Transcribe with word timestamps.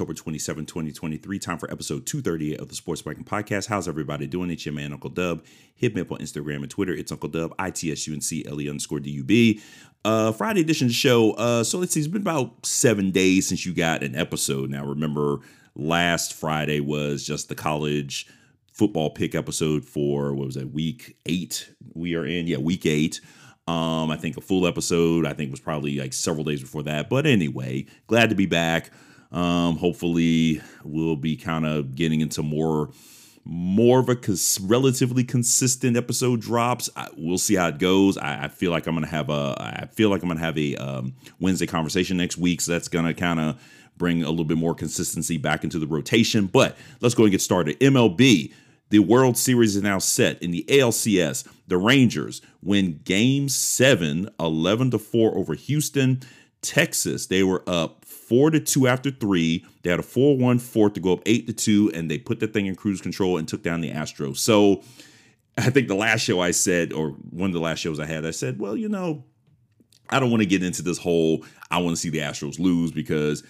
October 0.00 0.14
27, 0.14 0.64
2023. 0.64 1.38
Time 1.38 1.58
for 1.58 1.70
episode 1.70 2.06
238 2.06 2.58
of 2.58 2.68
the 2.70 2.74
Sports 2.74 3.02
Biking 3.02 3.22
Podcast. 3.22 3.66
How's 3.66 3.86
everybody 3.86 4.26
doing? 4.26 4.50
It's 4.50 4.64
your 4.64 4.72
man, 4.72 4.94
Uncle 4.94 5.10
Dub. 5.10 5.44
Hit 5.74 5.94
me 5.94 6.00
up 6.00 6.10
on 6.10 6.20
Instagram 6.20 6.62
and 6.62 6.70
Twitter. 6.70 6.94
It's 6.94 7.12
Uncle 7.12 7.28
Dub, 7.28 7.54
I-T-S-U-N-C-L-E 7.58 8.70
underscore 8.70 9.00
D-U-B. 9.00 9.60
Uh, 10.02 10.32
Friday 10.32 10.62
edition 10.62 10.86
of 10.86 10.88
the 10.88 10.94
show. 10.94 11.32
Uh, 11.32 11.62
so 11.62 11.76
let's 11.76 11.92
see, 11.92 12.00
it's 12.00 12.08
been 12.08 12.22
about 12.22 12.64
seven 12.64 13.10
days 13.10 13.46
since 13.46 13.66
you 13.66 13.74
got 13.74 14.02
an 14.02 14.16
episode. 14.16 14.70
Now, 14.70 14.86
remember, 14.86 15.40
last 15.74 16.32
Friday 16.32 16.80
was 16.80 17.22
just 17.22 17.50
the 17.50 17.54
college 17.54 18.26
football 18.72 19.10
pick 19.10 19.34
episode 19.34 19.84
for, 19.84 20.32
what 20.32 20.46
was 20.46 20.54
that, 20.54 20.72
week 20.72 21.18
eight 21.26 21.70
we 21.92 22.14
are 22.14 22.24
in? 22.24 22.46
Yeah, 22.46 22.56
week 22.56 22.86
eight. 22.86 23.20
Um, 23.68 24.10
I 24.10 24.16
think 24.16 24.38
a 24.38 24.40
full 24.40 24.66
episode, 24.66 25.26
I 25.26 25.34
think 25.34 25.50
was 25.50 25.60
probably 25.60 25.98
like 25.98 26.14
several 26.14 26.44
days 26.44 26.62
before 26.62 26.84
that. 26.84 27.10
But 27.10 27.26
anyway, 27.26 27.84
glad 28.06 28.30
to 28.30 28.34
be 28.34 28.46
back. 28.46 28.90
Um, 29.32 29.76
hopefully 29.76 30.60
we'll 30.84 31.16
be 31.16 31.36
kind 31.36 31.64
of 31.66 31.94
getting 31.94 32.20
into 32.20 32.42
more 32.42 32.90
more 33.44 34.00
of 34.00 34.08
a 34.08 34.16
cons- 34.16 34.60
relatively 34.60 35.24
consistent 35.24 35.96
episode 35.96 36.40
drops. 36.40 36.90
I, 36.94 37.08
we'll 37.16 37.38
see 37.38 37.54
how 37.54 37.68
it 37.68 37.78
goes. 37.78 38.18
I, 38.18 38.44
I, 38.44 38.48
feel 38.48 38.70
like 38.70 38.86
I'm 38.86 38.94
gonna 38.94 39.06
have 39.06 39.30
a 39.30 39.56
I 39.58 39.86
feel 39.86 40.10
like 40.10 40.22
I'm 40.22 40.28
gonna 40.28 40.40
have 40.40 40.58
a 40.58 40.76
um, 40.76 41.14
Wednesday 41.38 41.66
conversation 41.66 42.16
next 42.16 42.36
week, 42.36 42.60
so 42.60 42.72
that's 42.72 42.88
gonna 42.88 43.14
kind 43.14 43.40
of 43.40 43.62
bring 43.96 44.22
a 44.22 44.30
little 44.30 44.44
bit 44.44 44.58
more 44.58 44.74
consistency 44.74 45.36
back 45.36 45.64
into 45.64 45.78
the 45.78 45.86
rotation. 45.86 46.46
But 46.46 46.76
let's 47.00 47.14
go 47.14 47.24
and 47.24 47.32
get 47.32 47.40
started. 47.40 47.78
MLB. 47.80 48.52
The 48.90 48.98
World 48.98 49.38
Series 49.38 49.76
is 49.76 49.82
now 49.84 50.00
set 50.00 50.42
in 50.42 50.50
the 50.50 50.64
ALCS. 50.68 51.46
The 51.68 51.76
Rangers 51.76 52.42
win 52.60 53.00
game 53.04 53.48
seven, 53.48 54.28
11 54.40 54.90
to 54.90 54.98
4 54.98 55.36
over 55.36 55.54
Houston. 55.54 56.20
Texas, 56.60 57.26
they 57.26 57.44
were 57.44 57.62
up 57.68 57.99
four 58.30 58.48
to 58.52 58.60
two 58.60 58.86
after 58.86 59.10
three. 59.10 59.66
They 59.82 59.90
had 59.90 59.98
a 59.98 60.04
4 60.04 60.36
1 60.38 60.60
fourth 60.60 60.92
to 60.94 61.00
go 61.00 61.14
up 61.14 61.22
eight 61.26 61.48
to 61.48 61.52
two, 61.52 61.90
and 61.92 62.08
they 62.08 62.16
put 62.16 62.38
the 62.38 62.46
thing 62.46 62.66
in 62.66 62.76
cruise 62.76 63.00
control 63.00 63.36
and 63.36 63.48
took 63.48 63.64
down 63.64 63.80
the 63.80 63.90
Astros. 63.90 64.36
So 64.36 64.82
I 65.58 65.68
think 65.70 65.88
the 65.88 65.96
last 65.96 66.20
show 66.20 66.40
I 66.40 66.52
said, 66.52 66.92
or 66.92 67.10
one 67.30 67.50
of 67.50 67.54
the 67.54 67.60
last 67.60 67.80
shows 67.80 67.98
I 67.98 68.06
had, 68.06 68.24
I 68.24 68.30
said, 68.30 68.60
well, 68.60 68.76
you 68.76 68.88
know, 68.88 69.24
I 70.10 70.20
don't 70.20 70.30
want 70.30 70.42
to 70.42 70.46
get 70.46 70.62
into 70.62 70.82
this 70.82 70.96
whole 70.96 71.44
I 71.72 71.78
want 71.78 71.96
to 71.96 72.00
see 72.00 72.08
the 72.08 72.18
Astros 72.18 72.60
lose 72.60 72.92
because 72.92 73.42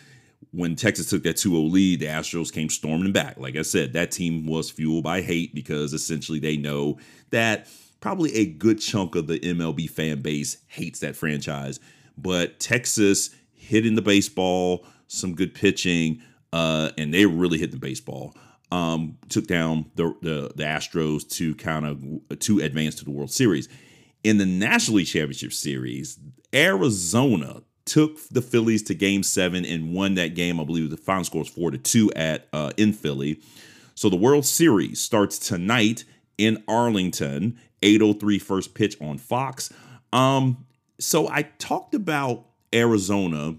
when 0.52 0.76
Texas 0.76 1.10
took 1.10 1.22
that 1.24 1.36
2-0 1.36 1.70
lead, 1.70 2.00
the 2.00 2.06
Astros 2.06 2.50
came 2.50 2.70
storming 2.70 3.12
back. 3.12 3.38
Like 3.38 3.56
I 3.56 3.62
said, 3.62 3.92
that 3.92 4.10
team 4.10 4.46
was 4.46 4.70
fueled 4.70 5.04
by 5.04 5.20
hate 5.20 5.54
because 5.54 5.92
essentially 5.92 6.38
they 6.38 6.56
know 6.56 6.98
that 7.30 7.68
probably 8.00 8.34
a 8.34 8.46
good 8.46 8.80
chunk 8.80 9.14
of 9.14 9.26
the 9.26 9.38
MLB 9.40 9.90
fan 9.90 10.22
base 10.22 10.56
hates 10.68 11.00
that 11.00 11.16
franchise. 11.16 11.80
But 12.16 12.60
Texas 12.60 13.30
hitting 13.70 13.94
the 13.94 14.02
baseball, 14.02 14.84
some 15.06 15.34
good 15.34 15.54
pitching, 15.54 16.20
uh, 16.52 16.90
and 16.98 17.14
they 17.14 17.24
really 17.24 17.56
hit 17.56 17.70
the 17.70 17.78
baseball. 17.78 18.34
Um, 18.72 19.16
took 19.28 19.46
down 19.46 19.90
the, 19.94 20.14
the 20.22 20.52
the 20.54 20.62
Astros 20.64 21.28
to 21.36 21.54
kind 21.54 21.86
of 21.86 22.38
to 22.40 22.58
advance 22.60 22.96
to 22.96 23.04
the 23.04 23.10
World 23.10 23.30
Series. 23.30 23.68
In 24.22 24.38
the 24.38 24.46
National 24.46 24.98
League 24.98 25.06
Championship 25.06 25.52
Series, 25.52 26.18
Arizona 26.54 27.62
took 27.84 28.18
the 28.28 28.42
Phillies 28.42 28.82
to 28.84 28.94
Game 28.94 29.22
Seven 29.22 29.64
and 29.64 29.92
won 29.94 30.14
that 30.14 30.34
game. 30.34 30.60
I 30.60 30.64
believe 30.64 30.90
the 30.90 30.96
final 30.96 31.24
score 31.24 31.40
was 31.40 31.48
four 31.48 31.70
to 31.70 31.78
two 31.78 32.12
at 32.14 32.48
uh, 32.52 32.72
in 32.76 32.92
Philly. 32.92 33.40
So 33.94 34.08
the 34.08 34.16
World 34.16 34.44
Series 34.44 35.00
starts 35.00 35.38
tonight 35.38 36.04
in 36.38 36.62
Arlington, 36.68 37.58
803 37.82 38.38
first 38.38 38.74
pitch 38.74 38.96
on 39.00 39.18
Fox. 39.18 39.72
Um, 40.12 40.64
so 40.98 41.28
I 41.28 41.42
talked 41.58 41.94
about 41.94 42.46
Arizona 42.74 43.56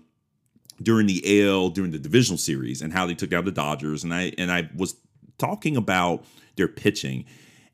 during 0.82 1.08
the 1.08 1.44
AL 1.44 1.70
during 1.70 1.92
the 1.92 2.00
divisional 2.00 2.38
series 2.38 2.82
and 2.82 2.92
how 2.92 3.06
they 3.06 3.14
took 3.14 3.30
down 3.30 3.46
the 3.46 3.52
Dodgers, 3.52 4.04
and 4.04 4.14
I 4.14 4.34
and 4.38 4.52
I 4.52 4.70
was 4.76 4.96
talking 5.38 5.78
about 5.78 6.26
their 6.56 6.68
pitching 6.68 7.26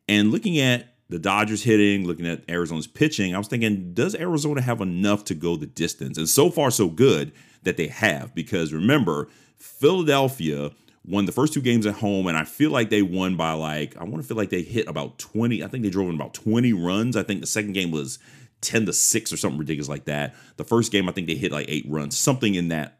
and 0.07 0.31
looking 0.31 0.59
at 0.59 0.93
the 1.09 1.19
Dodgers 1.19 1.63
hitting, 1.63 2.05
looking 2.05 2.27
at 2.27 2.43
Arizona's 2.49 2.87
pitching, 2.87 3.33
I 3.33 3.37
was 3.37 3.47
thinking, 3.47 3.93
does 3.93 4.13
Arizona 4.13 4.61
have 4.61 4.81
enough 4.81 5.23
to 5.25 5.35
go 5.35 5.55
the 5.55 5.65
distance? 5.65 6.17
And 6.17 6.27
so 6.27 6.49
far, 6.49 6.69
so 6.69 6.89
good 6.89 7.31
that 7.63 7.77
they 7.77 7.87
have, 7.87 8.35
because 8.35 8.73
remember, 8.73 9.29
Philadelphia 9.57 10.71
won 11.05 11.25
the 11.25 11.31
first 11.31 11.53
two 11.53 11.61
games 11.61 11.85
at 11.85 11.95
home, 11.95 12.27
and 12.27 12.37
I 12.37 12.43
feel 12.43 12.71
like 12.71 12.89
they 12.89 13.01
won 13.01 13.37
by 13.37 13.53
like, 13.53 13.95
I 13.97 14.03
want 14.03 14.17
to 14.17 14.27
feel 14.27 14.37
like 14.37 14.49
they 14.49 14.63
hit 14.63 14.87
about 14.87 15.17
20. 15.17 15.63
I 15.63 15.67
think 15.67 15.83
they 15.83 15.89
drove 15.89 16.09
in 16.09 16.15
about 16.15 16.33
20 16.33 16.73
runs. 16.73 17.15
I 17.15 17.23
think 17.23 17.39
the 17.39 17.47
second 17.47 17.71
game 17.71 17.91
was 17.91 18.19
10 18.61 18.87
to 18.87 18.93
6 18.93 19.33
or 19.33 19.37
something 19.37 19.59
ridiculous 19.59 19.89
like 19.89 20.05
that. 20.05 20.35
The 20.57 20.63
first 20.63 20.91
game, 20.91 21.07
I 21.07 21.11
think 21.11 21.27
they 21.27 21.35
hit 21.35 21.51
like 21.51 21.67
eight 21.69 21.85
runs, 21.87 22.17
something 22.17 22.55
in 22.55 22.69
that 22.69 22.99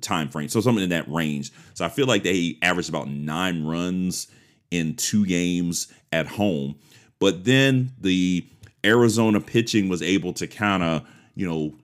time 0.00 0.28
frame. 0.28 0.48
So 0.48 0.60
something 0.60 0.84
in 0.84 0.90
that 0.90 1.10
range. 1.10 1.52
So 1.74 1.84
I 1.84 1.88
feel 1.88 2.06
like 2.06 2.22
they 2.22 2.58
averaged 2.62 2.88
about 2.88 3.08
nine 3.08 3.64
runs 3.64 4.28
in 4.70 4.96
two 4.96 5.26
games 5.26 5.88
at 6.12 6.26
home. 6.26 6.76
But 7.18 7.44
then 7.44 7.92
the 8.00 8.46
Arizona 8.84 9.40
pitching 9.40 9.88
was 9.88 10.02
able 10.02 10.32
to 10.34 10.46
kind 10.46 10.82
of, 10.82 11.08
you 11.34 11.48
know, 11.48 11.74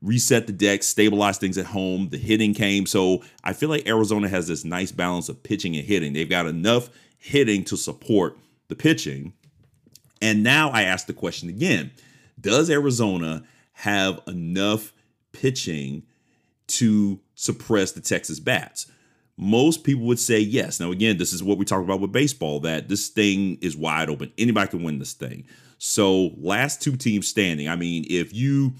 reset 0.00 0.46
the 0.46 0.52
deck, 0.52 0.82
stabilize 0.82 1.38
things 1.38 1.58
at 1.58 1.66
home. 1.66 2.08
The 2.10 2.18
hitting 2.18 2.54
came. 2.54 2.86
So 2.86 3.22
I 3.42 3.52
feel 3.52 3.68
like 3.68 3.86
Arizona 3.88 4.28
has 4.28 4.46
this 4.46 4.64
nice 4.64 4.92
balance 4.92 5.28
of 5.28 5.42
pitching 5.42 5.76
and 5.76 5.84
hitting. 5.84 6.12
They've 6.12 6.28
got 6.28 6.46
enough 6.46 6.88
hitting 7.18 7.64
to 7.64 7.76
support 7.76 8.38
the 8.68 8.76
pitching. 8.76 9.32
And 10.22 10.42
now 10.42 10.70
I 10.70 10.82
ask 10.82 11.06
the 11.06 11.12
question 11.12 11.48
again 11.48 11.90
Does 12.40 12.70
Arizona 12.70 13.44
have 13.72 14.20
enough 14.26 14.92
pitching 15.32 16.04
to 16.68 17.20
suppress 17.34 17.92
the 17.92 18.00
Texas 18.00 18.40
bats? 18.40 18.86
most 19.38 19.84
people 19.84 20.04
would 20.04 20.18
say 20.18 20.40
yes. 20.40 20.80
Now, 20.80 20.90
again, 20.90 21.16
this 21.16 21.32
is 21.32 21.42
what 21.44 21.58
we 21.58 21.64
talk 21.64 21.80
about 21.80 22.00
with 22.00 22.10
baseball 22.10 22.58
that 22.60 22.88
this 22.88 23.08
thing 23.08 23.56
is 23.62 23.76
wide 23.76 24.10
open. 24.10 24.32
Anybody 24.36 24.68
can 24.68 24.82
win 24.82 24.98
this 24.98 25.12
thing. 25.12 25.44
So, 25.78 26.32
last 26.36 26.82
two 26.82 26.96
teams 26.96 27.28
standing. 27.28 27.68
I 27.68 27.76
mean, 27.76 28.04
if 28.10 28.34
you, 28.34 28.74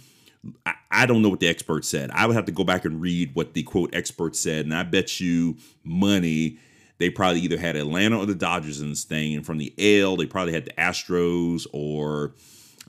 I, 0.90 1.06
don't 1.06 1.22
know 1.22 1.28
what 1.28 1.38
the 1.38 1.46
expert 1.46 1.84
said. 1.84 2.10
I 2.10 2.26
would 2.26 2.34
have 2.34 2.46
to 2.46 2.52
go 2.52 2.64
back 2.64 2.84
and 2.84 3.00
read 3.00 3.36
what 3.36 3.54
the 3.54 3.62
quote 3.62 3.94
expert 3.94 4.34
said. 4.34 4.64
And 4.64 4.74
I 4.74 4.82
bet 4.82 5.20
you 5.20 5.56
money 5.84 6.58
they 6.98 7.08
probably 7.08 7.40
either 7.42 7.58
had 7.58 7.76
Atlanta 7.76 8.18
or 8.18 8.26
the 8.26 8.34
Dodgers 8.34 8.80
in 8.80 8.88
this 8.88 9.04
thing. 9.04 9.36
And 9.36 9.46
from 9.46 9.58
the 9.58 9.72
L, 9.78 10.16
they 10.16 10.26
probably 10.26 10.52
had 10.52 10.64
the 10.64 10.72
Astros 10.72 11.68
or 11.72 12.34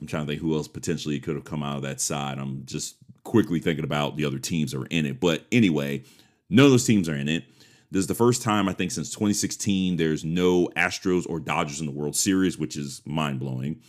I'm 0.00 0.06
trying 0.06 0.26
to 0.26 0.32
think 0.32 0.40
who 0.40 0.54
else 0.54 0.68
potentially 0.68 1.20
could 1.20 1.34
have 1.34 1.44
come 1.44 1.62
out 1.62 1.76
of 1.76 1.82
that 1.82 2.00
side. 2.00 2.38
I'm 2.38 2.64
just 2.64 2.96
quickly 3.24 3.60
thinking 3.60 3.84
about 3.84 4.16
the 4.16 4.24
other 4.24 4.38
teams 4.38 4.72
that 4.72 4.80
are 4.80 4.86
in 4.86 5.06
it. 5.06 5.20
But 5.20 5.44
anyway, 5.52 6.02
none 6.48 6.66
of 6.66 6.70
those 6.70 6.86
teams 6.86 7.08
are 7.08 7.16
in 7.16 7.28
it. 7.28 7.44
This 7.90 8.00
is 8.00 8.06
the 8.06 8.14
first 8.14 8.42
time 8.42 8.68
I 8.68 8.72
think 8.72 8.92
since 8.92 9.10
2016 9.10 9.96
there's 9.96 10.24
no 10.24 10.68
Astros 10.76 11.28
or 11.28 11.40
Dodgers 11.40 11.80
in 11.80 11.86
the 11.86 11.92
World 11.92 12.16
Series, 12.16 12.56
which 12.56 12.76
is 12.76 13.02
mind 13.04 13.40
blowing. 13.40 13.80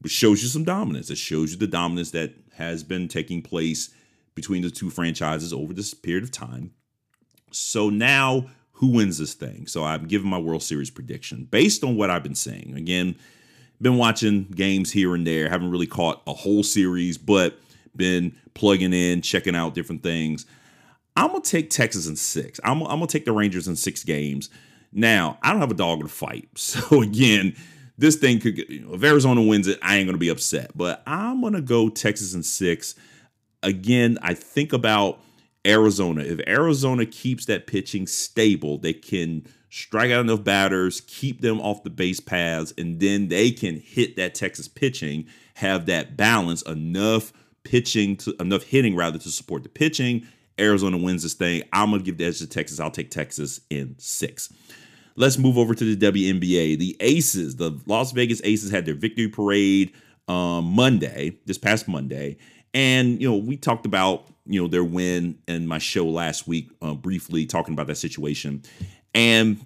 Which 0.00 0.12
shows 0.12 0.42
you 0.42 0.48
some 0.48 0.64
dominance. 0.64 1.08
It 1.08 1.18
shows 1.18 1.52
you 1.52 1.58
the 1.58 1.66
dominance 1.66 2.10
that 2.10 2.34
has 2.56 2.82
been 2.82 3.08
taking 3.08 3.40
place 3.42 3.90
between 4.34 4.62
the 4.62 4.70
two 4.70 4.90
franchises 4.90 5.52
over 5.52 5.72
this 5.72 5.94
period 5.94 6.24
of 6.24 6.30
time. 6.30 6.72
So 7.52 7.88
now, 7.88 8.50
who 8.72 8.88
wins 8.88 9.18
this 9.18 9.34
thing? 9.34 9.66
So 9.66 9.84
I'm 9.84 10.06
giving 10.06 10.28
my 10.28 10.38
World 10.38 10.62
Series 10.62 10.90
prediction 10.90 11.44
based 11.44 11.84
on 11.84 11.96
what 11.96 12.10
I've 12.10 12.24
been 12.24 12.34
saying. 12.34 12.74
Again, 12.76 13.16
been 13.84 13.96
watching 13.98 14.44
games 14.44 14.90
here 14.90 15.14
and 15.14 15.24
there, 15.24 15.48
haven't 15.48 15.70
really 15.70 15.86
caught 15.86 16.22
a 16.26 16.32
whole 16.32 16.64
series, 16.64 17.16
but 17.16 17.56
been 17.94 18.34
plugging 18.54 18.92
in, 18.92 19.22
checking 19.22 19.54
out 19.54 19.74
different 19.74 20.02
things. 20.02 20.46
I'm 21.14 21.28
gonna 21.28 21.42
take 21.42 21.70
Texas 21.70 22.08
in 22.08 22.16
six. 22.16 22.58
I'm, 22.64 22.82
I'm 22.82 22.96
gonna 22.96 23.06
take 23.06 23.26
the 23.26 23.32
Rangers 23.32 23.68
in 23.68 23.76
six 23.76 24.02
games. 24.02 24.50
Now, 24.92 25.38
I 25.42 25.52
don't 25.52 25.60
have 25.60 25.70
a 25.70 25.74
dog 25.74 26.02
the 26.02 26.08
fight, 26.08 26.48
so 26.56 27.02
again, 27.02 27.54
this 27.96 28.16
thing 28.16 28.40
could. 28.40 28.58
You 28.58 28.80
know, 28.80 28.94
if 28.94 29.04
Arizona 29.04 29.40
wins 29.42 29.68
it, 29.68 29.78
I 29.80 29.96
ain't 29.96 30.08
gonna 30.08 30.18
be 30.18 30.30
upset. 30.30 30.76
But 30.76 31.02
I'm 31.06 31.40
gonna 31.40 31.60
go 31.60 31.88
Texas 31.88 32.34
in 32.34 32.42
six. 32.42 32.96
Again, 33.62 34.18
I 34.20 34.34
think 34.34 34.72
about 34.72 35.20
Arizona. 35.66 36.22
If 36.22 36.40
Arizona 36.48 37.06
keeps 37.06 37.46
that 37.46 37.66
pitching 37.66 38.06
stable, 38.06 38.78
they 38.78 38.92
can 38.92 39.46
strike 39.74 40.10
out 40.10 40.20
enough 40.20 40.44
batters, 40.44 41.00
keep 41.06 41.40
them 41.40 41.60
off 41.60 41.82
the 41.82 41.90
base 41.90 42.20
paths, 42.20 42.72
and 42.78 43.00
then 43.00 43.28
they 43.28 43.50
can 43.50 43.80
hit 43.80 44.16
that 44.16 44.34
Texas 44.34 44.68
pitching, 44.68 45.26
have 45.54 45.86
that 45.86 46.16
balance, 46.16 46.62
enough 46.62 47.32
pitching 47.64 48.16
to 48.16 48.34
enough 48.40 48.62
hitting 48.62 48.94
rather 48.94 49.18
to 49.18 49.30
support 49.30 49.62
the 49.62 49.68
pitching 49.68 50.26
Arizona 50.58 50.96
wins 50.96 51.22
this 51.22 51.34
thing. 51.34 51.62
I'm 51.72 51.90
to 51.92 51.98
give 51.98 52.18
the 52.18 52.26
edge 52.26 52.38
to 52.38 52.46
Texas. 52.46 52.80
I'll 52.80 52.90
take 52.90 53.10
Texas 53.10 53.60
in 53.70 53.96
six. 53.98 54.52
Let's 55.16 55.38
move 55.38 55.58
over 55.58 55.74
to 55.74 55.94
the 55.94 56.12
WNBA. 56.12 56.78
The 56.78 56.96
Aces, 57.00 57.56
the 57.56 57.78
Las 57.86 58.12
Vegas 58.12 58.40
Aces, 58.44 58.70
had 58.70 58.84
their 58.84 58.94
victory 58.94 59.28
parade 59.28 59.92
um, 60.26 60.64
Monday, 60.64 61.38
this 61.46 61.58
past 61.58 61.86
Monday. 61.86 62.36
And, 62.72 63.20
you 63.20 63.30
know, 63.30 63.36
we 63.36 63.56
talked 63.56 63.86
about, 63.86 64.26
you 64.46 64.60
know, 64.60 64.66
their 64.66 64.82
win 64.82 65.38
in 65.46 65.66
my 65.66 65.78
show 65.78 66.06
last 66.06 66.48
week, 66.48 66.70
uh, 66.82 66.94
briefly 66.94 67.46
talking 67.46 67.74
about 67.74 67.86
that 67.86 67.96
situation. 67.96 68.62
And 69.14 69.64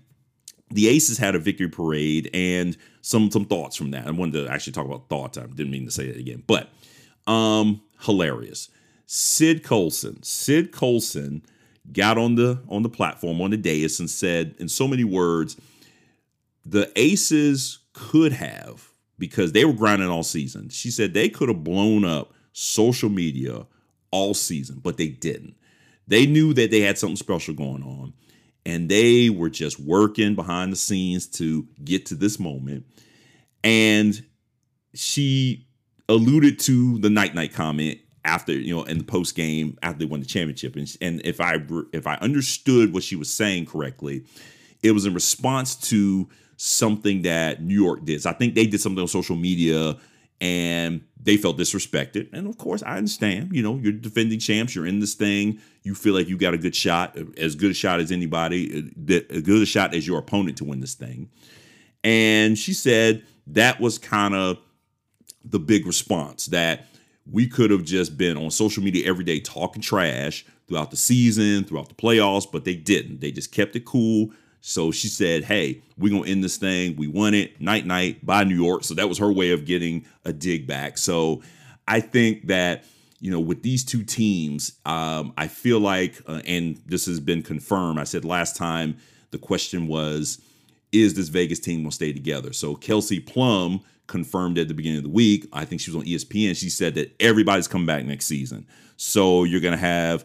the 0.70 0.88
Aces 0.88 1.18
had 1.18 1.34
a 1.34 1.38
victory 1.38 1.68
parade 1.68 2.30
and 2.34 2.76
some 3.00 3.30
some 3.30 3.46
thoughts 3.46 3.76
from 3.76 3.90
that. 3.92 4.06
I 4.06 4.10
wanted 4.10 4.44
to 4.44 4.52
actually 4.52 4.74
talk 4.74 4.86
about 4.86 5.08
thoughts. 5.08 5.38
I 5.38 5.46
didn't 5.46 5.70
mean 5.70 5.86
to 5.86 5.90
say 5.90 6.06
that 6.08 6.16
again, 6.16 6.42
but 6.46 6.70
um 7.26 7.80
hilarious. 8.00 8.68
Syd 9.06 9.64
Colson. 9.64 10.22
Syd 10.22 10.70
Colson 10.72 11.42
got 11.92 12.18
on 12.18 12.34
the 12.34 12.60
on 12.68 12.82
the 12.82 12.88
platform 12.88 13.40
on 13.40 13.50
the 13.50 13.56
dais 13.56 13.98
and 14.00 14.10
said 14.10 14.54
in 14.58 14.68
so 14.68 14.86
many 14.86 15.04
words, 15.04 15.56
the 16.66 16.92
Aces 16.96 17.78
could 17.94 18.32
have 18.32 18.88
because 19.18 19.52
they 19.52 19.64
were 19.64 19.72
grinding 19.72 20.08
all 20.08 20.22
season. 20.22 20.68
She 20.68 20.90
said 20.90 21.14
they 21.14 21.28
could 21.28 21.48
have 21.48 21.64
blown 21.64 22.04
up 22.04 22.32
social 22.52 23.08
media 23.08 23.66
all 24.10 24.34
season, 24.34 24.80
but 24.82 24.96
they 24.96 25.08
didn't. 25.08 25.54
They 26.06 26.26
knew 26.26 26.54
that 26.54 26.70
they 26.70 26.80
had 26.80 26.98
something 26.98 27.16
special 27.16 27.54
going 27.54 27.82
on, 27.82 28.12
and 28.68 28.90
they 28.90 29.30
were 29.30 29.48
just 29.48 29.80
working 29.80 30.34
behind 30.34 30.70
the 30.70 30.76
scenes 30.76 31.26
to 31.26 31.66
get 31.82 32.04
to 32.04 32.14
this 32.14 32.38
moment. 32.38 32.84
And 33.64 34.22
she 34.92 35.66
alluded 36.06 36.58
to 36.58 36.98
the 36.98 37.08
night 37.08 37.34
night 37.34 37.54
comment 37.54 37.98
after 38.26 38.52
you 38.52 38.76
know 38.76 38.82
in 38.82 38.98
the 38.98 39.04
post 39.04 39.34
game 39.34 39.78
after 39.82 40.00
they 40.00 40.04
won 40.04 40.20
the 40.20 40.26
championship 40.26 40.74
and, 40.76 40.96
and 41.00 41.20
if 41.24 41.40
i 41.40 41.56
if 41.92 42.06
i 42.06 42.14
understood 42.16 42.92
what 42.92 43.02
she 43.02 43.14
was 43.14 43.32
saying 43.32 43.64
correctly 43.64 44.24
it 44.82 44.92
was 44.92 45.04
in 45.04 45.12
response 45.12 45.76
to 45.76 46.28
something 46.56 47.22
that 47.22 47.62
new 47.62 47.74
york 47.74 48.04
did 48.04 48.20
so 48.22 48.30
i 48.30 48.32
think 48.32 48.54
they 48.54 48.66
did 48.66 48.80
something 48.80 49.02
on 49.02 49.06
social 49.06 49.36
media 49.36 49.96
and 50.40 51.02
they 51.20 51.37
felt 51.37 51.58
disrespected 51.58 52.29
and 52.32 52.46
of 52.46 52.56
course 52.58 52.82
i 52.85 52.96
understand 52.96 53.50
you 53.52 53.62
know 53.62 53.76
you're 53.76 53.93
defending 53.93 54.38
champs 54.38 54.75
you're 54.75 54.87
in 54.87 55.00
this 55.00 55.14
thing 55.14 55.58
you 55.82 55.94
feel 55.94 56.14
like 56.14 56.29
you 56.29 56.37
got 56.37 56.55
a 56.55 56.58
good 56.58 56.76
shot 56.76 57.17
as 57.37 57.55
good 57.55 57.73
a 57.73 57.75
shot 57.75 57.99
as 57.99 58.12
anybody 58.12 58.93
uh, 59.08 59.20
as 59.31 59.43
good 59.43 59.62
a 59.62 59.67
shot 59.67 59.94
as 59.94 60.06
your 60.06 60.19
opponent 60.19 60.56
to 60.56 60.64
win 60.64 60.81
this 60.81 60.94
thing 60.94 61.29
and 62.05 62.56
she 62.56 62.73
said 62.73 63.25
that 63.46 63.81
was 63.81 63.99
kind 63.99 64.35
of 64.35 64.58
the 65.44 65.58
big 65.58 65.87
response 65.87 66.46
that 66.46 66.87
we 67.31 67.46
could 67.46 67.70
have 67.70 67.85
just 67.85 68.17
been 68.17 68.37
on 68.37 68.50
social 68.50 68.82
media 68.82 69.06
every 69.06 69.25
day 69.25 69.40
talking 69.40 69.82
trash 69.82 70.44
throughout 70.67 70.90
the 70.90 70.96
season, 70.96 71.64
throughout 71.64 71.88
the 71.88 71.94
playoffs, 71.94 72.46
but 72.50 72.64
they 72.64 72.75
didn't. 72.75 73.20
They 73.20 73.32
just 73.32 73.52
kept 73.52 73.76
it 73.76 73.85
cool. 73.85 74.31
So 74.60 74.90
she 74.90 75.08
said, 75.08 75.44
Hey, 75.44 75.82
we're 75.96 76.10
going 76.10 76.25
to 76.25 76.31
end 76.31 76.44
this 76.44 76.56
thing. 76.56 76.96
We 76.96 77.08
won 77.08 77.34
it. 77.34 77.60
Night, 77.60 77.87
night, 77.87 78.25
by 78.25 78.44
New 78.44 78.56
York. 78.56 78.84
So 78.84 78.94
that 78.94 79.08
was 79.08 79.19
her 79.19 79.32
way 79.32 79.52
of 79.52 79.64
getting 79.64 80.05
a 80.25 80.32
dig 80.32 80.66
back. 80.66 80.99
So 80.99 81.43
I 81.87 82.00
think 82.00 82.49
that, 82.49 82.84
you 83.20 83.31
know, 83.31 83.40
with 83.40 83.62
these 83.62 83.84
two 83.84 84.05
teams, 84.05 84.72
um, 84.84 85.32
I 85.37 85.49
feel 85.49 85.81
like, 85.81 86.20
uh, 86.26 86.43
and 86.46 86.81
this 86.87 87.06
has 87.06 87.20
been 87.20 87.43
confirmed. 87.43 87.99
I 87.99 88.05
said 88.05 88.25
last 88.25 88.56
time 88.56 88.96
the 89.31 89.38
question 89.38 89.87
was, 89.87 90.40
is 90.93 91.14
this 91.14 91.28
Vegas 91.28 91.61
team 91.61 91.81
going 91.81 91.90
to 91.90 91.94
stay 91.94 92.12
together? 92.12 92.52
So 92.52 92.75
Kelsey 92.75 93.20
Plum 93.20 93.81
confirmed 94.06 94.58
at 94.58 94.69
the 94.69 94.75
beginning 94.75 94.99
of 94.99 95.04
the 95.04 95.11
week. 95.11 95.46
I 95.52 95.64
think 95.64 95.81
she 95.81 95.90
was 95.90 95.96
on 96.02 96.08
ESPN. 96.08 96.56
She 96.56 96.70
said 96.70 96.94
that 96.94 97.14
everybody's 97.20 97.69
coming 97.69 97.87
back 97.87 98.04
next 98.04 98.26
season. 98.26 98.66
So 98.96 99.44
you're 99.44 99.61
going 99.61 99.72
to 99.72 99.78
have 99.78 100.25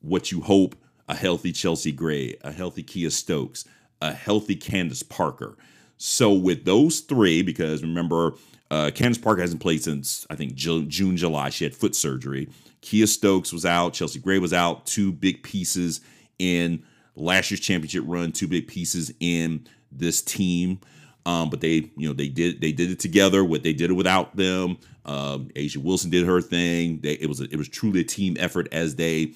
what 0.00 0.30
you 0.30 0.40
hope 0.40 0.76
a 1.12 1.14
healthy 1.14 1.52
Chelsea 1.52 1.92
Gray, 1.92 2.34
a 2.42 2.50
healthy 2.50 2.82
Kiah 2.82 3.12
Stokes, 3.12 3.66
a 4.00 4.14
healthy 4.14 4.56
Candace 4.56 5.02
Parker. 5.02 5.58
So 5.98 6.32
with 6.32 6.64
those 6.64 7.00
three, 7.00 7.42
because 7.42 7.82
remember, 7.82 8.32
uh, 8.70 8.90
Candace 8.94 9.18
Parker 9.18 9.42
hasn't 9.42 9.60
played 9.60 9.82
since 9.82 10.26
I 10.30 10.36
think 10.36 10.54
June, 10.54 10.88
July. 10.88 11.50
She 11.50 11.64
had 11.64 11.74
foot 11.74 11.94
surgery. 11.94 12.48
Kiah 12.80 13.06
Stokes 13.06 13.52
was 13.52 13.66
out. 13.66 13.92
Chelsea 13.92 14.20
Gray 14.20 14.38
was 14.38 14.54
out. 14.54 14.86
Two 14.86 15.12
big 15.12 15.42
pieces 15.42 16.00
in 16.38 16.82
last 17.14 17.50
year's 17.50 17.60
championship 17.60 18.04
run. 18.06 18.32
Two 18.32 18.48
big 18.48 18.66
pieces 18.66 19.12
in 19.20 19.66
this 19.92 20.22
team. 20.22 20.80
Um, 21.26 21.50
but 21.50 21.60
they, 21.60 21.90
you 21.94 22.08
know, 22.08 22.14
they 22.14 22.28
did 22.28 22.62
they 22.62 22.72
did 22.72 22.90
it 22.90 23.00
together. 23.00 23.44
What 23.44 23.62
they 23.62 23.74
did 23.74 23.90
it 23.90 23.94
without 23.94 24.34
them. 24.34 24.78
Um, 25.04 25.50
A'ja 25.56 25.76
Wilson 25.76 26.08
did 26.08 26.24
her 26.24 26.40
thing. 26.40 27.00
They, 27.02 27.12
it 27.12 27.28
was 27.28 27.42
a, 27.42 27.44
it 27.44 27.56
was 27.56 27.68
truly 27.68 28.00
a 28.00 28.04
team 28.04 28.38
effort 28.40 28.66
as 28.72 28.96
they 28.96 29.34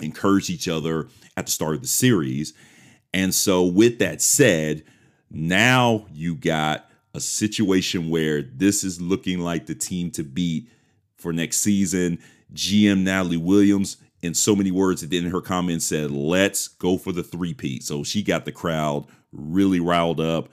encouraged 0.00 0.50
each 0.50 0.68
other 0.68 1.08
at 1.36 1.46
the 1.46 1.52
start 1.52 1.74
of 1.74 1.80
the 1.82 1.86
series. 1.86 2.52
And 3.12 3.34
so, 3.34 3.64
with 3.64 3.98
that 3.98 4.20
said, 4.20 4.82
now 5.30 6.06
you 6.12 6.34
got 6.34 6.90
a 7.14 7.20
situation 7.20 8.10
where 8.10 8.42
this 8.42 8.84
is 8.84 9.00
looking 9.00 9.40
like 9.40 9.66
the 9.66 9.74
team 9.74 10.10
to 10.12 10.22
beat 10.22 10.68
for 11.16 11.32
next 11.32 11.58
season. 11.58 12.18
GM 12.52 13.02
Natalie 13.02 13.36
Williams, 13.36 13.96
in 14.22 14.34
so 14.34 14.54
many 14.54 14.70
words, 14.70 15.02
at 15.02 15.10
the 15.10 15.16
end 15.16 15.26
of 15.26 15.32
her 15.32 15.40
comments, 15.40 15.86
said, 15.86 16.10
"Let's 16.10 16.68
go 16.68 16.98
for 16.98 17.12
the 17.12 17.22
three-peat." 17.22 17.82
So 17.82 18.04
she 18.04 18.22
got 18.22 18.44
the 18.44 18.52
crowd 18.52 19.06
really 19.32 19.80
riled 19.80 20.20
up 20.20 20.50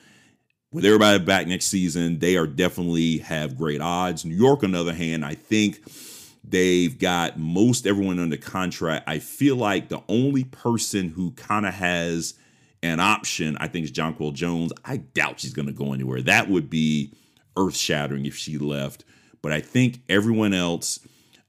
with 0.74 0.86
everybody 0.86 1.24
back 1.24 1.48
next 1.48 1.68
season, 1.68 2.18
they 2.20 2.36
are 2.36 2.48
definitely 2.48 3.20
have 3.20 3.56
great 3.56 3.80
odds. 3.80 4.26
New 4.26 4.36
York, 4.36 4.64
on 4.64 4.72
the 4.72 4.80
other 4.80 4.94
hand, 4.94 5.24
I 5.24 5.36
think 5.36 5.88
they've 6.44 6.98
got 6.98 7.40
most 7.40 7.88
everyone 7.88 8.20
under 8.20 8.38
contract. 8.38 9.08
I 9.08 9.20
feel 9.20 9.56
like 9.56 9.90
the 9.90 10.02
only 10.08 10.44
person 10.44 11.10
who 11.10 11.32
kind 11.32 11.66
of 11.66 11.74
has 11.74 12.36
an 12.82 13.00
option, 13.00 13.58
I 13.60 13.68
think, 13.68 13.86
is 13.86 13.92
Jonquel 13.92 14.34
Jones. 14.34 14.74
I 14.84 14.98
doubt 14.98 15.40
she's 15.40 15.54
going 15.54 15.68
to 15.68 15.74
go 15.74 15.94
anywhere. 15.94 16.22
That 16.22 16.50
would 16.50 16.70
be 16.70 17.14
earth 17.58 17.78
shattering 17.78 18.26
if 18.26 18.36
she 18.36 18.58
left. 18.58 19.06
But 19.42 19.52
I 19.52 19.62
think 19.62 20.02
everyone 20.10 20.54
else 20.54 21.00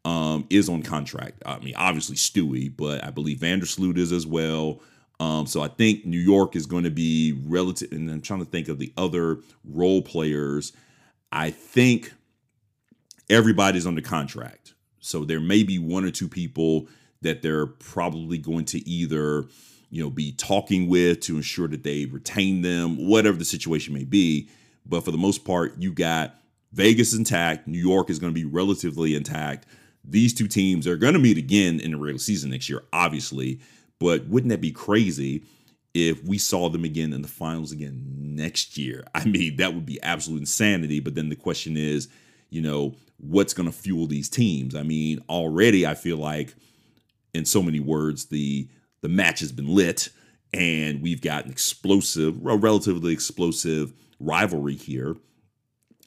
um, 0.05 0.47
is 0.51 0.69
on 0.69 0.83
contract. 0.83 1.43
I 1.47 1.59
mean, 1.59 1.75
obviously 1.77 2.17
Stewie, 2.17 2.75
but 2.75 3.05
I 3.05 3.11
believe 3.11 3.39
Vandersloot 3.39 3.97
is 3.97 4.13
as 4.13 4.27
well. 4.27 4.81
Um, 5.21 5.47
so 5.47 5.63
I 5.63 5.69
think 5.69 6.05
New 6.05 6.19
York 6.19 6.57
is 6.57 6.67
going 6.67 6.85
to 6.85 6.91
be 6.91 7.41
relative. 7.47 7.93
And 7.93 8.11
I'm 8.11 8.21
trying 8.21 8.41
to 8.41 8.45
think 8.45 8.69
of 8.69 8.79
the 8.79 8.93
other 8.97 9.39
role 9.65 10.03
players. 10.03 10.73
I 11.33 11.51
think 11.51 12.13
everybody's 13.31 13.87
under 13.87 14.03
contract. 14.03 14.74
So 15.05 15.25
there 15.25 15.41
may 15.41 15.63
be 15.63 15.79
one 15.79 16.05
or 16.05 16.11
two 16.11 16.29
people 16.29 16.89
that 17.21 17.43
they're 17.43 17.67
probably 17.67 18.39
going 18.39 18.65
to 18.67 18.89
either, 18.89 19.45
you 19.91 20.03
know, 20.03 20.09
be 20.09 20.33
talking 20.33 20.89
with 20.89 21.21
to 21.21 21.37
ensure 21.37 21.69
that 21.69 21.83
they 21.83 22.07
retain 22.07 22.63
them, 22.63 23.09
whatever 23.09 23.37
the 23.37 23.45
situation 23.45 23.93
may 23.93 24.05
be. 24.05 24.49
But 24.87 25.05
for 25.05 25.11
the 25.11 25.19
most 25.19 25.45
part, 25.45 25.75
you 25.79 25.93
got 25.93 26.37
Vegas 26.73 27.13
intact. 27.13 27.69
New 27.69 27.79
York 27.79 28.09
is 28.09 28.19
going 28.19 28.33
to 28.33 28.35
be 28.35 28.47
relatively 28.47 29.15
intact. 29.15 29.67
These 30.03 30.33
two 30.33 30.49
teams 30.49 30.87
are 30.87 30.97
going 30.97 31.13
to 31.13 31.19
meet 31.19 31.37
again 31.37 31.81
in 31.81 31.91
the 31.91 31.99
regular 31.99 32.19
season 32.19 32.51
next 32.51 32.71
year, 32.71 32.83
obviously. 32.91 33.61
But 34.01 34.27
wouldn't 34.27 34.51
that 34.51 34.63
be 34.63 34.73
crazy 34.73 35.45
if 35.93 36.25
we 36.25 36.39
saw 36.39 36.71
them 36.71 36.85
again 36.85 37.13
in 37.13 37.21
the 37.21 37.29
finals 37.29 37.73
again 37.73 38.03
next 38.19 38.79
year? 38.79 39.05
I 39.15 39.27
mean, 39.27 39.57
that 39.57 39.75
would 39.75 39.85
be 39.85 40.03
absolute 40.03 40.41
insanity. 40.41 41.01
But 41.01 41.15
then 41.15 41.29
the 41.29 41.37
question 41.37 41.77
is, 41.77 42.09
you 42.55 42.63
know, 42.63 42.95
what's 43.19 43.53
going 43.53 43.71
to 43.71 43.77
fuel 43.77 44.07
these 44.07 44.29
teams? 44.29 44.75
I 44.75 44.83
mean, 44.83 45.23
already 45.29 45.87
I 45.87 45.95
feel 45.95 46.17
like, 46.17 46.55
in 47.35 47.45
so 47.45 47.63
many 47.63 47.81
words, 47.81 48.27
the 48.27 48.69
the 49.01 49.09
match 49.09 49.41
has 49.41 49.53
been 49.53 49.69
lit, 49.69 50.09
and 50.53 51.03
we've 51.03 51.21
got 51.21 51.45
an 51.45 51.51
explosive, 51.51 52.47
a 52.47 52.57
relatively 52.57 53.13
explosive 53.13 53.93
rivalry 54.21 54.77
here. 54.77 55.17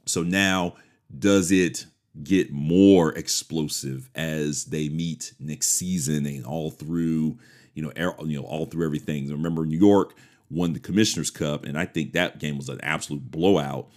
So 0.06 0.24
now, 0.24 0.76
does 1.20 1.52
it 1.52 1.86
get 2.24 2.52
more 2.52 3.14
explosive 3.14 4.10
as 4.16 4.66
they 4.66 4.90
meet 4.90 5.34
next 5.40 5.74
season 5.74 6.26
and 6.26 6.46
all 6.46 6.72
through? 6.72 7.38
you 7.78 7.84
know, 7.84 7.94
air, 7.96 8.16
you 8.26 8.42
know, 8.42 8.48
all 8.48 8.66
through 8.66 8.84
everything. 8.84 9.30
Remember, 9.30 9.64
New 9.64 9.78
York 9.78 10.16
won 10.50 10.74
the 10.74 10.80
Commissioner's 10.80 11.30
Cup, 11.30 11.64
and 11.64 11.78
I 11.78 11.86
think 11.86 12.14
that 12.14 12.40
game 12.40 12.58
was 12.58 12.70
an 12.70 12.80
absolute 12.82 13.30
blowout 13.30 13.88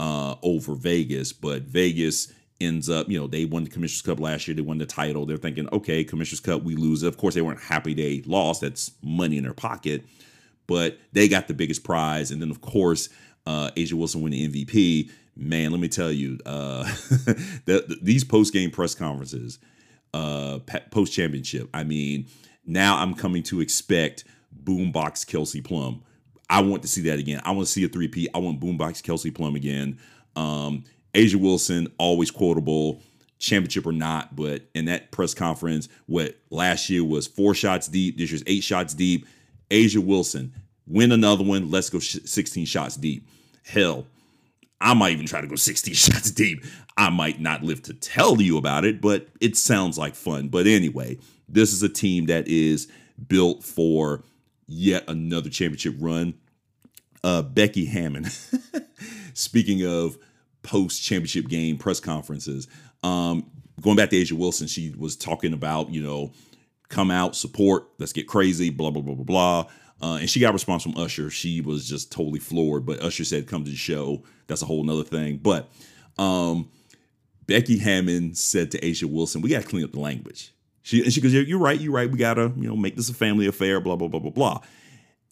uh, 0.00 0.34
over 0.42 0.74
Vegas. 0.74 1.32
But 1.32 1.62
Vegas 1.62 2.32
ends 2.58 2.88
up, 2.88 3.08
you 3.08 3.20
know, 3.20 3.26
they 3.26 3.44
won 3.44 3.64
the 3.64 3.70
Commissioner's 3.70 4.02
Cup 4.02 4.18
last 4.18 4.48
year. 4.48 4.54
They 4.54 4.62
won 4.62 4.78
the 4.78 4.86
title. 4.86 5.26
They're 5.26 5.36
thinking, 5.36 5.68
okay, 5.72 6.02
Commissioner's 6.02 6.40
Cup, 6.40 6.62
we 6.62 6.74
lose. 6.74 7.02
Of 7.02 7.18
course, 7.18 7.34
they 7.34 7.42
weren't 7.42 7.60
happy 7.60 7.92
they 7.92 8.22
lost. 8.26 8.62
That's 8.62 8.92
money 9.02 9.36
in 9.36 9.44
their 9.44 9.52
pocket. 9.52 10.04
But 10.66 10.98
they 11.12 11.28
got 11.28 11.48
the 11.48 11.54
biggest 11.54 11.84
prize. 11.84 12.30
And 12.30 12.40
then, 12.40 12.50
of 12.50 12.62
course, 12.62 13.10
uh, 13.46 13.70
A'ja 13.76 13.92
Wilson 13.92 14.22
won 14.22 14.30
the 14.30 14.48
MVP. 14.48 15.10
Man, 15.36 15.70
let 15.70 15.80
me 15.80 15.88
tell 15.88 16.10
you, 16.10 16.38
uh, 16.46 16.84
the, 17.66 17.84
the, 17.86 17.98
these 18.00 18.24
post 18.24 18.52
game 18.54 18.70
press 18.70 18.94
conferences, 18.94 19.58
uh, 20.14 20.60
post 20.90 21.12
championship, 21.12 21.68
I 21.74 21.84
mean, 21.84 22.26
now 22.66 22.98
I'm 22.98 23.14
coming 23.14 23.42
to 23.44 23.60
expect 23.60 24.24
Boombox 24.64 25.26
Kelsey 25.26 25.60
Plum. 25.60 26.02
I 26.50 26.60
want 26.60 26.82
to 26.82 26.88
see 26.88 27.02
that 27.02 27.18
again. 27.20 27.40
I 27.44 27.52
want 27.52 27.68
to 27.68 27.72
see 27.72 27.84
a 27.84 27.88
3P. 27.88 28.26
I 28.34 28.38
want 28.38 28.60
Boombox 28.60 29.02
Kelsey 29.04 29.30
Plum 29.30 29.54
again. 29.54 29.98
Um, 30.34 30.84
A'ja 31.14 31.36
Wilson, 31.36 31.86
always 31.96 32.30
quotable, 32.32 33.00
championship 33.38 33.86
or 33.86 33.92
not. 33.92 34.34
But 34.34 34.62
in 34.74 34.86
that 34.86 35.12
press 35.12 35.32
conference, 35.32 35.88
what 36.06 36.36
last 36.50 36.90
year 36.90 37.04
was 37.04 37.28
four 37.28 37.54
shots 37.54 37.86
deep, 37.86 38.18
this 38.18 38.32
year's 38.32 38.42
eight 38.48 38.64
shots 38.64 38.94
deep. 38.94 39.26
A'ja 39.70 40.04
Wilson, 40.04 40.52
win 40.88 41.12
another 41.12 41.44
one. 41.44 41.70
Let's 41.70 41.88
go 41.88 42.00
16 42.00 42.66
shots 42.66 42.96
deep. 42.96 43.28
Hell, 43.64 44.06
I 44.80 44.94
might 44.94 45.12
even 45.12 45.26
try 45.26 45.40
to 45.40 45.46
go 45.46 45.54
16 45.54 45.94
shots 45.94 46.32
deep. 46.32 46.64
I 46.96 47.10
might 47.10 47.40
not 47.40 47.62
live 47.62 47.82
to 47.84 47.94
tell 47.94 48.42
you 48.42 48.58
about 48.58 48.84
it, 48.84 49.00
but 49.00 49.28
it 49.40 49.56
sounds 49.56 49.96
like 49.96 50.16
fun. 50.16 50.48
But 50.48 50.66
anyway, 50.66 51.18
this 51.48 51.72
is 51.72 51.82
a 51.84 51.88
team 51.88 52.26
that 52.26 52.48
is 52.48 52.88
built 53.28 53.62
for 53.62 54.24
yet 54.66 55.04
another 55.08 55.50
championship 55.50 55.94
run. 55.98 56.34
Uh, 57.22 57.42
Becky 57.42 57.84
Hammon, 57.84 58.26
speaking 59.34 59.86
of 59.86 60.16
post 60.62 61.02
championship 61.02 61.48
game 61.48 61.76
press 61.76 62.00
conferences, 62.00 62.66
um, 63.02 63.50
going 63.80 63.96
back 63.96 64.10
to 64.10 64.16
A'ja 64.16 64.32
Wilson, 64.32 64.66
she 64.66 64.94
was 64.96 65.16
talking 65.16 65.52
about, 65.52 65.90
you 65.90 66.02
know, 66.02 66.32
come 66.88 67.10
out, 67.10 67.36
support, 67.36 67.88
let's 67.98 68.12
get 68.12 68.26
crazy, 68.26 68.70
blah, 68.70 68.90
blah, 68.90 69.02
blah, 69.02 69.14
blah, 69.14 69.24
blah. 69.24 69.66
Uh, 70.02 70.16
and 70.16 70.30
she 70.30 70.40
got 70.40 70.50
a 70.50 70.52
response 70.52 70.82
from 70.82 70.96
Usher. 70.96 71.30
She 71.30 71.60
was 71.60 71.86
just 71.86 72.10
totally 72.10 72.40
floored. 72.40 72.86
But 72.86 73.02
Usher 73.02 73.24
said, 73.24 73.46
come 73.46 73.64
to 73.64 73.70
the 73.70 73.76
show. 73.76 74.22
That's 74.46 74.62
a 74.62 74.66
whole 74.66 74.82
nother 74.82 75.04
thing. 75.04 75.36
But 75.36 75.70
um, 76.18 76.70
Becky 77.46 77.78
Hammon 77.78 78.34
said 78.34 78.70
to 78.72 78.80
A'ja 78.80 79.04
Wilson, 79.04 79.42
we 79.42 79.50
got 79.50 79.62
to 79.62 79.68
clean 79.68 79.84
up 79.84 79.92
the 79.92 80.00
language. 80.00 80.54
She, 80.82 81.02
and 81.02 81.12
she 81.12 81.20
goes, 81.20 81.34
you're 81.34 81.58
right, 81.58 81.78
you're 81.78 81.92
right. 81.92 82.10
We 82.10 82.18
got 82.18 82.34
to, 82.34 82.52
you 82.56 82.68
know, 82.68 82.76
make 82.76 82.96
this 82.96 83.10
a 83.10 83.14
family 83.14 83.46
affair, 83.46 83.80
blah, 83.80 83.96
blah, 83.96 84.08
blah, 84.08 84.20
blah, 84.20 84.30
blah. 84.30 84.60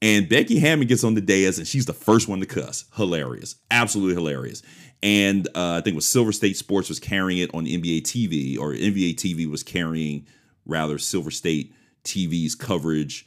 And 0.00 0.28
Becky 0.28 0.61
Hammon 0.61 0.87
gets 0.87 1.02
on 1.02 1.14
the 1.14 1.21
dais 1.21 1.59
and 1.59 1.67
she's 1.67 1.87
the 1.87 1.93
first 1.93 2.28
one 2.28 2.40
to 2.40 2.47
cuss. 2.47 2.85
Hilarious. 2.95 3.57
Absolutely 3.71 4.14
hilarious. 4.14 4.62
And 5.02 5.47
uh, 5.55 5.76
I 5.76 5.81
think 5.81 5.95
it 5.95 5.97
was 5.97 6.09
Silver 6.09 6.33
State 6.33 6.57
Sports 6.57 6.88
was 6.88 7.00
carrying 7.00 7.38
it 7.38 7.55
on 7.55 7.67
NBA 7.67 8.02
TV, 8.02 8.59
or 8.59 8.73
NBA 8.73 9.14
TV 9.14 9.49
was 9.49 9.62
carrying 9.62 10.26
rather 10.67 10.99
Silver 10.99 11.31
State 11.31 11.73
TV's 12.05 12.55
coverage 12.55 13.26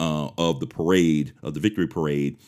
uh, 0.00 0.30
of 0.38 0.60
the 0.60 0.66
parade, 0.66 1.32
of 1.42 1.54
the 1.54 1.60
victory 1.60 1.86
parade. 1.88 2.38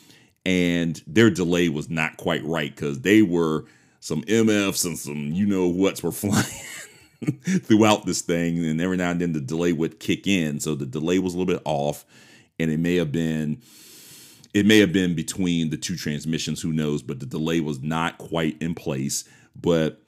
And 0.45 1.01
their 1.05 1.29
delay 1.29 1.69
was 1.69 1.89
not 1.89 2.17
quite 2.17 2.43
right 2.43 2.73
because 2.73 3.01
they 3.01 3.21
were 3.21 3.65
some 3.99 4.23
MFs 4.23 4.85
and 4.85 4.97
some 4.97 5.31
you 5.33 5.45
know 5.45 5.67
what's 5.67 6.01
were 6.01 6.11
flying 6.13 6.45
throughout 7.63 8.05
this 8.05 8.21
thing. 8.21 8.65
And 8.65 8.81
every 8.81 8.97
now 8.97 9.11
and 9.11 9.21
then 9.21 9.33
the 9.33 9.41
delay 9.41 9.73
would 9.73 9.99
kick 9.99 10.27
in. 10.27 10.59
So 10.59 10.75
the 10.75 10.85
delay 10.85 11.19
was 11.19 11.35
a 11.35 11.37
little 11.37 11.53
bit 11.53 11.61
off. 11.65 12.05
And 12.61 12.71
it 12.71 12.79
may 12.79 12.95
have 12.95 13.11
been 13.11 13.61
it 14.53 14.65
may 14.65 14.79
have 14.79 14.91
been 14.91 15.15
between 15.15 15.69
the 15.69 15.77
two 15.77 15.95
transmissions, 15.95 16.61
who 16.61 16.73
knows, 16.73 17.01
but 17.01 17.19
the 17.19 17.25
delay 17.25 17.61
was 17.61 17.81
not 17.81 18.17
quite 18.17 18.61
in 18.61 18.75
place. 18.75 19.23
But 19.55 20.01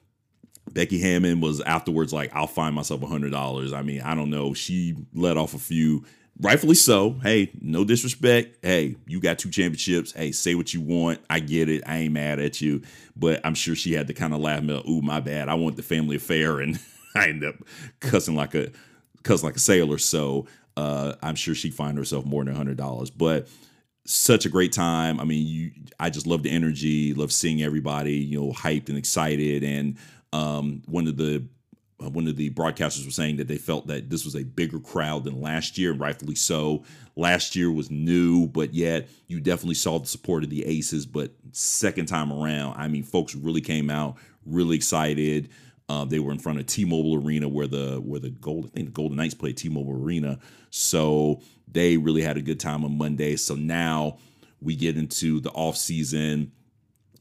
Becky 0.72 1.00
Hammon 1.00 1.39
was 1.39 1.62
afterwards 1.62 2.12
like, 2.12 2.33
I'll 2.33 2.48
find 2.48 2.75
myself 2.75 3.01
a 3.03 3.07
hundred 3.07 3.31
dollars. 3.31 3.74
I 3.74 3.81
mean, 3.81 4.01
I 4.01 4.15
don't 4.15 4.29
know. 4.29 4.53
She 4.53 4.95
let 5.13 5.38
off 5.38 5.53
a 5.53 5.60
few, 5.60 6.03
rightfully 6.41 6.75
so. 6.75 7.12
Hey, 7.22 7.51
no 7.62 7.86
disrespect. 7.86 8.57
Hey, 8.65 8.98
you 9.07 9.22
got 9.22 9.39
two 9.39 9.50
championships. 9.50 10.12
Hey, 10.12 10.31
say 10.31 10.55
what 10.55 10.74
you 10.74 10.81
want. 10.81 11.19
I 11.29 11.39
get 11.39 11.69
it. 11.69 11.83
I 11.86 11.98
ain't 12.00 12.13
mad 12.13 12.39
at 12.39 12.60
you. 12.60 12.81
But 13.15 13.41
I'm 13.45 13.55
sure 13.55 13.75
she 13.75 13.93
had 13.93 14.07
to 14.07 14.13
kind 14.13 14.33
of 14.33 14.41
laugh 14.41 14.63
about, 14.63 14.88
ooh, 14.88 15.01
my 15.01 15.19
bad. 15.22 15.48
I 15.48 15.53
want 15.53 15.77
the 15.77 15.83
family 15.83 16.17
affair. 16.17 16.60
And 16.60 16.79
I 17.15 17.29
end 17.29 17.45
up 17.45 17.55
cussing 18.01 18.36
like 18.36 18.55
a 18.55 18.72
cussing 19.24 19.48
like 19.48 19.55
a 19.55 19.60
sailor. 19.60 19.98
So 19.98 20.48
uh, 20.77 21.13
I'm 21.22 21.36
sure 21.36 21.56
she'd 21.56 21.74
find 21.74 21.98
herself 21.98 22.25
more 22.25 22.44
than 22.44 22.56
hundred 22.56 22.77
dollars. 22.77 23.10
But 23.10 23.48
such 24.06 24.46
a 24.46 24.50
great 24.50 24.74
time. 24.74 25.20
I 25.20 25.24
mean, 25.24 25.48
you 25.48 25.72
I 26.00 26.10
just 26.10 26.27
love 26.27 26.44
the 26.44 26.51
energy, 26.51 27.13
love 27.13 27.32
seeing 27.32 27.62
everybody, 27.62 28.15
you 28.15 28.39
know, 28.39 28.51
hyped 28.51 28.89
and 28.89 28.98
excited. 28.98 29.63
And 29.63 29.98
um, 30.34 30.82
one 30.86 31.08
of 31.08 31.18
the 31.18 31.44
one 32.00 32.27
of 32.27 32.36
the 32.36 32.50
broadcasters 32.50 33.06
was 33.06 33.15
saying 33.15 33.38
that 33.38 33.48
they 33.48 33.58
felt 33.58 33.88
that 33.88 34.10
this 34.10 34.25
was 34.25 34.36
a 34.36 34.44
bigger 34.44 34.80
crowd 34.80 35.24
than 35.24 35.42
last 35.42 35.77
year, 35.77 35.92
and 35.92 36.00
rightfully 36.00 36.36
so. 36.36 36.84
Last 37.15 37.56
year 37.56 37.72
was 37.72 37.89
new, 37.92 38.48
but 38.48 38.74
yet 38.74 39.08
you 39.27 39.39
definitely 39.39 39.75
saw 39.75 40.00
the 40.00 40.08
support 40.08 40.44
of 40.44 40.50
the 40.50 40.65
Aces. 40.65 41.06
But 41.06 41.32
second 41.51 42.08
time 42.08 42.32
around, 42.32 42.75
I 42.77 42.88
mean, 42.88 43.03
folks 43.03 43.36
really 43.36 43.62
came 43.62 43.89
out, 43.89 44.18
really 44.46 44.75
excited. 44.75 45.50
Uh, 45.90 46.06
they 46.06 46.20
were 46.20 46.32
in 46.32 46.40
front 46.40 46.60
of 46.60 46.66
T-Mobile 46.66 47.16
Arena, 47.24 47.48
where 47.48 47.68
the 47.68 47.98
where 47.98 48.20
the 48.20 48.30
Gold 48.30 48.66
I 48.66 48.70
think 48.70 48.88
the 48.88 48.94
Golden 48.94 49.18
Knights 49.18 49.34
played 49.34 49.58
T-Mobile 49.58 50.02
Arena. 50.02 50.40
So 50.70 51.42
they 51.68 51.98
really 51.98 52.22
had 52.22 52.38
a 52.38 52.42
good 52.42 52.60
time 52.60 52.86
on 52.86 52.98
Monday. 52.98 53.36
So 53.36 53.56
now 53.56 54.18
we 54.62 54.75
get 54.75 54.98
into 54.98 55.40
the 55.40 55.52
off 55.52 55.75
season. 55.75 56.52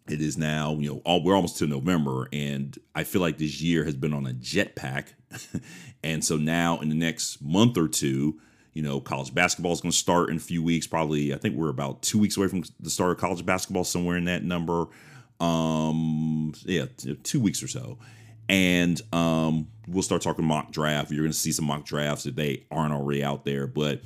It 0.09 0.21
is 0.21 0.37
now, 0.37 0.75
you 0.75 0.91
know, 0.91 1.03
all, 1.05 1.23
we're 1.23 1.35
almost 1.35 1.59
to 1.59 1.67
November, 1.67 2.29
and 2.33 2.77
I 2.95 3.05
feel 3.05 3.21
like 3.21 3.39
this 3.39 3.61
year 3.61 3.85
has 3.85 3.95
been 3.95 4.13
on 4.13 4.27
a 4.27 4.33
jetpack. 4.33 5.09
and 6.05 6.25
so 6.25 6.37
now, 6.37 6.81
in 6.81 6.89
the 6.89 6.95
next 6.95 7.41
month 7.41 7.77
or 7.77 7.89
two, 7.89 8.41
you 8.73 8.83
know, 8.83 9.01
college 9.01 9.35
basketball 9.35 9.73
is 9.73 9.81
going 9.81 9.93
to 9.93 9.99
start 9.99 10.31
in 10.31 10.37
a 10.37 10.41
few 10.41 10.63
weeks. 10.63 10.87
Probably, 10.87 11.35
I 11.35 11.37
think 11.37 11.57
we're 11.57 11.69
about 11.69 12.03
two 12.03 12.19
weeks 12.19 12.37
away 12.37 12.49
from 12.49 12.65
the 12.81 12.91
start 12.91 13.13
of 13.13 13.19
college 13.19 13.45
basketball, 13.45 13.85
somewhere 13.85 14.17
in 14.17 14.25
that 14.25 14.45
number. 14.45 14.87
Um, 15.41 16.53
yeah, 16.65 16.87
two 17.23 17.41
weeks 17.41 17.63
or 17.63 17.69
so 17.69 17.99
and 18.49 19.01
um, 19.13 19.69
we'll 19.87 20.03
start 20.03 20.23
talking 20.23 20.45
mock 20.45 20.73
draft. 20.73 21.11
You're 21.11 21.23
going 21.23 21.33
to 21.33 21.39
see 21.39 21.53
some 21.53 21.67
mock 21.67 21.85
drafts 21.85 22.27
if 22.27 22.35
they 22.35 22.65
aren't 22.71 22.93
already 22.93 23.23
out 23.23 23.45
there. 23.45 23.67
But 23.67 24.03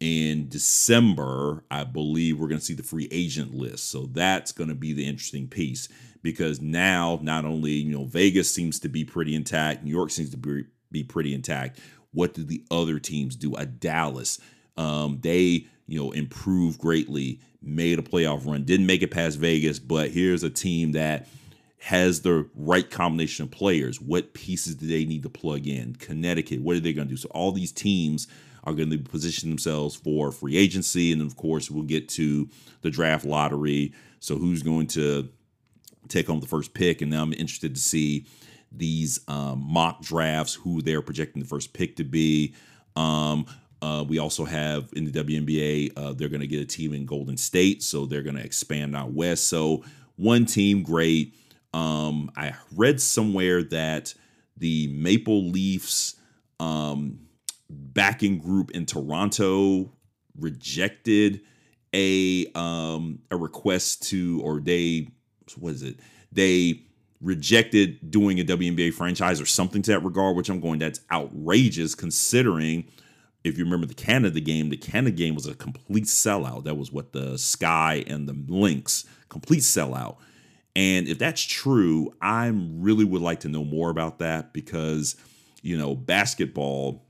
in 0.00 0.48
December, 0.48 1.64
I 1.70 1.84
believe 1.84 2.38
we're 2.38 2.48
going 2.48 2.58
to 2.58 2.64
see 2.64 2.74
the 2.74 2.82
free 2.82 3.08
agent 3.10 3.54
list. 3.54 3.90
So 3.90 4.06
that's 4.06 4.52
going 4.52 4.68
to 4.68 4.74
be 4.74 4.92
the 4.92 5.06
interesting 5.06 5.48
piece 5.48 5.88
because 6.22 6.60
now 6.60 7.18
not 7.22 7.44
only 7.44 7.72
you 7.72 7.96
know 7.96 8.04
Vegas 8.04 8.52
seems 8.52 8.78
to 8.80 8.88
be 8.88 9.04
pretty 9.04 9.34
intact, 9.34 9.84
New 9.84 9.90
York 9.90 10.10
seems 10.10 10.30
to 10.30 10.36
be 10.36 10.64
be 10.90 11.02
pretty 11.02 11.34
intact. 11.34 11.78
What 12.12 12.34
do 12.34 12.44
the 12.44 12.64
other 12.70 12.98
teams 12.98 13.36
do? 13.36 13.54
A 13.54 13.66
Dallas, 13.66 14.40
um, 14.76 15.18
they 15.20 15.66
you 15.86 16.02
know 16.02 16.12
improved 16.12 16.78
greatly, 16.80 17.40
made 17.62 17.98
a 17.98 18.02
playoff 18.02 18.46
run, 18.46 18.64
didn't 18.64 18.86
make 18.86 19.02
it 19.02 19.10
past 19.10 19.38
Vegas, 19.38 19.78
but 19.78 20.10
here's 20.10 20.42
a 20.42 20.50
team 20.50 20.92
that 20.92 21.28
has 21.80 22.20
the 22.20 22.46
right 22.54 22.90
combination 22.90 23.44
of 23.44 23.50
players. 23.50 24.00
What 24.00 24.34
pieces 24.34 24.74
do 24.74 24.86
they 24.86 25.06
need 25.06 25.22
to 25.22 25.30
plug 25.30 25.66
in? 25.66 25.96
Connecticut, 25.96 26.60
what 26.60 26.76
are 26.76 26.80
they 26.80 26.92
going 26.92 27.08
to 27.08 27.14
do? 27.14 27.16
So 27.16 27.28
all 27.30 27.52
these 27.52 27.72
teams 27.72 28.28
are 28.64 28.74
going 28.74 28.90
to 28.90 28.98
position 28.98 29.48
themselves 29.48 29.96
for 29.96 30.30
free 30.30 30.58
agency, 30.58 31.10
and 31.10 31.22
of 31.22 31.36
course 31.36 31.70
we'll 31.70 31.84
get 31.84 32.06
to 32.10 32.48
the 32.82 32.90
draft 32.90 33.24
lottery. 33.24 33.94
So 34.20 34.36
who's 34.36 34.62
going 34.62 34.88
to 34.88 35.30
take 36.08 36.26
home 36.26 36.40
the 36.40 36.46
first 36.46 36.74
pick? 36.74 37.00
And 37.00 37.10
now 37.10 37.22
I'm 37.22 37.32
interested 37.32 37.74
to 37.74 37.80
see 37.80 38.26
these 38.70 39.18
um, 39.26 39.64
mock 39.66 40.02
drafts, 40.02 40.54
who 40.54 40.82
they're 40.82 41.00
projecting 41.00 41.40
the 41.40 41.48
first 41.48 41.72
pick 41.72 41.96
to 41.96 42.04
be. 42.04 42.54
Um, 42.94 43.46
uh, 43.80 44.04
we 44.06 44.18
also 44.18 44.44
have 44.44 44.90
in 44.92 45.10
the 45.10 45.24
WNBA, 45.24 45.92
uh, 45.96 46.12
they're 46.12 46.28
going 46.28 46.42
to 46.42 46.46
get 46.46 46.60
a 46.60 46.66
team 46.66 46.92
in 46.92 47.06
Golden 47.06 47.38
State, 47.38 47.82
so 47.82 48.04
they're 48.04 48.22
going 48.22 48.36
to 48.36 48.44
expand 48.44 48.94
out 48.94 49.12
west. 49.12 49.46
So 49.48 49.82
one 50.16 50.44
team, 50.44 50.82
great 50.82 51.34
um, 51.72 52.30
I 52.36 52.54
read 52.74 53.00
somewhere 53.00 53.62
that 53.64 54.14
the 54.56 54.88
Maple 54.88 55.50
Leafs 55.50 56.16
um, 56.58 57.20
backing 57.68 58.38
group 58.38 58.70
in 58.72 58.86
Toronto 58.86 59.92
rejected 60.38 61.40
a 61.94 62.46
um, 62.54 63.20
a 63.30 63.36
request 63.36 64.08
to, 64.10 64.40
or 64.42 64.60
they 64.60 65.08
what 65.56 65.74
is 65.74 65.82
it? 65.82 65.98
They 66.32 66.82
rejected 67.20 68.10
doing 68.10 68.40
a 68.40 68.44
WNBA 68.44 68.94
franchise 68.94 69.40
or 69.40 69.46
something 69.46 69.82
to 69.82 69.90
that 69.92 70.04
regard, 70.04 70.36
which 70.36 70.48
I'm 70.48 70.60
going, 70.60 70.78
that's 70.78 71.00
outrageous 71.10 71.94
considering 71.94 72.86
if 73.44 73.56
you 73.56 73.64
remember 73.64 73.86
the 73.86 73.94
Canada 73.94 74.40
game, 74.40 74.68
the 74.68 74.76
Canada 74.76 75.16
game 75.16 75.34
was 75.34 75.46
a 75.46 75.54
complete 75.54 76.04
sellout. 76.04 76.64
That 76.64 76.76
was 76.76 76.92
what 76.92 77.12
the 77.12 77.38
Sky 77.38 78.04
and 78.06 78.28
the 78.28 78.36
Lynx 78.52 79.06
complete 79.28 79.60
sellout. 79.60 80.16
And 80.80 81.08
if 81.08 81.18
that's 81.18 81.42
true, 81.42 82.10
I 82.22 82.46
really 82.54 83.04
would 83.04 83.20
like 83.20 83.40
to 83.40 83.50
know 83.50 83.66
more 83.66 83.90
about 83.90 84.20
that 84.20 84.54
because, 84.54 85.14
you 85.60 85.76
know, 85.76 85.94
basketball, 85.94 87.04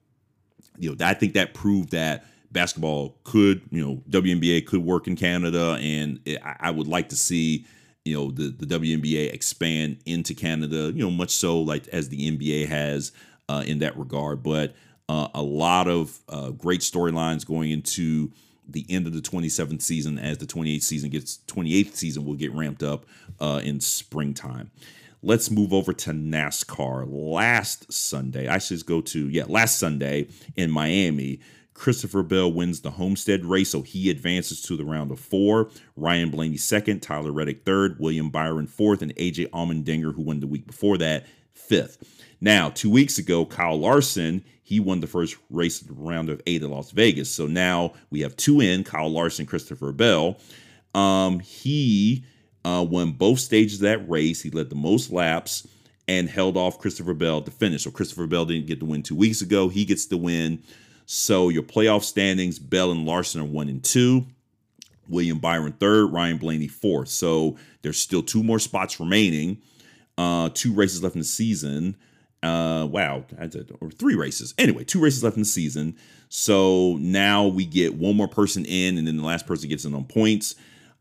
you 0.77 0.91
know, 0.91 1.07
I 1.07 1.15
think 1.15 1.35
that 1.35 1.55
proved 1.55 1.93
that 1.93 2.27
basketball 2.51 3.17
could, 3.23 3.63
you 3.71 3.81
know, 3.81 4.03
WNBA 4.11 4.67
could 4.67 4.81
work 4.83 5.07
in 5.07 5.15
Canada. 5.15 5.79
And 5.81 6.19
I 6.43 6.73
would 6.73 6.89
like 6.89 7.11
to 7.11 7.17
see, 7.17 7.65
you 8.05 8.17
know, 8.17 8.33
the, 8.33 8.49
the 8.49 8.67
WNBA 8.67 9.33
expand 9.33 9.99
into 10.05 10.35
Canada, 10.35 10.91
you 10.93 11.05
know, 11.05 11.11
much 11.13 11.31
so 11.31 11.61
like 11.61 11.87
as 11.89 12.09
the 12.09 12.29
NBA 12.29 12.67
has 12.67 13.13
uh, 13.49 13.63
in 13.65 13.79
that 13.79 13.97
regard. 13.97 14.43
But 14.43 14.75
uh, 15.09 15.29
a 15.33 15.43
lot 15.43 15.87
of 15.87 16.19
uh, 16.29 16.51
great 16.51 16.81
storylines 16.81 17.47
going 17.47 17.71
into 17.71 18.33
the 18.73 18.87
end 18.89 19.07
of 19.07 19.13
the 19.13 19.21
27th 19.21 19.83
season 19.83 20.19
as 20.19 20.39
the 20.39 20.47
28th 20.47 20.83
season 20.83 21.11
gets 21.11 21.39
28th 21.47 21.95
season 21.95 22.25
will 22.25 22.35
get 22.35 22.53
ramped 22.55 22.83
up 22.83 23.07
uh, 23.41 23.61
in 23.65 23.81
springtime. 23.81 24.71
Let's 25.23 25.51
move 25.51 25.73
over 25.73 25.93
to 25.93 26.11
NASCAR. 26.13 27.05
Last 27.07 27.93
Sunday, 27.93 28.49
I 28.49 28.59
should 28.59 28.85
go 28.87 29.01
to 29.03 29.29
yeah, 29.29 29.45
last 29.47 29.79
Sunday 29.79 30.29
in 30.57 30.71
Miami. 30.71 31.41
Christopher 31.75 32.23
Bell 32.23 32.53
wins 32.53 32.81
the 32.81 32.91
Homestead 32.91 33.45
race, 33.45 33.71
so 33.71 33.81
he 33.83 34.11
advances 34.11 34.61
to 34.63 34.77
the 34.77 34.85
round 34.85 35.11
of 35.11 35.19
four. 35.21 35.71
Ryan 35.97 36.31
Blaney 36.31 36.59
second, 36.59 37.01
Tyler 37.01 37.33
Reddick 37.33 37.65
third, 37.65 37.97
William 37.99 38.29
Byron 38.31 38.67
fourth, 38.67 39.03
and 39.03 39.15
AJ 39.17 39.49
Allmendinger, 39.51 40.15
who 40.15 40.23
won 40.23 40.41
the 40.41 40.47
week 40.47 40.67
before 40.67 40.99
that, 40.99 41.27
fifth. 41.55 42.20
Now, 42.41 42.71
two 42.71 42.91
weeks 42.91 43.19
ago, 43.19 43.45
Kyle 43.45 43.79
Larson, 43.79 44.45
he 44.63 44.81
won 44.81 45.01
the 45.01 45.07
first 45.07 45.37
race 45.51 45.81
of 45.81 45.89
the 45.89 45.95
round 45.95 46.31
of 46.31 46.41
eight 46.47 46.63
at 46.63 46.71
Las 46.71 46.91
Vegas. 46.93 47.31
So 47.31 47.47
now 47.47 47.93
we 48.11 48.21
have 48.21 48.37
two 48.37 48.61
in 48.61 48.85
Kyle 48.85 49.11
Larson, 49.11 49.45
Christopher 49.45 49.93
Bell. 49.93 50.39
Um, 50.95 51.41
he 51.41 52.25
uh, 52.65 52.87
won 52.89 53.13
both 53.13 53.41
stages 53.41 53.75
of 53.75 53.81
that 53.83 54.09
race. 54.09 54.43
He 54.43 54.51
led 54.51 54.71
the 54.71 54.77
most 54.77 55.11
laps 55.11 55.67
and 56.09 56.29
held 56.29 56.57
off 56.57 56.79
Christopher 56.79 57.15
Bell 57.15 57.43
to 57.43 57.51
finish. 57.51 57.85
So 57.85 57.91
Christopher 57.91 58.27
Bell 58.27 58.45
didn't 58.45 58.67
get 58.67 58.81
the 58.81 58.87
win 58.87 59.03
two 59.03 59.17
weeks 59.17 59.43
ago. 59.43 59.69
He 59.69 59.85
gets 59.85 60.07
the 60.07 60.17
win. 60.17 60.63
So 61.07 61.49
your 61.49 61.63
playoff 61.63 62.05
standings, 62.05 62.59
Bell 62.59 62.91
and 62.93 63.05
Larson 63.05 63.43
are 63.43 63.45
one 63.45 63.69
and 63.69 63.83
two. 63.83 64.27
William 65.09 65.39
Byron 65.39 65.73
third, 65.73 66.13
Ryan 66.13 66.39
Blaney 66.39 66.69
fourth. 66.69 67.09
So 67.09 67.57
there's 67.83 67.99
still 67.99 68.23
two 68.23 68.45
more 68.45 68.61
spots 68.61 69.01
remaining. 69.01 69.61
Uh, 70.17 70.51
two 70.55 70.73
races 70.73 71.03
left 71.03 71.17
in 71.17 71.21
the 71.21 71.25
season 71.25 71.97
Uh, 72.43 72.89
wow, 72.91 73.25
did 73.49 73.71
or 73.81 73.91
three 73.91 74.15
races. 74.15 74.55
Anyway, 74.57 74.85
two 74.85 75.01
races 75.01 75.23
left 75.23 75.37
in 75.37 75.43
the 75.43 75.47
season. 75.47 75.97
So 76.29 76.97
now 77.01 77.47
we 77.47 77.67
get 77.67 77.95
one 77.95 78.17
more 78.17 78.29
person 78.29 78.65
in, 78.65 78.97
and 78.97 79.07
then 79.07 79.17
the 79.17 79.25
last 79.25 79.47
person 79.47 79.69
gets 79.69 79.85
in 79.85 79.95
on 79.95 80.05
points. 80.05 80.55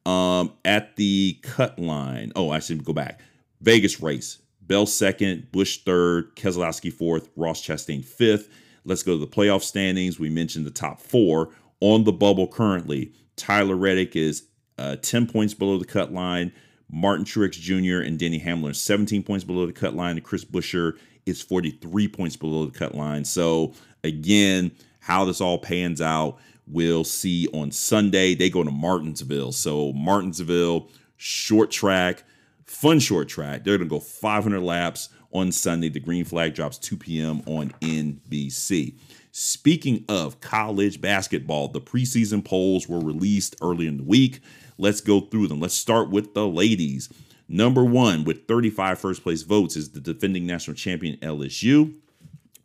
Um, 0.06 0.54
at 0.66 0.96
the 0.96 1.38
cut 1.42 1.78
line. 1.78 2.32
Oh, 2.36 2.50
I 2.50 2.60
should 2.60 2.84
go 2.84 2.94
back. 2.94 3.22
Vegas 3.62 4.02
race. 4.02 4.40
Bell 4.62 4.86
second, 4.86 5.52
Busch 5.52 5.80
third, 5.80 6.36
Keselowski 6.36 6.92
fourth, 6.92 7.30
Ross 7.36 7.62
Chastain 7.62 8.04
fifth. 8.04 8.50
Let's 8.86 9.04
go 9.04 9.14
to 9.14 9.20
the 9.20 9.28
playoff 9.28 9.64
standings. 9.64 10.20
We 10.20 10.30
mentioned 10.30 10.66
the 10.66 10.72
top 10.72 11.00
four 11.00 11.50
on 11.80 12.04
the 12.04 12.12
bubble 12.12 12.48
currently. 12.48 13.14
Tyler 13.36 13.76
Reddick 13.76 14.16
is 14.16 14.44
uh, 14.78 14.96
10 14.98 15.28
points 15.28 15.54
below 15.54 15.78
the 15.78 15.86
cut 15.86 16.14
line. 16.14 16.52
Martin 16.92 17.26
Truex 17.26 17.52
Jr. 17.52 18.06
and 18.06 18.18
Denny 18.18 18.40
Hamlin 18.40 18.72
are 18.72 18.76
17 18.76 19.24
points 19.24 19.44
below 19.44 19.66
the 19.66 19.74
cut 19.74 19.96
line. 19.96 20.20
Chris 20.22 20.46
Buescher 20.46 20.98
is 21.30 21.42
43 21.42 22.08
points 22.08 22.36
below 22.36 22.66
the 22.66 22.78
cut 22.78 22.96
line. 22.96 23.24
So, 23.26 23.74
again, 24.04 24.72
how 25.00 25.26
this 25.26 25.42
all 25.42 25.58
pans 25.58 26.02
out, 26.02 26.38
we'll 26.68 27.04
see 27.04 27.48
on 27.54 27.72
Sunday. 27.72 28.36
They 28.36 28.50
go 28.50 28.64
to 28.64 28.72
Martinsville. 28.72 29.52
So, 29.52 29.94
Martinsville, 29.94 30.90
short 31.18 31.72
track, 31.72 32.24
fun 32.66 33.00
short 33.00 33.30
track. 33.30 33.64
They're 33.64 33.78
going 33.78 33.90
to 33.90 33.96
go 33.96 34.00
500 34.00 34.62
laps 34.62 35.10
on 35.32 35.52
Sunday. 35.52 35.90
The 35.90 36.00
green 36.00 36.26
flag 36.26 36.54
drops 36.54 36.78
2 36.78 36.98
p.m. 36.98 37.42
on 37.46 37.72
NBC. 37.82 38.96
Speaking 39.32 40.06
of 40.10 40.42
college 40.42 41.00
basketball, 41.02 41.68
the 41.68 41.82
preseason 41.82 42.44
polls 42.44 42.90
were 42.90 43.00
released 43.00 43.56
early 43.62 43.88
in 43.88 43.98
the 43.98 44.04
week. 44.04 44.42
Let's 44.78 45.02
go 45.02 45.22
through 45.22 45.48
them. 45.48 45.60
Let's 45.60 45.76
start 45.76 46.10
with 46.10 46.34
the 46.34 46.48
ladies. 46.48 47.10
Number 47.52 47.84
one, 47.84 48.24
with 48.26 48.48
35 48.48 49.00
first 49.00 49.24
place 49.24 49.42
votes, 49.42 49.76
is 49.76 49.90
the 49.90 50.00
defending 50.00 50.46
national 50.46 50.76
champion 50.76 51.18
LSU. 51.18 51.96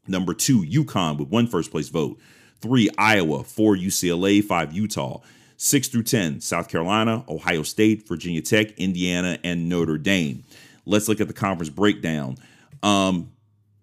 Number 0.07 0.35
two, 0.35 0.63
UConn 0.63 1.19
with 1.19 1.29
one 1.31 1.47
first 1.47 1.71
place 1.71 1.89
vote. 1.89 2.19
Three, 2.61 2.91
Iowa. 2.99 3.45
Four, 3.45 3.77
UCLA. 3.77 4.45
Five, 4.45 4.75
Utah. 4.75 5.21
Six 5.57 5.89
through 5.89 6.03
10, 6.03 6.41
South 6.41 6.69
Carolina, 6.69 7.25
Ohio 7.29 7.63
State, 7.63 8.07
Virginia 8.09 8.43
Tech, 8.43 8.73
Indiana, 8.73 9.39
and 9.45 9.69
Notre 9.69 9.97
Dame. 9.97 10.45
Let's 10.85 11.09
look 11.09 11.21
at 11.21 11.29
the 11.29 11.35
conference 11.35 11.71
breakdown. 11.71 12.37
Um, 12.83 13.31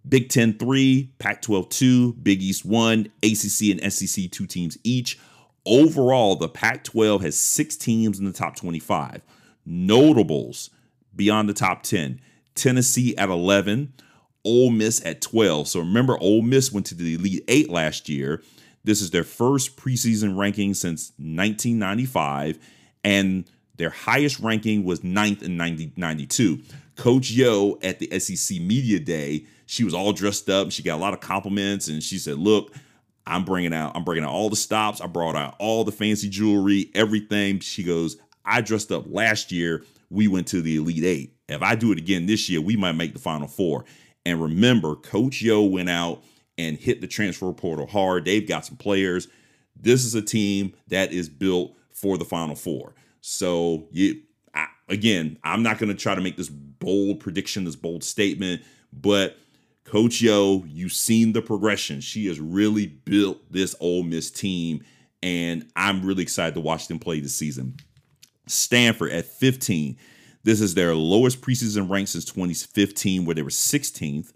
Big 0.07 0.29
Ten 0.29 0.53
3, 0.57 1.13
Pac 1.17 1.41
12 1.41 1.69
2, 1.69 2.13
Big 2.13 2.41
East 2.43 2.65
1, 2.65 3.07
ACC 3.23 3.81
and 3.81 3.93
SEC 3.93 4.29
2 4.29 4.45
teams 4.45 4.77
each. 4.83 5.17
Overall, 5.65 6.35
the 6.35 6.49
Pac 6.49 6.83
12 6.83 7.21
has 7.21 7.39
six 7.39 7.75
teams 7.75 8.19
in 8.19 8.25
the 8.25 8.33
top 8.33 8.55
25. 8.55 9.21
Notables 9.65 10.69
beyond 11.15 11.49
the 11.49 11.53
top 11.53 11.83
10 11.83 12.19
Tennessee 12.55 13.15
at 13.17 13.29
11, 13.29 13.93
Ole 14.43 14.71
Miss 14.71 15.03
at 15.05 15.21
12. 15.21 15.67
So 15.67 15.79
remember, 15.79 16.17
Ole 16.19 16.41
Miss 16.41 16.71
went 16.71 16.85
to 16.87 16.95
the 16.95 17.15
Elite 17.15 17.43
Eight 17.47 17.69
last 17.69 18.09
year. 18.09 18.41
This 18.83 19.01
is 19.01 19.11
their 19.11 19.23
first 19.23 19.77
preseason 19.77 20.37
ranking 20.37 20.73
since 20.73 21.11
1995, 21.17 22.57
and 23.03 23.45
their 23.77 23.91
highest 23.91 24.39
ranking 24.39 24.83
was 24.83 25.03
ninth 25.03 25.43
in 25.43 25.55
90, 25.55 25.93
92. 25.95 26.59
Coach 26.95 27.31
Yo 27.31 27.79
at 27.81 27.99
the 27.99 28.19
SEC 28.19 28.59
Media 28.59 28.99
Day 28.99 29.45
she 29.71 29.85
was 29.85 29.93
all 29.93 30.11
dressed 30.11 30.49
up. 30.49 30.69
She 30.69 30.83
got 30.83 30.97
a 30.97 31.01
lot 31.01 31.13
of 31.13 31.21
compliments, 31.21 31.87
and 31.87 32.03
she 32.03 32.17
said, 32.17 32.37
"Look, 32.37 32.75
I'm 33.25 33.45
bringing 33.45 33.73
out, 33.73 33.95
I'm 33.95 34.03
bringing 34.03 34.25
out 34.25 34.31
all 34.31 34.49
the 34.49 34.57
stops. 34.57 34.99
I 34.99 35.07
brought 35.07 35.37
out 35.37 35.55
all 35.59 35.85
the 35.85 35.93
fancy 35.93 36.27
jewelry, 36.27 36.91
everything." 36.93 37.61
She 37.61 37.81
goes, 37.81 38.17
"I 38.43 38.59
dressed 38.59 38.91
up 38.91 39.05
last 39.07 39.49
year. 39.49 39.85
We 40.11 40.27
went 40.27 40.47
to 40.47 40.61
the 40.61 40.75
Elite 40.75 41.03
Eight. 41.03 41.35
If 41.47 41.61
I 41.61 41.75
do 41.75 41.91
it 41.91 41.97
again 41.97 42.25
this 42.25 42.49
year, 42.49 42.61
we 42.61 42.75
might 42.75 42.91
make 42.93 43.13
the 43.13 43.19
Final 43.19 43.47
Four. 43.47 43.85
And 44.25 44.41
remember, 44.41 44.95
Coach 44.95 45.41
Yo 45.41 45.63
went 45.63 45.89
out 45.89 46.21
and 46.57 46.77
hit 46.77 47.01
the 47.01 47.07
transfer 47.07 47.51
portal 47.53 47.87
hard. 47.87 48.25
They've 48.25 48.47
got 48.47 48.65
some 48.65 48.77
players. 48.77 49.27
This 49.75 50.05
is 50.05 50.13
a 50.13 50.21
team 50.21 50.73
that 50.89 51.11
is 51.11 51.29
built 51.29 51.75
for 51.91 52.17
the 52.17 52.25
Final 52.25 52.55
Four. 52.55 52.93
So 53.21 53.87
you, 53.91 54.21
I, 54.53 54.67
again, 54.89 55.37
I'm 55.43 55.63
not 55.63 55.79
going 55.79 55.89
to 55.89 55.97
try 55.97 56.13
to 56.13 56.21
make 56.21 56.37
this 56.37 56.49
bold 56.49 57.19
prediction, 57.19 57.63
this 57.63 57.75
bold 57.75 58.03
statement, 58.03 58.61
but 58.91 59.37
Coach 59.85 60.21
Yo, 60.21 60.65
you've 60.67 60.93
seen 60.93 61.33
the 61.33 61.41
progression. 61.41 62.01
She 62.01 62.27
has 62.27 62.39
really 62.39 62.87
built 62.87 63.39
this 63.51 63.75
Ole 63.79 64.03
Miss 64.03 64.29
team, 64.29 64.83
and 65.23 65.69
I'm 65.75 66.05
really 66.05 66.23
excited 66.23 66.53
to 66.55 66.61
watch 66.61 66.87
them 66.87 66.99
play 66.99 67.19
this 67.19 67.35
season. 67.35 67.77
Stanford 68.51 69.11
at 69.11 69.25
15. 69.25 69.97
This 70.43 70.61
is 70.61 70.73
their 70.73 70.95
lowest 70.95 71.41
preseason 71.41 71.89
rank 71.89 72.07
since 72.07 72.25
2015, 72.25 73.25
where 73.25 73.35
they 73.35 73.43
were 73.43 73.49
16th. 73.49 74.31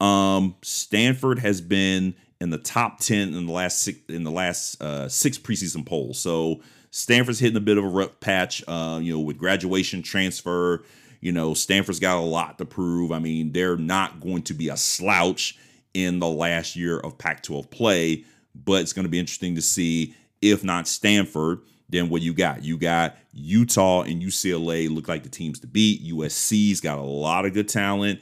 Um, 0.00 0.56
Stanford 0.62 1.38
has 1.38 1.60
been 1.60 2.14
in 2.40 2.50
the 2.50 2.58
top 2.58 2.98
10 3.00 3.34
in 3.34 3.46
the 3.46 3.52
last 3.52 3.82
six 3.82 4.00
in 4.08 4.24
the 4.24 4.30
last 4.30 4.82
uh, 4.82 5.08
six 5.08 5.38
preseason 5.38 5.86
polls. 5.86 6.18
So 6.18 6.60
Stanford's 6.90 7.38
hitting 7.38 7.56
a 7.56 7.60
bit 7.60 7.78
of 7.78 7.84
a 7.84 7.88
rough 7.88 8.20
patch, 8.20 8.64
uh, 8.66 8.98
you 9.02 9.12
know, 9.12 9.20
with 9.20 9.38
graduation 9.38 10.02
transfer 10.02 10.84
you 11.24 11.32
know, 11.32 11.54
Stanford's 11.54 12.00
got 12.00 12.18
a 12.18 12.20
lot 12.20 12.58
to 12.58 12.66
prove. 12.66 13.10
I 13.10 13.18
mean, 13.18 13.52
they're 13.52 13.78
not 13.78 14.20
going 14.20 14.42
to 14.42 14.52
be 14.52 14.68
a 14.68 14.76
slouch 14.76 15.56
in 15.94 16.18
the 16.18 16.28
last 16.28 16.76
year 16.76 16.98
of 16.98 17.16
Pac 17.16 17.42
12 17.42 17.70
play, 17.70 18.24
but 18.54 18.82
it's 18.82 18.92
going 18.92 19.06
to 19.06 19.10
be 19.10 19.18
interesting 19.18 19.54
to 19.54 19.62
see 19.62 20.14
if 20.42 20.62
not 20.62 20.86
Stanford, 20.86 21.60
then 21.88 22.08
what 22.08 22.22
you 22.22 22.32
got? 22.32 22.64
You 22.64 22.76
got 22.76 23.16
Utah 23.32 24.02
and 24.02 24.22
UCLA 24.22 24.88
look 24.92 25.08
like 25.08 25.22
the 25.22 25.28
teams 25.28 25.60
to 25.60 25.66
beat. 25.66 26.04
USC's 26.04 26.80
got 26.80 26.98
a 26.98 27.02
lot 27.02 27.44
of 27.44 27.52
good 27.52 27.68
talent. 27.68 28.20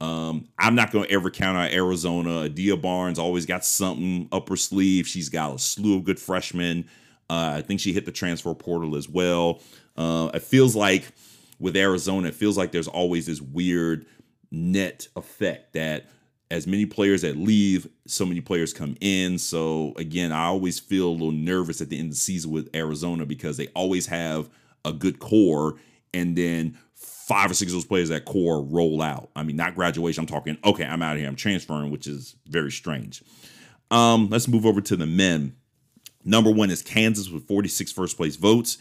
Um, 0.00 0.48
I'm 0.58 0.74
not 0.74 0.90
going 0.90 1.04
to 1.06 1.10
ever 1.12 1.30
count 1.30 1.56
out 1.56 1.70
Arizona. 1.70 2.44
Adia 2.44 2.76
Barnes 2.76 3.18
always 3.18 3.46
got 3.46 3.64
something 3.64 4.28
up 4.32 4.48
her 4.48 4.56
sleeve. 4.56 5.06
She's 5.06 5.28
got 5.28 5.54
a 5.54 5.58
slew 5.58 5.96
of 5.96 6.04
good 6.04 6.18
freshmen. 6.18 6.88
Uh, 7.30 7.54
I 7.56 7.62
think 7.62 7.80
she 7.80 7.92
hit 7.92 8.04
the 8.04 8.12
transfer 8.12 8.52
portal 8.54 8.96
as 8.96 9.08
well. 9.08 9.60
Uh, 9.96 10.30
it 10.34 10.42
feels 10.42 10.74
like 10.74 11.12
with 11.60 11.76
Arizona, 11.76 12.28
it 12.28 12.34
feels 12.34 12.58
like 12.58 12.72
there's 12.72 12.88
always 12.88 13.26
this 13.26 13.40
weird 13.40 14.06
net 14.50 15.06
effect 15.14 15.74
that 15.74 16.06
as 16.52 16.66
many 16.66 16.84
players 16.84 17.22
that 17.22 17.38
leave, 17.38 17.88
so 18.06 18.26
many 18.26 18.42
players 18.42 18.74
come 18.74 18.94
in. 19.00 19.38
So 19.38 19.94
again, 19.96 20.32
I 20.32 20.44
always 20.44 20.78
feel 20.78 21.08
a 21.08 21.10
little 21.10 21.32
nervous 21.32 21.80
at 21.80 21.88
the 21.88 21.98
end 21.98 22.08
of 22.08 22.12
the 22.12 22.16
season 22.16 22.50
with 22.50 22.68
Arizona 22.76 23.24
because 23.24 23.56
they 23.56 23.68
always 23.68 24.06
have 24.06 24.50
a 24.84 24.92
good 24.92 25.18
core 25.18 25.76
and 26.12 26.36
then 26.36 26.76
five 26.94 27.50
or 27.50 27.54
six 27.54 27.72
of 27.72 27.76
those 27.76 27.86
players 27.86 28.10
that 28.10 28.26
core 28.26 28.62
roll 28.62 29.00
out. 29.00 29.30
I 29.34 29.44
mean, 29.44 29.56
not 29.56 29.74
graduation. 29.74 30.20
I'm 30.20 30.26
talking, 30.26 30.58
okay, 30.62 30.84
I'm 30.84 31.00
out 31.00 31.14
of 31.14 31.20
here. 31.20 31.28
I'm 31.28 31.36
transferring, 31.36 31.90
which 31.90 32.06
is 32.06 32.36
very 32.46 32.70
strange. 32.70 33.22
Um, 33.90 34.28
let's 34.28 34.46
move 34.46 34.66
over 34.66 34.82
to 34.82 34.96
the 34.96 35.06
men. 35.06 35.56
Number 36.22 36.50
one 36.50 36.70
is 36.70 36.82
Kansas 36.82 37.30
with 37.30 37.48
46 37.48 37.92
first 37.92 38.18
place 38.18 38.36
votes. 38.36 38.76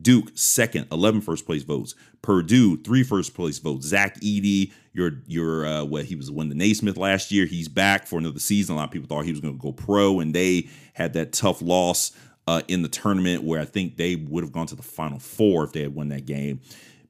Duke 0.00 0.30
second, 0.34 0.86
11 0.90 1.20
first 1.20 1.44
place 1.44 1.64
votes. 1.64 1.94
Purdue 2.22 2.78
three 2.78 3.02
first 3.02 3.34
place 3.34 3.58
votes. 3.58 3.86
Zach 3.86 4.18
Edey, 4.20 4.72
your 4.92 5.12
your 5.26 5.66
uh, 5.66 5.84
what 5.84 6.04
he 6.04 6.16
was 6.16 6.30
won 6.30 6.48
the 6.48 6.54
Naismith 6.54 6.96
last 6.96 7.30
year. 7.30 7.46
He's 7.46 7.68
back 7.68 8.06
for 8.06 8.18
another 8.18 8.38
season. 8.38 8.74
A 8.74 8.78
lot 8.78 8.84
of 8.84 8.90
people 8.90 9.08
thought 9.08 9.24
he 9.24 9.32
was 9.32 9.40
going 9.40 9.54
to 9.54 9.60
go 9.60 9.72
pro, 9.72 10.20
and 10.20 10.34
they 10.34 10.68
had 10.94 11.12
that 11.14 11.32
tough 11.32 11.62
loss 11.62 12.12
uh, 12.46 12.62
in 12.68 12.82
the 12.82 12.88
tournament 12.88 13.44
where 13.44 13.60
I 13.60 13.64
think 13.64 13.96
they 13.96 14.16
would 14.16 14.42
have 14.44 14.52
gone 14.52 14.66
to 14.66 14.74
the 14.74 14.82
Final 14.82 15.18
Four 15.18 15.64
if 15.64 15.72
they 15.72 15.82
had 15.82 15.94
won 15.94 16.08
that 16.08 16.26
game. 16.26 16.60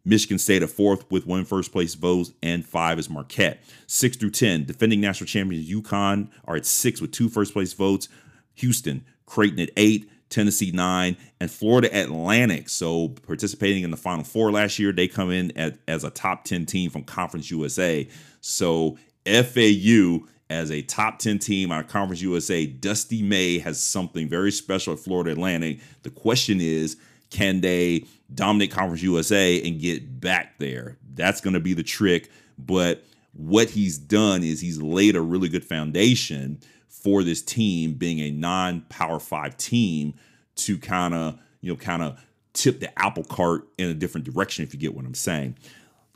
Michigan 0.05 0.39
State 0.39 0.63
at 0.63 0.71
fourth 0.71 1.11
with 1.11 1.27
one 1.27 1.45
first 1.45 1.73
place 1.73 1.95
vote, 1.95 2.31
and 2.43 2.65
five 2.65 2.99
is 2.99 3.11
Marquette. 3.11 3.63
Six 3.87 4.17
through 4.17 4.31
ten, 4.31 4.65
defending 4.65 5.01
national 5.01 5.27
champions 5.27 5.71
UConn 5.71 6.29
are 6.47 6.57
at 6.57 6.67
six 6.67 7.01
with 7.01 7.13
two 7.13 7.29
first 7.29 7.53
place 7.53 7.73
votes. 7.73 8.09
Houston, 8.55 9.05
Creighton 9.27 9.61
at 9.61 9.71
eight. 9.77 10.11
Tennessee 10.31 10.71
nine, 10.71 11.17
and 11.41 11.51
Florida 11.51 11.89
Atlantic. 11.93 12.69
So 12.69 13.09
participating 13.09 13.83
in 13.83 13.91
the 13.91 13.97
Final 13.97 14.25
Four 14.25 14.51
last 14.53 14.79
year, 14.79 14.93
they 14.93 15.09
come 15.09 15.31
in 15.31 15.57
at, 15.59 15.79
as 15.87 16.05
a 16.05 16.11
top 16.11 16.45
10 16.45 16.67
team 16.67 16.91
from 16.91 17.05
Conference 17.05 17.51
USA. 17.51 18.09
So 18.41 18.97
FAU 19.27 20.27
as 20.49 20.71
a 20.71 20.83
top 20.83 21.19
10 21.19 21.39
team 21.39 21.71
on 21.71 21.85
Conference 21.85 22.23
USA, 22.23 22.67
Dusty 22.67 23.23
May 23.23 23.59
has 23.59 23.81
something 23.81 24.29
very 24.29 24.51
special 24.51 24.93
at 24.95 24.99
Florida 24.99 25.31
Atlantic. 25.31 25.81
The 26.03 26.11
question 26.11 26.61
is, 26.61 26.97
can 27.31 27.61
they 27.61 28.05
dominate 28.35 28.73
Conference 28.73 29.03
USA 29.03 29.63
and 29.63 29.81
get 29.81 30.21
back 30.21 30.59
there? 30.59 30.97
That's 31.15 31.41
going 31.41 31.55
to 31.55 31.61
be 31.61 31.75
the 31.75 31.85
trick. 31.85 32.31
But 32.59 33.05
what 33.33 33.71
he's 33.71 33.97
done 33.97 34.43
is 34.43 34.61
he's 34.61 34.83
laid 34.83 35.15
a 35.15 35.21
really 35.21 35.49
good 35.49 35.65
foundation 35.65 36.59
for 37.03 37.23
this 37.23 37.43
team 37.43 37.95
being 37.95 38.21
a 38.21 38.31
non-power 38.31 39.21
five 39.21 39.57
team 39.57 40.15
to 40.57 40.79
kind 40.79 41.15
of 41.15 41.39
you 41.61 41.71
know 41.71 41.77
kind 41.77 42.03
of 42.03 42.25
tip 42.53 42.81
the 42.81 42.99
apple 42.99 43.25
cart 43.25 43.69
in 43.79 43.89
a 43.89 43.95
different 43.95 44.25
direction 44.25 44.65
if 44.65 44.75
you 44.75 44.81
get 44.81 44.95
what 44.95 45.05
i'm 45.05 45.15
saying. 45.15 45.57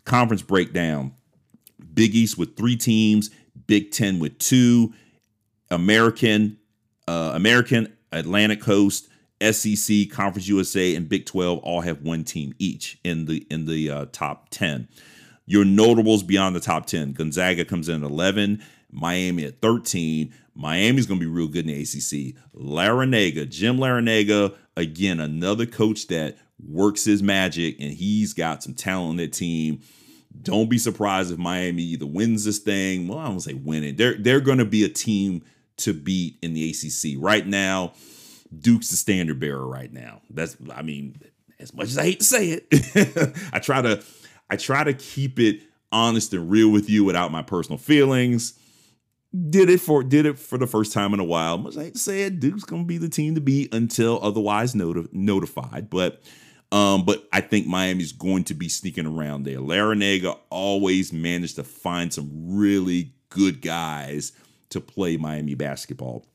Conference 0.04 0.42
breakdown. 0.42 1.14
Big 1.94 2.14
east 2.14 2.36
with 2.36 2.56
three 2.56 2.76
teams 2.76 3.30
big 3.66 3.90
ten 3.90 4.18
with 4.18 4.38
two 4.38 4.92
american 5.70 6.58
uh, 7.08 7.32
american 7.34 7.92
atlantic 8.12 8.60
coast 8.60 9.08
sec 9.40 10.10
conference 10.10 10.48
usa 10.48 10.94
and 10.94 11.08
big 11.08 11.26
12 11.26 11.58
all 11.58 11.80
have 11.82 12.02
one 12.02 12.24
team 12.24 12.54
each 12.58 12.98
in 13.04 13.26
the 13.26 13.46
in 13.50 13.66
the 13.66 13.90
uh, 13.90 14.06
top 14.12 14.48
10 14.50 14.88
Your 15.46 15.64
notables 15.64 16.22
beyond 16.22 16.56
the 16.56 16.60
top 16.60 16.86
10. 16.86 17.12
Gonzaga 17.12 17.64
comes 17.66 17.88
in 17.90 18.02
at 18.02 18.10
11, 18.10 18.62
Miami 18.94 19.44
at 19.44 19.60
13. 19.60 20.32
Miami's 20.54 21.06
going 21.06 21.18
to 21.18 21.26
be 21.26 21.30
real 21.30 21.48
good 21.48 21.68
in 21.68 21.74
the 21.74 21.82
ACC. 21.82 22.36
Larrañaga, 22.56 23.48
Jim 23.48 23.76
Larrañaga, 23.76 24.54
again, 24.76 25.20
another 25.20 25.66
coach 25.66 26.06
that 26.06 26.38
works 26.64 27.04
his 27.04 27.22
magic 27.22 27.76
and 27.80 27.92
he's 27.92 28.32
got 28.32 28.62
some 28.62 28.74
talent 28.74 29.10
on 29.10 29.16
that 29.16 29.32
team. 29.32 29.80
Don't 30.40 30.70
be 30.70 30.78
surprised 30.78 31.32
if 31.32 31.38
Miami 31.38 31.82
either 31.82 32.06
wins 32.06 32.44
this 32.44 32.58
thing. 32.58 33.08
Well, 33.08 33.18
I 33.18 33.26
don't 33.26 33.40
say 33.40 33.54
winning. 33.54 33.96
They're 33.96 34.14
they're 34.14 34.40
going 34.40 34.58
to 34.58 34.64
be 34.64 34.84
a 34.84 34.88
team 34.88 35.44
to 35.78 35.92
beat 35.92 36.38
in 36.42 36.54
the 36.54 36.70
ACC. 36.70 37.16
Right 37.22 37.46
now, 37.46 37.92
Duke's 38.56 38.90
the 38.90 38.96
standard 38.96 39.38
bearer 39.38 39.66
right 39.66 39.92
now. 39.92 40.22
That's 40.30 40.56
I 40.74 40.82
mean, 40.82 41.20
as 41.60 41.72
much 41.72 41.86
as 41.86 41.98
I 41.98 42.04
hate 42.04 42.18
to 42.18 42.24
say 42.24 42.48
it, 42.50 43.36
I 43.52 43.60
try 43.60 43.80
to 43.82 44.02
I 44.50 44.56
try 44.56 44.82
to 44.82 44.92
keep 44.92 45.38
it 45.38 45.62
honest 45.92 46.32
and 46.32 46.50
real 46.50 46.70
with 46.70 46.90
you 46.90 47.04
without 47.04 47.30
my 47.30 47.42
personal 47.42 47.78
feelings. 47.78 48.58
Did 49.50 49.68
it 49.68 49.80
for 49.80 50.04
did 50.04 50.26
it 50.26 50.38
for 50.38 50.58
the 50.58 50.66
first 50.66 50.92
time 50.92 51.12
in 51.12 51.18
a 51.18 51.24
while. 51.24 51.58
Much 51.58 51.76
I 51.76 51.84
hate 51.84 51.94
to 51.94 51.98
say 51.98 52.30
Duke's 52.30 52.62
gonna 52.62 52.84
be 52.84 52.98
the 52.98 53.08
team 53.08 53.34
to 53.34 53.40
beat 53.40 53.74
until 53.74 54.20
otherwise 54.22 54.74
noti- 54.74 55.08
notified. 55.12 55.90
But 55.90 56.22
um, 56.70 57.04
but 57.04 57.28
I 57.32 57.40
think 57.40 57.66
Miami's 57.66 58.12
going 58.12 58.44
to 58.44 58.54
be 58.54 58.68
sneaking 58.68 59.06
around 59.06 59.44
there. 59.44 59.58
Larrañaga 59.58 60.38
always 60.50 61.12
managed 61.12 61.56
to 61.56 61.64
find 61.64 62.12
some 62.12 62.30
really 62.56 63.12
good 63.28 63.60
guys 63.60 64.32
to 64.70 64.80
play 64.80 65.16
Miami 65.16 65.54
basketball. 65.54 66.26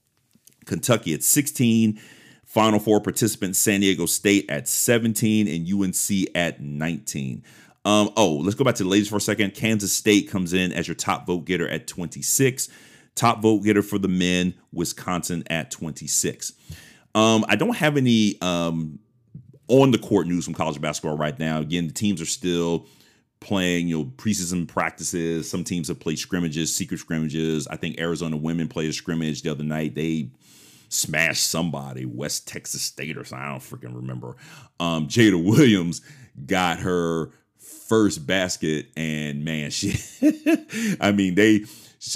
Kentucky 0.65 1.13
at 1.13 1.23
16, 1.23 1.99
Final 2.45 2.79
Four 2.79 3.01
participants 3.01 3.59
San 3.59 3.81
Diego 3.81 4.05
State 4.05 4.49
at 4.49 4.67
17, 4.67 5.47
and 5.47 5.67
UNC 5.67 6.29
at 6.35 6.62
19. 6.62 7.43
Um, 7.85 8.12
oh, 8.15 8.35
let's 8.35 8.55
go 8.55 8.63
back 8.63 8.75
to 8.75 8.83
the 8.83 8.89
ladies 8.89 9.09
for 9.09 9.17
a 9.17 9.21
second. 9.21 9.55
Kansas 9.55 9.91
State 9.91 10.29
comes 10.29 10.53
in 10.53 10.71
as 10.71 10.88
your 10.88 10.95
top 10.95 11.27
vote 11.27 11.45
getter 11.45 11.67
at 11.67 11.88
26. 11.88 12.69
Top 13.19 13.41
vote 13.41 13.65
getter 13.65 13.82
for 13.82 13.99
the 13.99 14.08
men, 14.08 14.53
Wisconsin 14.71 15.43
at 15.49 15.71
26. 15.71 16.53
Um, 17.13 17.43
I 17.49 17.58
don't 17.58 17.75
have 17.75 17.97
any 17.97 18.39
um, 18.41 18.97
on 19.67 19.91
the 19.91 19.97
court 19.97 20.25
news 20.25 20.45
from 20.45 20.53
college 20.53 20.79
basketball 20.79 21.17
right 21.17 21.38
now. 21.38 21.60
Again, 21.60 21.88
the 21.88 21.93
teams 21.93 22.21
are 22.21 22.25
still 22.25 22.88
playing, 23.41 23.89
you 23.89 23.97
know, 23.97 24.05
preseason 24.05 24.69
practices. 24.69 25.49
Some 25.49 25.65
teams 25.65 25.89
have 25.89 25.99
played 25.99 26.17
scrimmages, 26.17 26.73
secret 26.73 27.01
scrimmages. 27.01 27.67
I 27.67 27.75
think 27.75 27.99
Arizona 27.99 28.38
women 28.38 28.69
played 28.69 28.89
a 28.89 28.93
scrimmage 28.93 29.41
the 29.41 29.51
other 29.51 29.65
night. 29.65 29.95
They 29.95 30.32
smashed 30.88 31.45
somebody, 31.45 32.05
West 32.05 32.47
Texas 32.47 32.84
State 32.84 33.17
or 33.17 33.25
something. 33.25 33.45
I 33.45 33.49
don't 33.49 33.60
freaking 33.60 33.97
remember. 33.97 34.38
Um, 34.79 35.08
Jada 35.10 35.43
Williams 35.45 35.99
got 36.45 36.79
her 36.79 37.32
first 37.58 38.25
basket, 38.25 38.86
and 38.95 39.43
man, 39.43 39.71
she, 39.71 39.99
I 41.01 41.12
mean, 41.12 41.36
they 41.36 41.65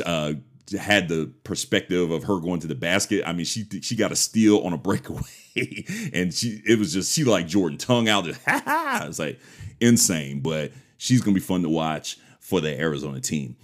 uh, 0.05 0.35
had 0.73 1.07
the 1.07 1.31
perspective 1.43 2.11
of 2.11 2.23
her 2.23 2.39
going 2.39 2.59
to 2.61 2.67
the 2.67 2.75
basket. 2.75 3.23
I 3.25 3.33
mean, 3.33 3.45
she 3.45 3.65
she 3.81 3.95
got 3.95 4.11
a 4.11 4.15
steal 4.15 4.59
on 4.59 4.73
a 4.73 4.77
breakaway, 4.77 5.21
and 6.13 6.33
she 6.33 6.61
it 6.65 6.79
was 6.79 6.93
just 6.93 7.13
she 7.13 7.23
like 7.23 7.47
Jordan 7.47 7.77
tongue 7.77 8.09
out, 8.09 8.25
just 8.25 8.41
ha 8.45 8.61
ha. 8.65 9.05
It's 9.07 9.19
like 9.19 9.39
insane, 9.79 10.41
but 10.41 10.71
she's 10.97 11.21
gonna 11.21 11.35
be 11.35 11.39
fun 11.39 11.63
to 11.63 11.69
watch 11.69 12.17
for 12.39 12.61
the 12.61 12.79
Arizona 12.79 13.19
team. 13.19 13.55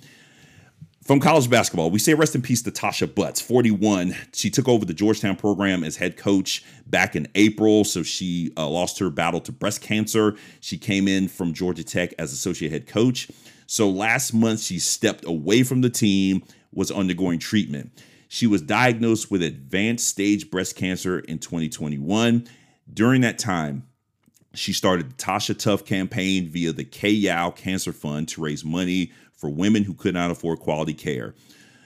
From 1.03 1.19
college 1.19 1.49
basketball, 1.49 1.89
we 1.89 1.97
say 1.97 2.13
rest 2.13 2.35
in 2.35 2.43
peace 2.43 2.61
to 2.61 2.71
Tasha 2.71 3.11
Butts, 3.11 3.41
41. 3.41 4.15
She 4.31 4.51
took 4.51 4.67
over 4.67 4.85
the 4.85 4.93
Georgetown 4.93 5.35
program 5.35 5.83
as 5.83 5.95
head 5.95 6.17
coach 6.17 6.63
back 6.85 7.15
in 7.15 7.27
April. 7.33 7.83
So 7.83 8.03
she 8.03 8.53
uh, 8.55 8.69
lost 8.69 8.99
her 8.99 9.09
battle 9.09 9.39
to 9.41 9.51
breast 9.51 9.81
cancer. 9.81 10.35
She 10.59 10.77
came 10.77 11.07
in 11.07 11.27
from 11.27 11.51
Georgia 11.51 11.83
Tech 11.83 12.13
as 12.19 12.31
associate 12.31 12.71
head 12.71 12.85
coach. 12.85 13.27
So 13.65 13.89
last 13.89 14.33
month, 14.33 14.61
she 14.61 14.77
stepped 14.77 15.25
away 15.25 15.63
from 15.63 15.81
the 15.81 15.89
team, 15.89 16.43
was 16.73 16.91
undergoing 16.91 17.39
treatment. 17.39 17.91
She 18.27 18.45
was 18.45 18.61
diagnosed 18.61 19.31
with 19.31 19.41
advanced 19.41 20.07
stage 20.07 20.51
breast 20.51 20.75
cancer 20.75 21.19
in 21.19 21.39
2021. 21.39 22.47
During 22.93 23.21
that 23.21 23.39
time, 23.39 23.87
she 24.53 24.73
started 24.73 25.09
the 25.09 25.15
Tasha 25.15 25.57
Tough 25.57 25.85
campaign 25.85 26.47
via 26.49 26.71
the 26.71 26.83
Kay 26.83 27.11
Yow 27.11 27.51
Cancer 27.51 27.93
Fund 27.93 28.27
to 28.29 28.41
raise 28.41 28.63
money 28.63 29.11
for 29.33 29.49
women 29.49 29.83
who 29.83 29.93
could 29.93 30.13
not 30.13 30.31
afford 30.31 30.59
quality 30.59 30.93
care. 30.93 31.33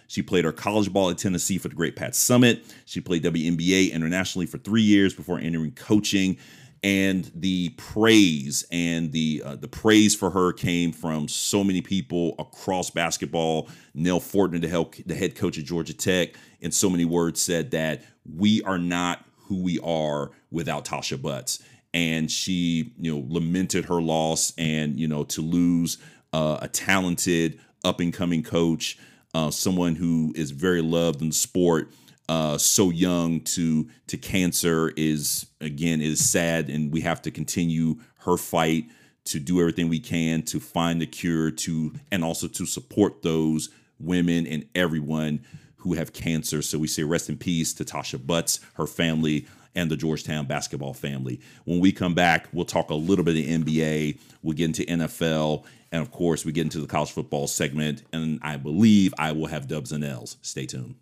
She 0.08 0.22
played 0.22 0.46
her 0.46 0.52
college 0.52 0.92
ball 0.92 1.10
at 1.10 1.18
Tennessee 1.18 1.58
for 1.58 1.70
the 1.70 1.76
Great 1.76 1.96
Pat 1.96 2.12
Summitt. 2.12 2.72
She 2.86 3.02
played 3.02 3.24
WNBA 3.24 3.92
internationally 3.92 4.46
for 4.46 4.58
three 4.58 4.82
years 4.82 5.14
before 5.14 5.40
entering 5.40 5.72
coaching. 5.72 6.38
And 6.84 7.32
the 7.34 7.70
praise 7.78 8.66
and 8.70 9.12
the 9.14 9.42
uh, 9.46 9.56
the 9.56 9.70
praise 9.70 10.16
for 10.16 10.30
her 10.32 10.52
came 10.52 10.92
from 10.92 11.30
so 11.30 11.64
many 11.64 11.82
people 11.82 12.36
across 12.38 12.90
basketball. 12.90 13.70
Nell 13.94 14.20
Fortner, 14.20 14.60
the, 14.60 15.04
the 15.06 15.16
head 15.16 15.36
coach 15.36 15.58
of 15.58 15.64
Georgia 15.64 15.94
Tech, 15.94 16.36
in 16.60 16.72
so 16.72 16.90
many 16.90 17.06
words, 17.06 17.42
said 17.42 17.72
that 17.72 18.04
we 18.26 18.62
are 18.64 18.78
not 18.78 19.24
who 19.48 19.64
we 19.64 19.80
are 19.80 20.32
without 20.52 20.86
Tasha 20.86 21.22
Butts 21.22 21.64
and 21.94 22.32
she 22.32 22.92
you 23.00 23.14
know 23.14 23.26
lamented 23.30 23.86
her 23.86 24.02
loss 24.02 24.52
and 24.58 25.00
you 25.00 25.08
know 25.08 25.24
to 25.24 25.42
lose 25.42 26.00
uh, 26.34 26.58
a 26.62 26.68
talented 26.68 27.60
up 27.84 28.00
and 28.00 28.14
coming 28.14 28.44
coach, 28.44 28.98
uh, 29.34 29.52
someone 29.52 29.96
who 29.96 30.34
is 30.36 30.52
very 30.52 30.82
loved 30.82 31.22
in 31.22 31.30
the 31.30 31.36
sport. 31.36 31.92
Uh, 32.30 32.58
so 32.58 32.90
young 32.90 33.42
to 33.42 33.88
to 34.08 34.18
cancer 34.18 34.94
is 34.96 35.48
again 35.60 36.02
is 36.02 36.28
sad, 36.28 36.70
and 36.70 36.92
we 36.92 37.02
have 37.02 37.22
to 37.24 37.32
continue 37.32 37.96
her 38.20 38.38
fight 38.38 38.86
to 39.26 39.40
do 39.40 39.60
everything 39.60 39.90
we 39.90 40.00
can 40.00 40.42
to 40.42 40.60
find 40.60 41.02
the 41.02 41.06
cure 41.06 41.52
to 41.52 41.94
and 42.12 42.24
also 42.24 42.48
to 42.48 42.66
support 42.66 43.22
those 43.22 43.70
women 44.00 44.46
and 44.48 44.66
everyone 44.76 45.42
who 45.78 45.94
have 45.94 46.14
cancer. 46.14 46.62
So 46.62 46.78
we 46.78 46.88
say 46.88 47.04
rest 47.04 47.30
in 47.30 47.38
peace 47.38 47.74
to 47.74 47.86
Tasha 47.86 48.26
Butts, 48.26 48.60
her 48.76 48.88
family, 48.88 49.46
and 49.76 49.90
the 49.92 49.98
Georgetown 49.98 50.46
basketball 50.46 50.94
family. 50.94 51.42
When 51.66 51.80
we 51.80 51.92
come 51.92 52.14
back, 52.14 52.48
we'll 52.54 52.66
talk 52.66 52.90
a 52.90 52.96
little 52.96 53.26
bit 53.26 53.38
of 53.38 53.66
NBA. 53.66 54.20
We'll 54.42 54.56
get 54.56 54.66
into 54.66 54.84
NFL 54.84 55.66
and 55.94 56.02
of 56.02 56.10
course, 56.10 56.44
we 56.44 56.52
get 56.52 56.64
into 56.64 56.80
the 56.80 56.88
college 56.88 57.12
football 57.12 57.46
segment, 57.46 58.02
and 58.12 58.40
I 58.42 58.58
believe 58.58 59.14
I 59.20 59.32
will 59.32 59.46
have 59.46 59.68
dubs 59.68 59.92
and 59.92 60.04
L's. 60.04 60.38
Stay 60.42 60.66
tuned. 60.66 60.96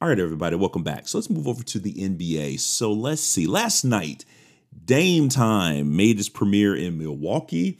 All 0.00 0.08
right, 0.08 0.18
everybody, 0.18 0.56
welcome 0.56 0.82
back. 0.82 1.06
So 1.06 1.18
let's 1.18 1.30
move 1.30 1.46
over 1.46 1.62
to 1.62 1.78
the 1.78 1.92
NBA. 1.92 2.58
So 2.58 2.92
let's 2.92 3.22
see. 3.22 3.46
Last 3.46 3.84
night, 3.84 4.24
Dame 4.84 5.28
Time 5.28 5.96
made 5.96 6.16
his 6.16 6.28
premiere 6.28 6.74
in 6.74 6.98
Milwaukee. 6.98 7.78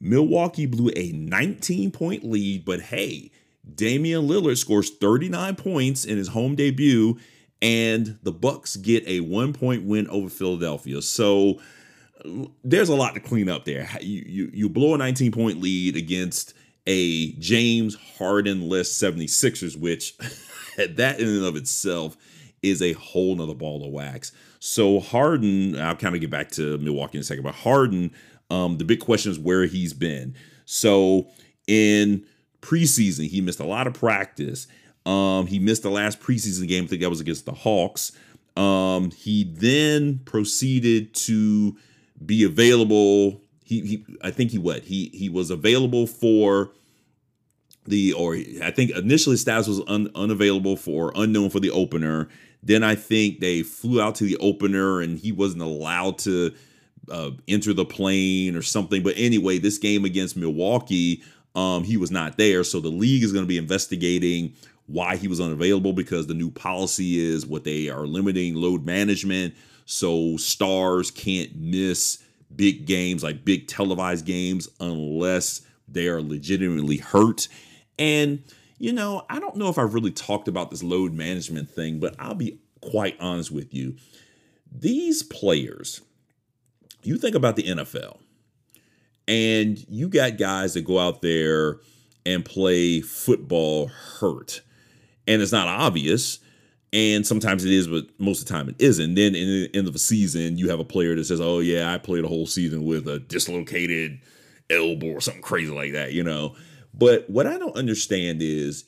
Milwaukee 0.00 0.64
blew 0.64 0.90
a 0.96 1.12
19 1.12 1.90
point 1.90 2.24
lead, 2.24 2.64
but 2.64 2.80
hey, 2.80 3.30
Damian 3.74 4.26
Lillard 4.26 4.56
scores 4.56 4.90
39 4.90 5.54
points 5.56 6.06
in 6.06 6.16
his 6.16 6.28
home 6.28 6.54
debut, 6.54 7.20
and 7.60 8.18
the 8.22 8.32
Bucks 8.32 8.76
get 8.76 9.06
a 9.06 9.20
one 9.20 9.52
point 9.52 9.84
win 9.84 10.08
over 10.08 10.30
Philadelphia. 10.30 11.02
So 11.02 11.60
there's 12.64 12.88
a 12.88 12.94
lot 12.94 13.12
to 13.12 13.20
clean 13.20 13.50
up 13.50 13.66
there. 13.66 13.90
You 14.00 14.24
you, 14.26 14.50
you 14.54 14.68
blow 14.70 14.94
a 14.94 14.98
19 14.98 15.32
point 15.32 15.60
lead 15.60 15.96
against 15.96 16.54
a 16.86 17.32
James 17.32 17.94
Harden 18.16 18.70
less 18.70 18.88
76ers, 18.88 19.78
which 19.78 20.16
that 20.96 21.20
in 21.20 21.28
and 21.28 21.44
of 21.44 21.56
itself 21.56 22.16
is 22.62 22.80
a 22.80 22.92
whole 22.92 23.34
nother 23.34 23.54
ball 23.54 23.84
of 23.84 23.92
wax. 23.92 24.32
So 24.60 25.00
Harden, 25.00 25.78
I'll 25.80 25.96
kind 25.96 26.14
of 26.14 26.20
get 26.20 26.30
back 26.30 26.50
to 26.52 26.78
Milwaukee 26.78 27.18
in 27.18 27.22
a 27.22 27.24
second, 27.24 27.42
but 27.42 27.54
Harden, 27.54 28.12
um, 28.50 28.78
the 28.78 28.84
big 28.84 29.00
question 29.00 29.32
is 29.32 29.38
where 29.38 29.66
he's 29.66 29.92
been. 29.92 30.34
So 30.64 31.26
in 31.66 32.24
preseason, 32.60 33.28
he 33.28 33.40
missed 33.40 33.60
a 33.60 33.66
lot 33.66 33.86
of 33.86 33.94
practice. 33.94 34.68
Um, 35.04 35.46
he 35.46 35.58
missed 35.58 35.82
the 35.82 35.90
last 35.90 36.20
preseason 36.20 36.68
game. 36.68 36.84
I 36.84 36.86
think 36.86 37.02
that 37.02 37.10
was 37.10 37.20
against 37.20 37.44
the 37.44 37.52
Hawks. 37.52 38.12
Um, 38.56 39.10
he 39.10 39.44
then 39.44 40.20
proceeded 40.24 41.14
to 41.14 41.76
be 42.24 42.44
available. 42.44 43.40
He, 43.64 43.80
he 43.80 44.04
I 44.22 44.30
think 44.30 44.50
he 44.50 44.58
what 44.58 44.82
he 44.84 45.10
he 45.12 45.28
was 45.28 45.50
available 45.50 46.06
for 46.06 46.70
the 47.86 48.12
or 48.12 48.34
I 48.62 48.70
think 48.70 48.90
initially 48.92 49.36
status 49.36 49.68
was 49.68 49.80
un, 49.86 50.10
unavailable 50.14 50.76
for 50.76 51.12
unknown 51.14 51.50
for 51.50 51.60
the 51.60 51.70
opener. 51.70 52.28
Then 52.62 52.84
I 52.84 52.94
think 52.94 53.40
they 53.40 53.62
flew 53.62 54.00
out 54.00 54.14
to 54.16 54.24
the 54.24 54.36
opener 54.36 55.00
and 55.00 55.18
he 55.18 55.32
wasn't 55.32 55.62
allowed 55.62 56.18
to 56.18 56.54
uh, 57.10 57.30
enter 57.48 57.72
the 57.72 57.84
plane 57.84 58.56
or 58.56 58.62
something. 58.62 59.02
But 59.02 59.14
anyway, 59.16 59.58
this 59.58 59.78
game 59.78 60.04
against 60.04 60.36
Milwaukee, 60.36 61.22
um, 61.56 61.82
he 61.82 61.96
was 61.96 62.10
not 62.10 62.36
there. 62.36 62.62
So 62.62 62.78
the 62.78 62.88
league 62.88 63.24
is 63.24 63.32
going 63.32 63.44
to 63.44 63.48
be 63.48 63.58
investigating 63.58 64.54
why 64.86 65.16
he 65.16 65.26
was 65.26 65.40
unavailable 65.40 65.92
because 65.92 66.26
the 66.26 66.34
new 66.34 66.50
policy 66.50 67.18
is 67.18 67.46
what 67.46 67.64
they 67.64 67.88
are 67.88 68.06
limiting 68.06 68.54
load 68.54 68.86
management. 68.86 69.54
So 69.84 70.36
stars 70.36 71.10
can't 71.10 71.56
miss 71.56 72.22
big 72.54 72.86
games 72.86 73.22
like 73.22 73.44
big 73.44 73.66
televised 73.66 74.26
games 74.26 74.68
unless 74.78 75.62
they 75.88 76.08
are 76.08 76.22
legitimately 76.22 76.98
hurt. 76.98 77.48
And, 77.98 78.42
you 78.78 78.92
know, 78.92 79.24
I 79.28 79.38
don't 79.38 79.56
know 79.56 79.68
if 79.68 79.78
I've 79.78 79.94
really 79.94 80.10
talked 80.10 80.48
about 80.48 80.70
this 80.70 80.82
load 80.82 81.12
management 81.12 81.70
thing, 81.70 82.00
but 82.00 82.14
I'll 82.18 82.34
be 82.34 82.58
quite 82.80 83.16
honest 83.20 83.50
with 83.50 83.72
you. 83.72 83.96
These 84.70 85.22
players, 85.22 86.00
you 87.02 87.18
think 87.18 87.34
about 87.34 87.56
the 87.56 87.64
NFL, 87.64 88.18
and 89.28 89.78
you 89.88 90.08
got 90.08 90.38
guys 90.38 90.74
that 90.74 90.84
go 90.84 90.98
out 90.98 91.22
there 91.22 91.78
and 92.26 92.44
play 92.44 93.00
football 93.00 93.86
hurt. 93.86 94.62
And 95.26 95.40
it's 95.40 95.52
not 95.52 95.68
obvious. 95.68 96.38
And 96.92 97.26
sometimes 97.26 97.64
it 97.64 97.72
is, 97.72 97.88
but 97.88 98.06
most 98.18 98.42
of 98.42 98.46
the 98.46 98.52
time 98.52 98.68
it 98.68 98.76
isn't. 98.78 99.14
Then 99.14 99.34
in 99.34 99.46
the 99.48 99.70
end 99.74 99.88
of 99.88 99.94
a 99.94 99.98
season, 99.98 100.58
you 100.58 100.68
have 100.68 100.80
a 100.80 100.84
player 100.84 101.14
that 101.14 101.24
says, 101.24 101.40
Oh, 101.40 101.60
yeah, 101.60 101.92
I 101.92 101.98
played 101.98 102.24
a 102.24 102.28
whole 102.28 102.46
season 102.46 102.84
with 102.84 103.08
a 103.08 103.18
dislocated 103.18 104.20
elbow 104.68 105.08
or 105.08 105.20
something 105.20 105.42
crazy 105.42 105.72
like 105.72 105.92
that, 105.92 106.12
you 106.12 106.22
know. 106.22 106.54
But 106.94 107.28
what 107.28 107.46
I 107.46 107.58
don't 107.58 107.76
understand 107.76 108.42
is, 108.42 108.84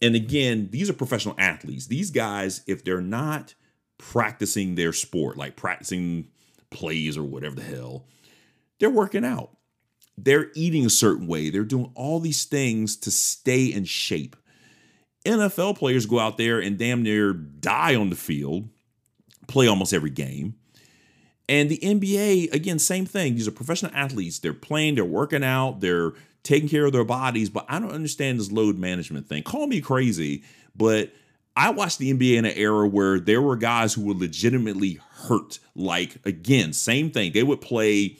and 0.00 0.14
again, 0.14 0.68
these 0.70 0.88
are 0.88 0.94
professional 0.94 1.34
athletes. 1.38 1.86
These 1.86 2.10
guys, 2.10 2.62
if 2.66 2.84
they're 2.84 3.00
not 3.00 3.54
practicing 3.98 4.74
their 4.74 4.92
sport, 4.92 5.36
like 5.36 5.56
practicing 5.56 6.28
plays 6.70 7.18
or 7.18 7.24
whatever 7.24 7.56
the 7.56 7.62
hell, 7.62 8.06
they're 8.78 8.90
working 8.90 9.24
out. 9.24 9.50
They're 10.16 10.50
eating 10.54 10.86
a 10.86 10.90
certain 10.90 11.26
way. 11.26 11.50
They're 11.50 11.64
doing 11.64 11.92
all 11.94 12.20
these 12.20 12.44
things 12.44 12.96
to 12.98 13.10
stay 13.10 13.66
in 13.66 13.84
shape. 13.84 14.36
NFL 15.24 15.78
players 15.78 16.06
go 16.06 16.18
out 16.18 16.38
there 16.38 16.60
and 16.60 16.78
damn 16.78 17.02
near 17.02 17.32
die 17.32 17.94
on 17.94 18.10
the 18.10 18.16
field, 18.16 18.68
play 19.48 19.66
almost 19.66 19.92
every 19.92 20.10
game. 20.10 20.54
And 21.48 21.68
the 21.68 21.78
NBA, 21.78 22.52
again, 22.52 22.78
same 22.78 23.06
thing. 23.06 23.34
These 23.34 23.48
are 23.48 23.52
professional 23.52 23.92
athletes. 23.94 24.38
They're 24.38 24.54
playing, 24.54 24.94
they're 24.94 25.04
working 25.04 25.42
out, 25.42 25.80
they're 25.80 26.12
taking 26.42 26.68
care 26.68 26.86
of 26.86 26.92
their 26.92 27.04
bodies, 27.04 27.50
but 27.50 27.66
I 27.68 27.78
don't 27.78 27.92
understand 27.92 28.38
this 28.38 28.50
load 28.50 28.78
management 28.78 29.28
thing. 29.28 29.42
Call 29.42 29.66
me 29.66 29.80
crazy, 29.80 30.42
but 30.74 31.12
I 31.56 31.70
watched 31.70 31.98
the 31.98 32.12
NBA 32.12 32.36
in 32.36 32.44
an 32.44 32.56
era 32.56 32.86
where 32.88 33.20
there 33.20 33.42
were 33.42 33.56
guys 33.56 33.92
who 33.94 34.04
were 34.04 34.14
legitimately 34.14 35.00
hurt. 35.10 35.58
Like, 35.74 36.16
again, 36.24 36.72
same 36.72 37.10
thing. 37.10 37.32
They 37.32 37.42
would 37.42 37.60
play 37.60 38.16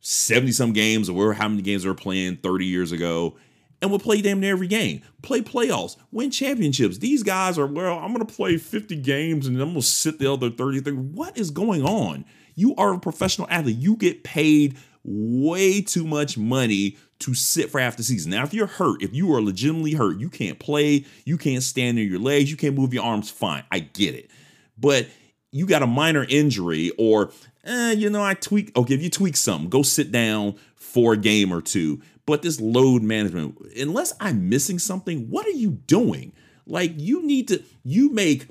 70 0.00 0.52
some 0.52 0.72
games 0.72 1.08
or 1.08 1.32
how 1.32 1.48
many 1.48 1.62
games 1.62 1.82
they 1.82 1.88
were 1.88 1.94
playing 1.94 2.36
30 2.36 2.66
years 2.66 2.92
ago 2.92 3.36
and 3.80 3.90
would 3.90 4.02
play 4.02 4.22
damn 4.22 4.40
near 4.40 4.52
every 4.52 4.66
game, 4.66 5.02
play 5.22 5.40
playoffs, 5.40 5.96
win 6.12 6.30
championships. 6.30 6.98
These 6.98 7.22
guys 7.22 7.58
are, 7.58 7.66
well, 7.66 7.98
I'm 7.98 8.14
going 8.14 8.24
to 8.24 8.32
play 8.32 8.56
50 8.56 8.96
games 8.96 9.46
and 9.46 9.60
I'm 9.60 9.70
going 9.70 9.80
to 9.80 9.82
sit 9.82 10.18
the 10.18 10.32
other 10.32 10.50
33. 10.50 10.92
What 10.92 11.36
is 11.36 11.50
going 11.50 11.82
on? 11.82 12.24
You 12.54 12.74
are 12.76 12.94
a 12.94 13.00
professional 13.00 13.48
athlete. 13.50 13.76
You 13.76 13.96
get 13.96 14.24
paid 14.24 14.76
way 15.04 15.82
too 15.82 16.04
much 16.04 16.38
money 16.38 16.96
to 17.24 17.34
sit 17.34 17.70
for 17.70 17.80
half 17.80 17.96
the 17.96 18.02
season. 18.02 18.30
Now, 18.32 18.42
if 18.44 18.52
you're 18.52 18.66
hurt, 18.66 19.02
if 19.02 19.14
you 19.14 19.32
are 19.34 19.40
legitimately 19.40 19.92
hurt, 19.92 20.18
you 20.18 20.28
can't 20.28 20.58
play, 20.58 21.04
you 21.24 21.38
can't 21.38 21.62
stand 21.62 21.98
on 21.98 22.04
your 22.04 22.18
legs, 22.18 22.50
you 22.50 22.56
can't 22.56 22.76
move 22.76 22.92
your 22.92 23.04
arms, 23.04 23.30
fine. 23.30 23.64
I 23.70 23.80
get 23.80 24.14
it. 24.14 24.30
But 24.76 25.08
you 25.50 25.66
got 25.66 25.82
a 25.82 25.86
minor 25.86 26.26
injury 26.28 26.92
or, 26.98 27.30
eh, 27.64 27.92
you 27.92 28.10
know, 28.10 28.22
I 28.22 28.34
tweak. 28.34 28.76
Okay, 28.76 28.94
if 28.94 29.02
you 29.02 29.08
tweak 29.08 29.36
something, 29.36 29.70
go 29.70 29.82
sit 29.82 30.12
down 30.12 30.56
for 30.74 31.14
a 31.14 31.16
game 31.16 31.52
or 31.52 31.62
two. 31.62 32.02
But 32.26 32.42
this 32.42 32.60
load 32.60 33.02
management, 33.02 33.58
unless 33.76 34.12
I'm 34.20 34.48
missing 34.48 34.78
something, 34.78 35.30
what 35.30 35.46
are 35.46 35.50
you 35.50 35.70
doing? 35.70 36.32
Like, 36.66 36.92
you 36.96 37.24
need 37.24 37.48
to, 37.48 37.62
you 37.82 38.10
make 38.10 38.48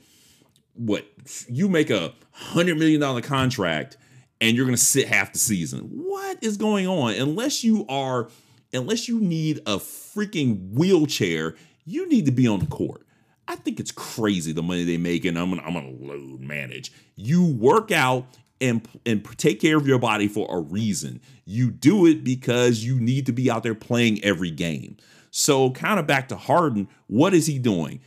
what? 0.76 1.06
You 1.48 1.70
make 1.70 1.90
a 1.90 2.14
hundred 2.32 2.78
million 2.78 3.00
dollar 3.00 3.22
contract 3.22 3.98
and 4.44 4.58
you're 4.58 4.68
to 4.68 4.76
sit 4.76 5.08
half 5.08 5.32
the 5.32 5.40
season. 5.40 5.84
What 5.84 6.38
is 6.44 6.58
going 6.58 6.86
on? 6.86 7.14
Unless 7.14 7.64
you 7.64 7.86
are, 7.88 8.30
unless 8.74 9.08
you 9.08 9.20
need 9.20 9.60
a 9.60 9.78
freaking 9.78 10.72
wheelchair, 10.72 11.56
you 11.86 12.08
need 12.10 12.26
to 12.26 12.32
be 12.32 12.48
on 12.48 12.60
the 12.60 12.66
court. 12.66 13.06
I 13.48 13.56
think 13.56 13.80
it's 13.80 13.92
crazy 13.92 14.54
the 14.54 14.64
money 14.64 14.84
they 14.84 14.98
make, 14.98 15.26
and 15.26 15.38
I'm 15.38 15.50
gonna, 15.50 15.64
I'm 15.64 15.74
gonna 15.74 15.92
load 15.92 16.40
manage. 16.42 16.92
You 17.16 17.46
work 17.46 17.92
out 17.92 18.26
and 18.62 18.88
and 19.06 19.26
take 19.38 19.60
care 19.60 19.78
of 19.78 19.86
your 19.86 20.00
body 20.00 20.28
for 20.28 20.48
a 20.50 20.60
reason. 20.60 21.22
You 21.46 21.72
do 21.72 22.06
it 22.06 22.24
because 22.24 22.84
you 22.84 23.00
need 23.00 23.26
to 23.26 23.34
be 23.34 23.52
out 23.52 23.64
there 23.64 23.76
playing 23.76 24.24
every 24.24 24.52
game. 24.52 24.98
So, 25.30 25.72
kind 25.72 26.00
of 26.00 26.08
back 26.08 26.28
to 26.30 26.36
Harden, 26.36 26.88
what 27.08 27.34
is 27.34 27.48
he 27.48 27.58
doing? 27.58 28.02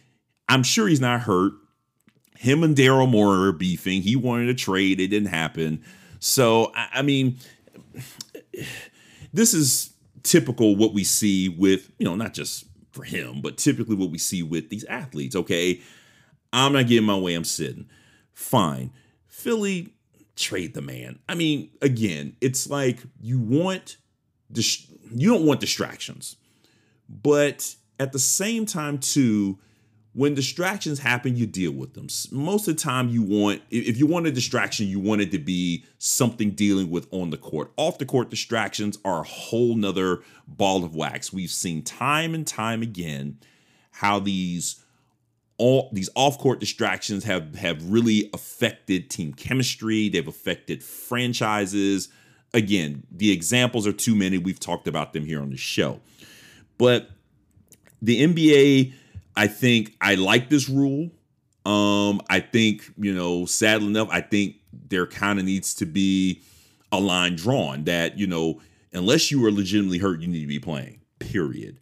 I'm 0.48 0.62
sure 0.62 0.86
he's 0.86 1.00
not 1.00 1.22
hurt. 1.22 1.52
Him 2.38 2.62
and 2.62 2.76
Daryl 2.76 3.10
Morey 3.10 3.48
are 3.48 3.52
beefing. 3.52 4.02
He 4.02 4.14
wanted 4.14 4.48
a 4.48 4.54
trade, 4.54 5.00
it 5.00 5.08
didn't 5.08 5.28
happen. 5.28 5.82
So, 6.20 6.72
I, 6.74 6.88
I 6.94 7.02
mean, 7.02 7.38
this 9.32 9.52
is 9.54 9.92
typical 10.26 10.76
what 10.76 10.92
we 10.92 11.04
see 11.04 11.48
with, 11.48 11.90
you 11.98 12.04
know, 12.04 12.16
not 12.16 12.34
just 12.34 12.64
for 12.90 13.04
him, 13.04 13.40
but 13.40 13.58
typically 13.58 13.96
what 13.96 14.10
we 14.10 14.18
see 14.18 14.42
with 14.42 14.68
these 14.70 14.84
athletes. 14.84 15.36
Okay, 15.36 15.80
I'm 16.52 16.72
not 16.72 16.86
getting 16.86 17.06
my 17.06 17.16
way, 17.16 17.34
I'm 17.34 17.44
sitting. 17.44 17.88
Fine. 18.32 18.92
Philly, 19.26 19.94
trade 20.34 20.74
the 20.74 20.82
man. 20.82 21.18
I 21.28 21.34
mean, 21.34 21.70
again, 21.82 22.36
it's 22.40 22.68
like 22.68 23.00
you 23.20 23.38
want 23.38 23.96
dis- 24.50 24.86
you 25.10 25.32
don't 25.32 25.46
want 25.46 25.60
distractions. 25.60 26.36
But 27.08 27.74
at 27.98 28.12
the 28.12 28.18
same 28.18 28.66
time 28.66 28.98
too, 28.98 29.58
when 30.16 30.32
distractions 30.32 31.00
happen, 31.00 31.36
you 31.36 31.46
deal 31.46 31.72
with 31.72 31.92
them. 31.92 32.08
Most 32.32 32.66
of 32.66 32.74
the 32.74 32.82
time, 32.82 33.10
you 33.10 33.20
want, 33.20 33.60
if 33.68 33.98
you 33.98 34.06
want 34.06 34.26
a 34.26 34.32
distraction, 34.32 34.86
you 34.86 34.98
want 34.98 35.20
it 35.20 35.30
to 35.32 35.38
be 35.38 35.84
something 35.98 36.52
dealing 36.52 36.90
with 36.90 37.06
on 37.10 37.28
the 37.28 37.36
court. 37.36 37.70
Off 37.76 37.98
the 37.98 38.06
court 38.06 38.30
distractions 38.30 38.98
are 39.04 39.20
a 39.20 39.26
whole 39.26 39.76
nother 39.76 40.22
ball 40.48 40.84
of 40.84 40.96
wax. 40.96 41.34
We've 41.34 41.50
seen 41.50 41.82
time 41.82 42.34
and 42.34 42.46
time 42.46 42.80
again 42.80 43.40
how 43.90 44.18
these 44.18 44.82
all 45.58 45.90
these 45.92 46.08
off-court 46.14 46.60
distractions 46.60 47.24
have 47.24 47.54
have 47.56 47.90
really 47.90 48.30
affected 48.32 49.10
team 49.10 49.34
chemistry. 49.34 50.08
They've 50.08 50.26
affected 50.26 50.82
franchises. 50.82 52.08
Again, 52.54 53.02
the 53.10 53.32
examples 53.32 53.86
are 53.86 53.92
too 53.92 54.14
many. 54.14 54.38
We've 54.38 54.60
talked 54.60 54.88
about 54.88 55.12
them 55.12 55.26
here 55.26 55.42
on 55.42 55.50
the 55.50 55.58
show. 55.58 56.00
But 56.78 57.10
the 58.00 58.22
NBA 58.22 58.94
I 59.36 59.46
think 59.46 59.94
I 60.00 60.14
like 60.14 60.48
this 60.48 60.68
rule. 60.68 61.10
Um, 61.64 62.22
I 62.30 62.40
think, 62.40 62.90
you 62.96 63.12
know, 63.12 63.44
sadly 63.44 63.88
enough, 63.88 64.08
I 64.10 64.20
think 64.20 64.56
there 64.88 65.06
kind 65.06 65.38
of 65.38 65.44
needs 65.44 65.74
to 65.74 65.86
be 65.86 66.42
a 66.92 67.00
line 67.00 67.36
drawn 67.36 67.84
that, 67.84 68.18
you 68.18 68.26
know, 68.26 68.60
unless 68.92 69.30
you 69.30 69.44
are 69.44 69.50
legitimately 69.50 69.98
hurt, 69.98 70.20
you 70.20 70.28
need 70.28 70.42
to 70.42 70.46
be 70.46 70.60
playing, 70.60 71.00
period. 71.18 71.80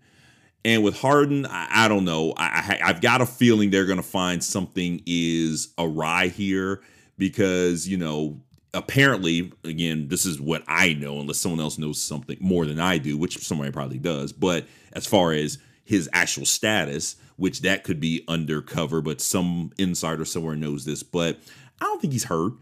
And 0.64 0.82
with 0.82 0.98
Harden, 0.98 1.44
I, 1.46 1.68
I 1.70 1.88
don't 1.88 2.04
know. 2.06 2.32
I, 2.36 2.78
I, 2.82 2.86
have 2.86 3.02
got 3.02 3.20
a 3.20 3.26
feeling 3.26 3.70
they're 3.70 3.84
going 3.84 3.98
to 3.98 4.02
find 4.02 4.42
something 4.42 5.02
is 5.04 5.74
awry 5.78 6.28
here 6.28 6.80
because, 7.18 7.86
you 7.86 7.98
know, 7.98 8.40
apparently, 8.72 9.52
again, 9.62 10.08
this 10.08 10.24
is 10.24 10.40
what 10.40 10.64
I 10.66 10.94
know, 10.94 11.20
unless 11.20 11.38
someone 11.38 11.60
else 11.60 11.76
knows 11.76 12.00
something 12.00 12.38
more 12.40 12.64
than 12.64 12.80
I 12.80 12.96
do, 12.96 13.18
which 13.18 13.38
somebody 13.38 13.70
probably 13.70 13.98
does. 13.98 14.32
But 14.32 14.64
as 14.94 15.06
far 15.06 15.32
as 15.32 15.58
his 15.84 16.08
actual 16.14 16.46
status, 16.46 17.16
which 17.36 17.60
that 17.62 17.84
could 17.84 18.00
be 18.00 18.24
undercover, 18.28 19.00
but 19.00 19.20
some 19.20 19.72
insider 19.78 20.24
somewhere 20.24 20.56
knows 20.56 20.84
this. 20.84 21.02
But 21.02 21.38
I 21.80 21.84
don't 21.84 22.00
think 22.00 22.12
he's 22.12 22.24
hurt. 22.24 22.52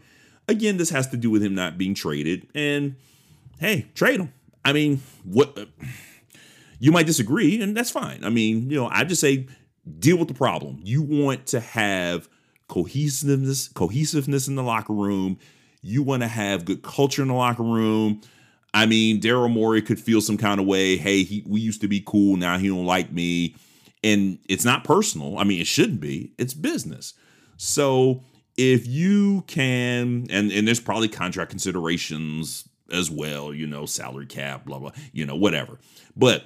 Again, 0.47 0.77
this 0.77 0.89
has 0.89 1.07
to 1.09 1.17
do 1.17 1.29
with 1.29 1.43
him 1.43 1.55
not 1.55 1.77
being 1.77 1.93
traded. 1.93 2.47
And 2.53 2.95
hey, 3.59 3.87
trade 3.95 4.19
him. 4.19 4.33
I 4.65 4.73
mean, 4.73 5.01
what 5.23 5.67
you 6.79 6.91
might 6.91 7.05
disagree, 7.05 7.61
and 7.61 7.75
that's 7.75 7.91
fine. 7.91 8.23
I 8.23 8.29
mean, 8.29 8.69
you 8.69 8.77
know, 8.77 8.89
I 8.91 9.03
just 9.03 9.21
say 9.21 9.47
deal 9.99 10.17
with 10.17 10.27
the 10.27 10.33
problem. 10.33 10.79
You 10.83 11.01
want 11.01 11.47
to 11.47 11.59
have 11.59 12.27
cohesiveness, 12.67 13.67
cohesiveness 13.69 14.47
in 14.47 14.55
the 14.55 14.63
locker 14.63 14.93
room. 14.93 15.37
You 15.81 16.03
want 16.03 16.23
to 16.23 16.27
have 16.27 16.65
good 16.65 16.81
culture 16.81 17.21
in 17.21 17.27
the 17.27 17.33
locker 17.33 17.63
room. 17.63 18.21
I 18.73 18.85
mean, 18.85 19.21
Daryl 19.21 19.51
Morey 19.51 19.81
could 19.81 19.99
feel 19.99 20.21
some 20.21 20.37
kind 20.37 20.59
of 20.59 20.65
way. 20.65 20.97
Hey, 20.97 21.23
he, 21.23 21.43
we 21.45 21.61
used 21.61 21.81
to 21.81 21.87
be 21.87 22.01
cool. 22.05 22.37
Now 22.37 22.57
he 22.57 22.69
don't 22.69 22.85
like 22.85 23.11
me, 23.11 23.55
and 24.03 24.39
it's 24.49 24.65
not 24.65 24.83
personal. 24.83 25.37
I 25.37 25.43
mean, 25.43 25.61
it 25.61 25.67
shouldn't 25.67 25.99
be. 25.99 26.33
It's 26.37 26.53
business. 26.53 27.13
So 27.57 28.21
if 28.57 28.85
you 28.87 29.43
can, 29.47 30.27
and 30.29 30.51
and 30.51 30.67
there's 30.67 30.79
probably 30.79 31.07
contract 31.07 31.49
considerations 31.49 32.67
as 32.91 33.09
well. 33.09 33.53
You 33.53 33.67
know, 33.67 33.85
salary 33.85 34.25
cap, 34.25 34.65
blah 34.65 34.79
blah. 34.79 34.91
You 35.11 35.25
know, 35.25 35.35
whatever. 35.35 35.79
But 36.15 36.45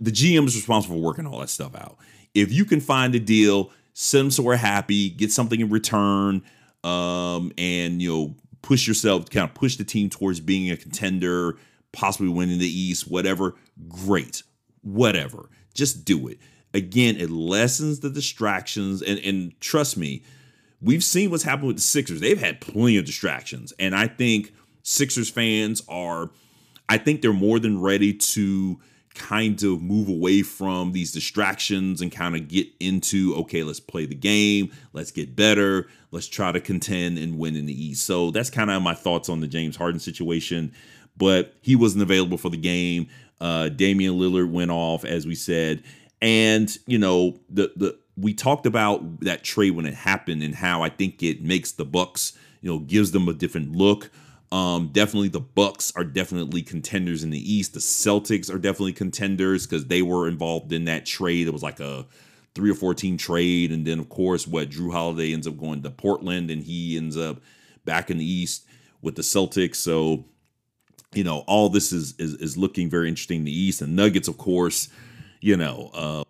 the 0.00 0.10
GM 0.10 0.46
is 0.46 0.56
responsible 0.56 0.96
for 0.96 1.02
working 1.02 1.26
all 1.26 1.40
that 1.40 1.50
stuff 1.50 1.74
out. 1.74 1.98
If 2.34 2.52
you 2.52 2.64
can 2.64 2.80
find 2.80 3.14
a 3.14 3.20
deal, 3.20 3.70
send 3.92 4.24
them 4.24 4.30
somewhere 4.30 4.56
happy, 4.56 5.10
get 5.10 5.32
something 5.32 5.60
in 5.60 5.70
return, 5.70 6.42
um, 6.84 7.52
and 7.58 8.00
you 8.00 8.10
know 8.10 8.34
push 8.62 8.86
yourself, 8.86 9.28
kind 9.30 9.48
of 9.48 9.54
push 9.54 9.76
the 9.76 9.84
team 9.84 10.10
towards 10.10 10.40
being 10.40 10.70
a 10.70 10.76
contender, 10.76 11.56
possibly 11.92 12.28
winning 12.28 12.58
the 12.58 12.66
East, 12.66 13.10
whatever. 13.10 13.54
Great, 13.88 14.42
whatever. 14.82 15.48
Just 15.74 16.04
do 16.04 16.28
it. 16.28 16.38
Again, 16.72 17.16
it 17.16 17.30
lessens 17.30 18.00
the 18.00 18.10
distractions, 18.10 19.02
and 19.02 19.18
and 19.20 19.58
trust 19.60 19.96
me, 19.96 20.22
we've 20.80 21.04
seen 21.04 21.30
what's 21.30 21.42
happened 21.42 21.68
with 21.68 21.76
the 21.76 21.82
Sixers. 21.82 22.20
They've 22.20 22.40
had 22.40 22.60
plenty 22.60 22.96
of 22.96 23.04
distractions, 23.04 23.72
and 23.78 23.94
I 23.94 24.06
think 24.06 24.52
Sixers 24.82 25.30
fans 25.30 25.82
are. 25.88 26.30
I 26.88 26.98
think 26.98 27.22
they're 27.22 27.32
more 27.32 27.60
than 27.60 27.80
ready 27.80 28.12
to 28.12 28.80
kind 29.14 29.62
of 29.64 29.82
move 29.82 30.08
away 30.08 30.42
from 30.42 30.92
these 30.92 31.12
distractions 31.12 32.00
and 32.00 32.12
kind 32.12 32.36
of 32.36 32.46
get 32.46 32.68
into 32.78 33.34
okay 33.34 33.64
let's 33.64 33.80
play 33.80 34.06
the 34.06 34.14
game 34.14 34.70
let's 34.92 35.10
get 35.10 35.34
better 35.34 35.88
let's 36.12 36.28
try 36.28 36.52
to 36.52 36.60
contend 36.60 37.18
and 37.18 37.36
win 37.36 37.56
in 37.56 37.66
the 37.66 37.84
east 37.84 38.04
so 38.04 38.30
that's 38.30 38.50
kind 38.50 38.70
of 38.70 38.80
my 38.80 38.94
thoughts 38.94 39.28
on 39.28 39.40
the 39.40 39.48
james 39.48 39.76
harden 39.76 39.98
situation 39.98 40.72
but 41.16 41.54
he 41.60 41.74
wasn't 41.74 42.00
available 42.00 42.38
for 42.38 42.50
the 42.50 42.56
game 42.56 43.08
uh 43.40 43.68
damian 43.68 44.14
lillard 44.14 44.50
went 44.50 44.70
off 44.70 45.04
as 45.04 45.26
we 45.26 45.34
said 45.34 45.82
and 46.20 46.78
you 46.86 46.98
know 46.98 47.38
the 47.48 47.72
the 47.76 47.98
we 48.16 48.34
talked 48.34 48.66
about 48.66 49.20
that 49.20 49.42
trade 49.42 49.70
when 49.70 49.86
it 49.86 49.94
happened 49.94 50.42
and 50.42 50.54
how 50.54 50.82
i 50.82 50.88
think 50.88 51.22
it 51.22 51.42
makes 51.42 51.72
the 51.72 51.84
bucks 51.84 52.32
you 52.60 52.70
know 52.70 52.78
gives 52.78 53.12
them 53.12 53.28
a 53.28 53.32
different 53.32 53.72
look 53.74 54.10
um, 54.52 54.88
definitely 54.92 55.28
the 55.28 55.40
Bucks 55.40 55.92
are 55.94 56.04
definitely 56.04 56.62
contenders 56.62 57.22
in 57.22 57.30
the 57.30 57.52
East. 57.52 57.72
The 57.72 57.80
Celtics 57.80 58.52
are 58.52 58.58
definitely 58.58 58.92
contenders 58.92 59.66
because 59.66 59.86
they 59.86 60.02
were 60.02 60.26
involved 60.26 60.72
in 60.72 60.86
that 60.86 61.06
trade. 61.06 61.46
It 61.46 61.52
was 61.52 61.62
like 61.62 61.78
a 61.78 62.06
three 62.54 62.70
or 62.70 62.74
four 62.74 62.94
team 62.94 63.16
trade, 63.16 63.70
and 63.70 63.86
then 63.86 64.00
of 64.00 64.08
course, 64.08 64.48
what 64.48 64.70
Jrue 64.70 64.92
Holiday 64.92 65.32
ends 65.32 65.46
up 65.46 65.56
going 65.56 65.82
to 65.82 65.90
Portland, 65.90 66.50
and 66.50 66.64
he 66.64 66.96
ends 66.96 67.16
up 67.16 67.40
back 67.84 68.10
in 68.10 68.18
the 68.18 68.24
East 68.24 68.66
with 69.02 69.14
the 69.14 69.22
Celtics. 69.22 69.76
So, 69.76 70.24
you 71.12 71.24
know, 71.24 71.44
all 71.46 71.68
this 71.68 71.92
is 71.92 72.14
is, 72.18 72.34
is 72.34 72.56
looking 72.56 72.88
very 72.88 73.08
interesting 73.08 73.40
in 73.40 73.44
the 73.44 73.58
East. 73.58 73.82
And 73.82 73.96
Nuggets, 73.96 74.28
of 74.28 74.38
course, 74.38 74.88
you 75.40 75.56
know, 75.56 75.90
uh, 75.94 76.24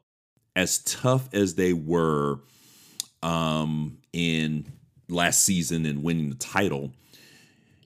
as 0.56 0.78
tough 0.78 1.28
as 1.32 1.54
they 1.54 1.72
were 1.72 2.40
um, 3.22 3.98
in 4.12 4.66
last 5.08 5.44
season 5.44 5.86
and 5.86 6.02
winning 6.02 6.30
the 6.30 6.36
title 6.36 6.92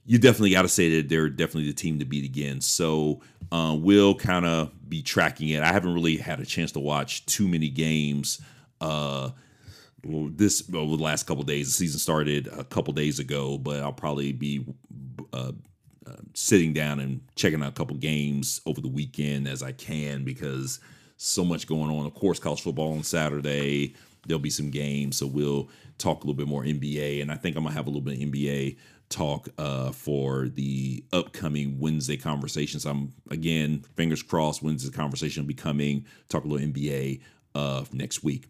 you 0.07 0.19
definitely 0.19 0.51
got 0.51 0.63
to 0.63 0.69
say 0.69 0.97
that 0.97 1.09
they're 1.09 1.31
definitely 1.31 1.67
the 1.67 1.73
team 1.73 1.99
to 1.99 2.05
beat 2.05 2.25
again. 2.25 2.61
So 2.61 3.21
uh, 3.51 3.77
we'll 3.79 4.15
kind 4.15 4.45
of 4.45 4.71
be 4.89 5.03
tracking 5.03 5.49
it. 5.51 5.63
I 5.63 5.73
haven't 5.73 5.95
really 5.95 6.17
had 6.17 6.41
a 6.41 6.47
chance 6.47 6.73
to 6.73 6.81
watch 6.81 7.25
too 7.27 7.49
many 7.49 7.69
games. 7.69 8.41
Uh, 8.81 9.31
this 10.03 10.63
over 10.75 10.97
the 10.97 11.03
last 11.03 11.27
couple 11.27 11.43
days, 11.45 11.69
the 11.69 11.73
season 11.73 11.99
started 11.99 12.49
a 12.49 12.65
couple 12.65 12.93
days 12.93 13.19
ago, 13.19 13.57
but 13.57 13.83
I'll 13.83 13.93
probably 13.93 14.33
be 14.33 14.67
uh, 15.33 15.53
uh, 16.07 16.17
sitting 16.35 16.73
down 16.73 17.01
and 17.01 17.21
checking 17.37 17.63
out 17.63 17.69
a 17.69 17.73
couple 17.73 17.97
games 17.97 18.61
over 18.67 18.81
the 18.81 18.89
weekend 18.89 19.49
as 19.49 19.63
I 19.63 19.73
can 19.73 20.25
because 20.25 20.81
so 21.17 21.45
much 21.45 21.67
going 21.67 21.91
on. 21.91 22.07
Of 22.07 22.15
course, 22.15 22.39
college 22.39 22.63
football 22.63 22.93
on 22.93 23.03
Saturday. 23.03 23.95
There'll 24.27 24.41
be 24.41 24.51
some 24.51 24.71
games, 24.71 25.19
so 25.19 25.27
we'll 25.27 25.69
talk 25.99 26.19
a 26.19 26.27
little 26.27 26.35
bit 26.35 26.49
more 26.49 26.63
NBA, 26.63 27.23
and 27.23 27.31
I 27.31 27.37
think 27.37 27.57
I'm 27.57 27.65
gonna 27.65 27.75
have 27.75 27.87
a 27.87 27.91
little 27.91 28.03
bit 28.03 28.15
of 28.15 28.21
NBA 28.21 28.77
talk 29.11 29.49
uh, 29.59 29.93
for 29.93 30.49
the 30.49 31.05
upcoming 31.13 31.79
Wednesday 31.79 32.17
conversations. 32.17 32.85
I'm 32.85 33.13
again, 33.31 33.85
fingers 33.97 34.23
crossed, 34.23 34.63
Wednesday 34.63 34.91
conversation 34.91 35.43
will 35.43 35.49
be 35.49 35.55
coming. 35.55 36.07
Talk 36.29 36.45
a 36.45 36.49
little 36.49 36.67
NBA 36.67 37.21
uh, 37.55 37.85
next 37.93 38.25
week. 38.25 38.49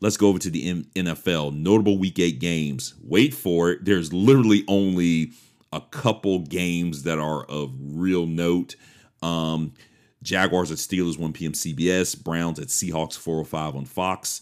Let's 0.00 0.18
go 0.18 0.28
over 0.28 0.38
to 0.38 0.50
the 0.50 0.84
NFL. 0.94 1.56
Notable 1.56 1.98
Week 1.98 2.18
Eight 2.18 2.38
games. 2.38 2.94
Wait 3.02 3.32
for 3.32 3.70
it. 3.70 3.84
There's 3.84 4.12
literally 4.12 4.62
only 4.68 5.32
a 5.76 5.80
couple 5.90 6.40
games 6.40 7.02
that 7.04 7.18
are 7.18 7.44
of 7.44 7.74
real 7.78 8.26
note. 8.26 8.76
Um, 9.22 9.74
Jaguars 10.22 10.72
at 10.72 10.78
Steelers 10.78 11.18
1 11.18 11.32
p.m. 11.32 11.52
CBS. 11.52 12.22
Browns 12.22 12.58
at 12.58 12.68
Seahawks 12.68 13.16
405 13.16 13.76
on 13.76 13.84
Fox. 13.84 14.40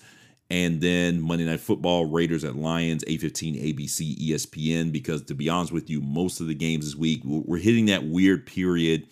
And 0.50 0.80
then 0.80 1.20
Monday 1.20 1.46
Night 1.46 1.60
Football, 1.60 2.04
Raiders 2.06 2.44
at 2.44 2.54
Lions, 2.54 3.02
8:15 3.04 3.56
ABC, 3.76 4.30
ESPN. 4.30 4.92
Because 4.92 5.22
to 5.22 5.34
be 5.34 5.48
honest 5.48 5.72
with 5.72 5.90
you, 5.90 6.00
most 6.00 6.40
of 6.40 6.46
the 6.46 6.54
games 6.54 6.84
this 6.84 6.94
week 6.94 7.22
we're 7.24 7.58
hitting 7.58 7.86
that 7.86 8.04
weird 8.04 8.46
period 8.46 9.06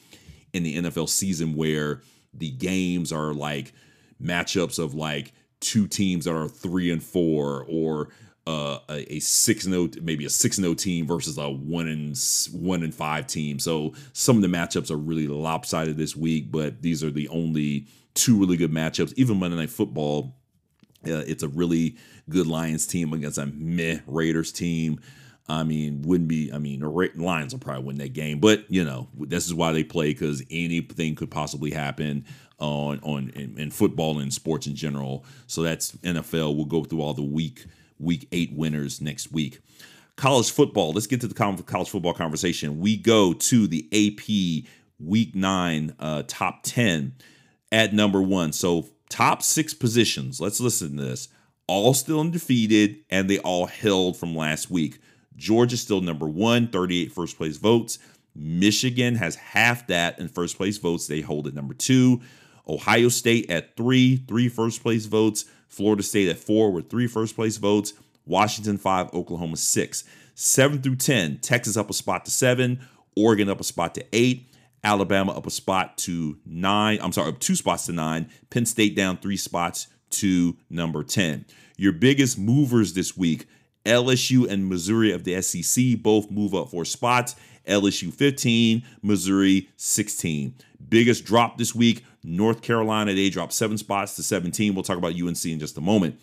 in 0.53 0.63
the 0.63 0.77
NFL 0.77 1.09
season 1.09 1.55
where 1.55 2.03
the 2.35 2.51
games 2.51 3.13
are 3.13 3.33
like 3.33 3.73
matchups 4.23 4.79
of 4.79 4.95
like 4.95 5.33
two 5.61 5.87
teams 5.87 6.27
that 6.27 6.35
are 6.35 6.49
three 6.49 6.91
and 6.91 7.03
four, 7.03 7.65
or 7.69 8.11
uh, 8.47 8.79
a, 8.89 9.15
a 9.15 9.21
six 9.21 9.67
note, 9.67 9.99
maybe 10.03 10.25
a 10.25 10.31
six 10.31 10.59
note 10.59 10.79
team 10.79 11.07
versus 11.07 11.39
a 11.39 11.49
one 11.49 11.89
and 11.89 12.19
one 12.53 12.83
and 12.83 12.95
five 12.95 13.27
team. 13.27 13.59
So 13.59 13.95
some 14.13 14.37
of 14.37 14.43
the 14.43 14.49
matchups 14.49 14.91
are 14.91 14.97
really 14.97 15.29
lopsided 15.29 15.97
this 15.97 16.17
week, 16.17 16.51
but 16.51 16.83
these 16.83 17.05
are 17.05 17.11
the 17.11 17.29
only 17.29 17.87
two 18.15 18.39
really 18.39 18.57
good 18.57 18.73
matchups. 18.73 19.15
Even 19.17 19.39
Monday 19.39 19.57
Night 19.57 19.71
Football 19.71 20.35
uh, 21.07 21.25
it's 21.27 21.43
a 21.43 21.49
really 21.49 21.97
good 22.29 22.47
Lions 22.47 22.87
team 22.87 23.13
against 23.13 23.39
a 23.39 23.47
meh 23.47 23.99
Raiders 24.07 24.53
team. 24.53 25.01
I 25.49 25.65
mean, 25.65 26.03
wouldn't 26.03 26.29
be. 26.29 26.53
I 26.53 26.59
mean, 26.59 26.81
the 26.81 27.11
Lions 27.17 27.53
will 27.53 27.61
probably 27.61 27.85
win 27.85 27.99
that 27.99 28.13
game, 28.13 28.39
but 28.39 28.65
you 28.71 28.85
know, 28.85 29.09
this 29.19 29.47
is 29.47 29.55
why 29.55 29.73
they 29.73 29.83
play 29.83 30.13
because 30.13 30.43
anything 30.51 31.15
could 31.15 31.31
possibly 31.31 31.73
happen 31.73 32.25
on 32.59 33.01
on 33.03 33.31
in, 33.31 33.59
in, 33.59 33.71
football 33.71 34.21
and 34.21 34.33
sports 34.33 34.69
in 34.69 34.77
general. 34.77 35.25
So 35.49 35.63
that's 35.63 35.93
NFL. 35.97 36.55
We'll 36.55 36.65
go 36.65 36.85
through 36.85 37.03
all 37.03 37.15
the 37.15 37.23
week 37.23 37.67
week 38.03 38.29
eight 38.33 38.53
winners 38.53 39.01
next 39.01 39.33
week. 39.33 39.61
College 40.17 40.51
football. 40.51 40.93
Let's 40.93 41.07
get 41.07 41.21
to 41.23 41.27
the 41.27 41.35
college 41.35 41.89
football 41.89 42.15
conversation. 42.15 42.81
We 42.81 42.97
go 42.97 43.33
to 43.33 43.67
the 43.67 43.89
AP 43.93 44.69
Week 44.99 45.35
Nine 45.35 45.95
uh, 45.99 46.25
top 46.27 46.63
ten 46.63 47.15
at 47.71 47.95
number 47.95 48.21
one. 48.21 48.53
So 48.53 48.89
top 49.09 49.43
six 49.43 49.75
positions, 49.75 50.41
let's 50.41 50.61
listen 50.61 50.97
to 50.97 51.03
this, 51.03 51.29
all 51.67 51.95
still 51.95 52.21
undefeated, 52.21 52.99
and 53.11 53.29
they 53.29 53.39
all 53.39 53.67
held 53.67 54.17
from 54.17 54.37
last 54.37 54.71
week. 54.71 54.99
Georgia 55.37 55.77
still 55.77 56.01
number 56.01 56.29
one, 56.29 56.69
38 56.69 57.13
first 57.13 57.37
place 57.37 57.57
votes. 57.57 57.99
Michigan 58.35 59.15
has 59.17 59.35
half 59.37 59.87
that 59.89 60.19
in 60.19 60.29
first 60.29 60.57
place 60.57 60.79
votes. 60.79 61.07
They 61.07 61.21
hold 61.21 61.47
at 61.47 61.55
number 61.55 61.75
two. 61.75 62.21
Ohio 62.69 63.09
State 63.09 63.51
at 63.51 63.77
three, 63.77 64.17
three 64.17 64.49
first 64.49 64.83
place 64.83 65.07
votes. 65.07 65.45
Florida 65.73 66.03
State 66.03 66.29
at 66.29 66.39
four 66.39 66.71
with 66.71 66.91
three 66.91 67.07
first 67.07 67.35
place 67.35 67.57
votes. 67.57 67.95
Washington 68.27 68.79
five, 68.79 69.13
Oklahoma 69.15 69.57
six. 69.57 70.05
Seven 70.35 70.81
through 70.81 70.97
10, 70.97 71.39
Texas 71.39 71.77
up 71.77 71.91
a 71.91 71.93
spot 71.93 72.25
to 72.25 72.31
seven, 72.31 72.81
Oregon 73.17 73.51
up 73.51 73.61
a 73.61 73.65
spot 73.65 73.95
to 73.97 74.05
eight, 74.13 74.51
Alabama 74.83 75.33
up 75.33 75.47
a 75.47 75.51
spot 75.51 75.99
to 75.99 76.39
nine. 76.47 76.99
I'm 77.03 77.13
sorry, 77.13 77.29
up 77.29 77.39
two 77.39 77.55
spots 77.55 77.87
to 77.87 77.93
nine. 77.93 78.31
Penn 78.51 78.65
State 78.65 78.97
down 78.97 79.19
three 79.19 79.37
spots 79.37 79.89
to 80.11 80.57
number 80.71 81.03
10. 81.03 81.45
Your 81.77 81.93
biggest 81.93 82.39
movers 82.39 82.95
this 82.95 83.17
week 83.17 83.47
LSU 83.85 84.49
and 84.49 84.69
Missouri 84.69 85.13
of 85.13 85.25
the 85.25 85.41
SEC 85.43 86.01
both 86.03 86.31
move 86.31 86.55
up 86.55 86.71
four 86.71 86.85
spots. 86.85 87.35
LSU 87.67 88.13
15, 88.13 88.83
Missouri 89.03 89.69
16. 89.77 90.55
Biggest 90.89 91.25
drop 91.25 91.59
this 91.59 91.75
week, 91.75 92.05
North 92.23 92.63
Carolina. 92.63 93.15
They 93.15 93.31
dropped 93.31 93.53
seven 93.53 93.79
spots 93.79 94.17
to 94.17 94.23
17. 94.23 94.75
We'll 94.75 94.83
talk 94.83 94.99
about 94.99 95.15
UNC 95.21 95.45
in 95.45 95.59
just 95.59 95.79
a 95.79 95.81
moment. 95.81 96.19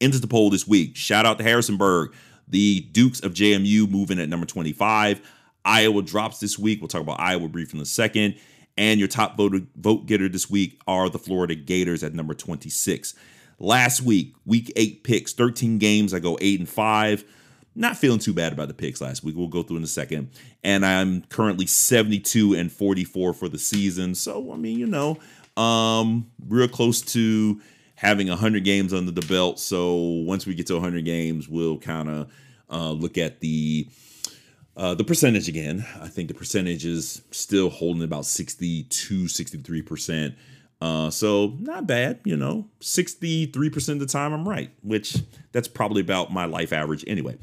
Into 0.00 0.18
the 0.18 0.26
poll 0.26 0.50
this 0.50 0.66
week. 0.66 0.96
Shout 0.96 1.26
out 1.26 1.38
to 1.38 1.44
Harrisonburg. 1.44 2.14
The 2.48 2.80
Dukes 2.92 3.20
of 3.20 3.32
JMU 3.32 3.88
moving 3.88 4.18
at 4.18 4.28
number 4.28 4.46
25. 4.46 5.20
Iowa 5.64 6.02
drops 6.02 6.40
this 6.40 6.58
week. 6.58 6.80
We'll 6.80 6.88
talk 6.88 7.00
about 7.00 7.20
Iowa 7.20 7.48
briefly 7.48 7.78
in 7.78 7.82
a 7.82 7.86
second. 7.86 8.36
And 8.76 8.98
your 8.98 9.08
top 9.08 9.36
vote, 9.36 9.54
vote 9.76 10.06
getter 10.06 10.28
this 10.28 10.50
week 10.50 10.80
are 10.86 11.08
the 11.08 11.18
Florida 11.18 11.54
Gators 11.54 12.02
at 12.02 12.12
number 12.12 12.34
26. 12.34 13.14
Last 13.58 14.02
week, 14.02 14.34
week 14.44 14.72
eight 14.76 15.04
picks, 15.04 15.32
13 15.32 15.78
games. 15.78 16.12
I 16.12 16.18
go 16.18 16.36
eight 16.40 16.58
and 16.58 16.68
five. 16.68 17.24
Not 17.74 17.96
feeling 17.96 18.20
too 18.20 18.32
bad 18.32 18.52
about 18.52 18.68
the 18.68 18.74
picks 18.74 19.00
last 19.00 19.24
week. 19.24 19.34
We'll 19.36 19.48
go 19.48 19.62
through 19.62 19.78
in 19.78 19.82
a 19.82 19.88
second. 19.88 20.30
And 20.62 20.86
I'm 20.86 21.22
currently 21.22 21.66
72 21.66 22.54
and 22.54 22.70
44 22.70 23.32
for 23.32 23.48
the 23.48 23.58
season. 23.58 24.14
So, 24.14 24.52
I 24.52 24.56
mean, 24.56 24.78
you 24.78 24.86
know, 24.86 25.18
um, 25.56 26.30
real 26.46 26.68
close 26.68 27.00
to 27.00 27.60
having 27.96 28.28
100 28.28 28.64
games 28.64 28.92
under 28.92 29.10
the 29.10 29.26
belt. 29.26 29.58
So 29.58 29.96
once 29.96 30.46
we 30.46 30.54
get 30.54 30.66
to 30.68 30.74
100 30.74 31.04
games, 31.04 31.48
we'll 31.48 31.78
kind 31.78 32.08
of 32.08 32.32
uh, 32.70 32.90
look 32.90 33.18
at 33.18 33.40
the 33.40 33.88
uh, 34.76 34.92
the 34.92 35.04
percentage 35.04 35.48
again. 35.48 35.86
I 36.00 36.08
think 36.08 36.26
the 36.26 36.34
percentage 36.34 36.84
is 36.84 37.22
still 37.30 37.70
holding 37.70 38.02
about 38.02 38.26
62, 38.26 39.28
63 39.28 39.82
percent. 39.82 40.34
Uh, 40.84 41.08
so 41.08 41.56
not 41.60 41.86
bad, 41.86 42.20
you 42.24 42.36
know, 42.36 42.68
63% 42.82 43.88
of 43.88 44.00
the 44.00 44.06
time 44.06 44.34
I'm 44.34 44.46
right, 44.46 44.70
which 44.82 45.16
that's 45.50 45.66
probably 45.66 46.02
about 46.02 46.30
my 46.30 46.44
life 46.44 46.74
average 46.74 47.02
anyway. 47.06 47.38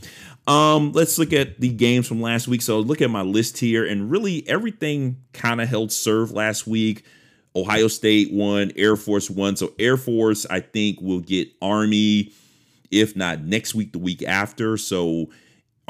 Um, 0.46 0.92
let's 0.92 1.18
look 1.18 1.34
at 1.34 1.60
the 1.60 1.70
games 1.70 2.08
from 2.08 2.22
last 2.22 2.48
week. 2.48 2.62
So 2.62 2.80
look 2.80 3.02
at 3.02 3.10
my 3.10 3.24
list 3.24 3.58
here, 3.58 3.84
and 3.84 4.12
really 4.12 4.48
everything 4.48 5.24
kind 5.34 5.60
of 5.60 5.68
held 5.68 5.92
serve 5.92 6.30
last 6.30 6.68
week. 6.68 7.04
Ohio 7.56 7.88
State 7.88 8.32
won, 8.32 8.74
Air 8.76 8.96
Force 8.96 9.28
won. 9.28 9.56
So 9.56 9.74
Air 9.80 9.98
Force, 9.98 10.46
I 10.46 10.60
think, 10.60 11.02
will 11.02 11.20
get 11.20 11.50
Army, 11.64 12.34
if 12.92 13.16
not 13.16 13.42
next 13.42 13.74
week, 13.74 13.92
the 13.92 13.98
week 13.98 14.22
after. 14.22 14.78
So 14.78 15.32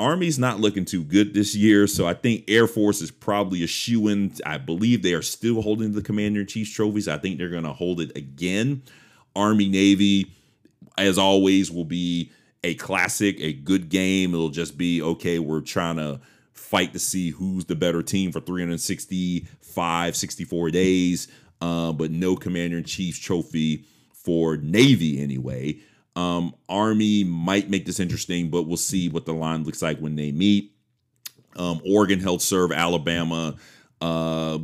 Army's 0.02 0.39
not 0.39 0.60
looking 0.60 0.84
too 0.84 1.04
good 1.04 1.36
this 1.36 1.56
year, 1.56 1.86
so 1.86 2.08
I 2.08 2.16
think 2.16 2.45
Air 2.47 2.66
Force 2.66 3.02
is 3.02 3.12
probably 3.12 3.64
a 3.64 3.68
shoe 3.68 4.08
in. 4.08 4.34
I 4.43 4.58
believe 4.58 5.04
they 5.04 5.14
are 5.14 5.22
still 5.22 5.62
holding 5.62 5.93
the 5.93 6.02
Commander 6.02 6.41
in 6.41 6.47
Chief's 6.47 6.74
trophies. 6.74 7.08
I 7.08 7.20
think 7.20 7.38
they're 7.38 7.49
going 7.49 7.66
to 7.66 7.74
hold 7.74 8.02
it 8.02 8.18
again. 8.18 8.82
Army 9.36 9.70
Navy, 9.70 10.32
as 10.97 11.20
always, 11.20 11.70
will 11.70 11.86
be 11.86 12.32
a 12.64 12.74
classic, 12.76 13.39
a 13.39 13.54
good 13.54 13.89
game. 13.89 14.34
It'll 14.34 14.49
just 14.49 14.76
be 14.76 15.04
okay. 15.04 15.38
We're 15.38 15.62
trying 15.62 15.97
to 15.97 16.20
fight 16.52 16.93
to 16.93 16.99
see 16.99 17.30
who's 17.30 17.66
the 17.66 17.76
better 17.76 18.02
team 18.02 18.32
for 18.32 18.39
365, 18.39 20.16
64 20.16 20.72
days, 20.72 21.28
uh, 21.62 21.91
but 21.91 22.10
no 22.10 22.36
Commander 22.36 22.80
in 22.80 22.86
Chief's 22.86 23.20
trophy 23.20 23.86
for 24.14 24.58
Navy 24.58 25.22
anyway. 25.22 25.78
Um, 26.16 26.53
Army 26.68 27.24
might 27.24 27.70
make 27.70 27.86
this 27.86 27.99
interesting, 27.99 28.49
but 28.49 28.64
we'll 28.64 28.78
see 28.78 29.09
what 29.09 29.26
the 29.26 29.34
line 29.34 29.64
looks 29.64 29.82
like 29.82 29.99
when 29.99 30.16
they 30.16 30.32
meet. 30.32 30.74
Um, 31.55 31.82
Oregon 31.86 32.20
held 32.20 32.41
serve 32.41 32.72
Alabama. 32.72 33.55
Uh, 33.99 34.59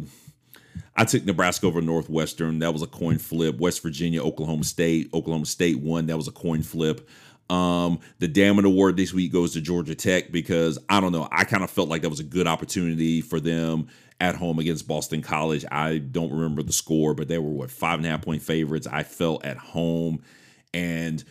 I 0.96 1.06
took 1.06 1.26
Nebraska 1.26 1.68
over 1.68 1.82
Northwestern. 1.82 2.60
That 2.60 2.74
was 2.74 2.82
a 2.82 2.88
coin 2.88 3.18
flip. 3.20 3.60
West 3.60 3.84
Virginia, 3.84 4.24
Oklahoma 4.24 4.64
State. 4.64 5.10
Oklahoma 5.14 5.46
State 5.46 5.80
won. 5.80 6.08
That 6.08 6.18
was 6.18 6.28
a 6.28 6.32
coin 6.32 6.64
flip. 6.64 7.08
Um, 7.50 8.00
the 8.20 8.28
Damon 8.28 8.66
Award 8.66 8.98
this 8.98 9.14
week 9.14 9.32
goes 9.32 9.54
to 9.54 9.62
Georgia 9.62 9.96
Tech 9.96 10.32
because 10.32 10.78
I 10.90 11.00
don't 11.00 11.12
know. 11.12 11.28
I 11.32 11.46
kind 11.46 11.64
of 11.64 11.70
felt 11.70 11.88
like 11.88 12.02
that 12.02 12.10
was 12.10 12.20
a 12.20 12.26
good 12.26 12.48
opportunity 12.48 13.22
for 13.22 13.40
them 13.40 13.88
at 14.20 14.36
home 14.36 14.60
against 14.60 14.88
Boston 14.88 15.22
College. 15.22 15.64
I 15.72 16.00
don't 16.00 16.32
remember 16.32 16.64
the 16.64 16.74
score, 16.74 17.14
but 17.14 17.28
they 17.28 17.38
were 17.38 17.52
what 17.52 17.72
five 17.72 18.00
and 18.00 18.06
a 18.06 18.10
half 18.10 18.24
point 18.24 18.42
favorites. 18.42 18.88
I 18.88 19.04
felt 19.04 19.46
at 19.46 19.58
home 19.58 20.24
and 20.78 21.24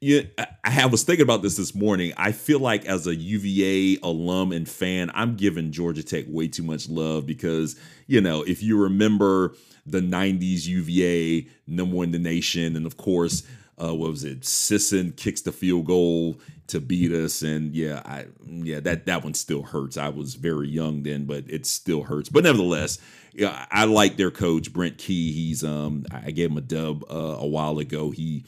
yeah, 0.00 0.22
I 0.64 0.86
was 0.86 1.02
thinking 1.02 1.22
about 1.22 1.42
this 1.42 1.56
this 1.56 1.74
morning. 1.74 2.12
I 2.16 2.32
feel 2.32 2.60
like 2.60 2.86
as 2.86 3.06
a 3.06 3.14
UVA 3.14 4.00
alum 4.02 4.52
and 4.52 4.68
fan, 4.68 5.10
I'm 5.14 5.36
giving 5.36 5.72
Georgia 5.72 6.02
Tech 6.02 6.24
way 6.28 6.48
too 6.48 6.62
much 6.62 6.88
love 6.88 7.26
because, 7.26 7.76
you 8.06 8.20
know, 8.20 8.42
if 8.42 8.62
you 8.62 8.80
remember 8.80 9.54
the 9.84 10.00
90s 10.00 10.66
UVA, 10.66 11.48
number 11.66 11.96
one 11.96 12.06
in 12.06 12.12
the 12.12 12.18
nation, 12.18 12.76
and 12.76 12.86
of 12.86 12.96
course, 12.96 13.42
uh, 13.82 13.94
what 13.94 14.10
was 14.10 14.24
it? 14.24 14.44
Sisson 14.44 15.12
kicks 15.12 15.42
the 15.42 15.52
field 15.52 15.86
goal 15.86 16.40
to 16.68 16.80
beat 16.80 17.12
us, 17.12 17.42
and 17.42 17.74
yeah, 17.74 18.02
I 18.04 18.26
yeah 18.46 18.80
that 18.80 19.06
that 19.06 19.22
one 19.22 19.34
still 19.34 19.62
hurts. 19.62 19.96
I 19.96 20.08
was 20.08 20.34
very 20.34 20.68
young 20.68 21.02
then, 21.02 21.26
but 21.26 21.44
it 21.46 21.66
still 21.66 22.02
hurts. 22.02 22.28
But 22.30 22.44
nevertheless, 22.44 22.98
yeah, 23.34 23.66
I 23.70 23.84
like 23.84 24.16
their 24.16 24.30
coach 24.30 24.72
Brent 24.72 24.96
Key. 24.96 25.30
He's 25.32 25.62
um 25.62 26.06
I 26.10 26.30
gave 26.30 26.50
him 26.50 26.56
a 26.56 26.62
dub 26.62 27.04
uh, 27.10 27.36
a 27.38 27.46
while 27.46 27.78
ago. 27.78 28.10
He 28.10 28.44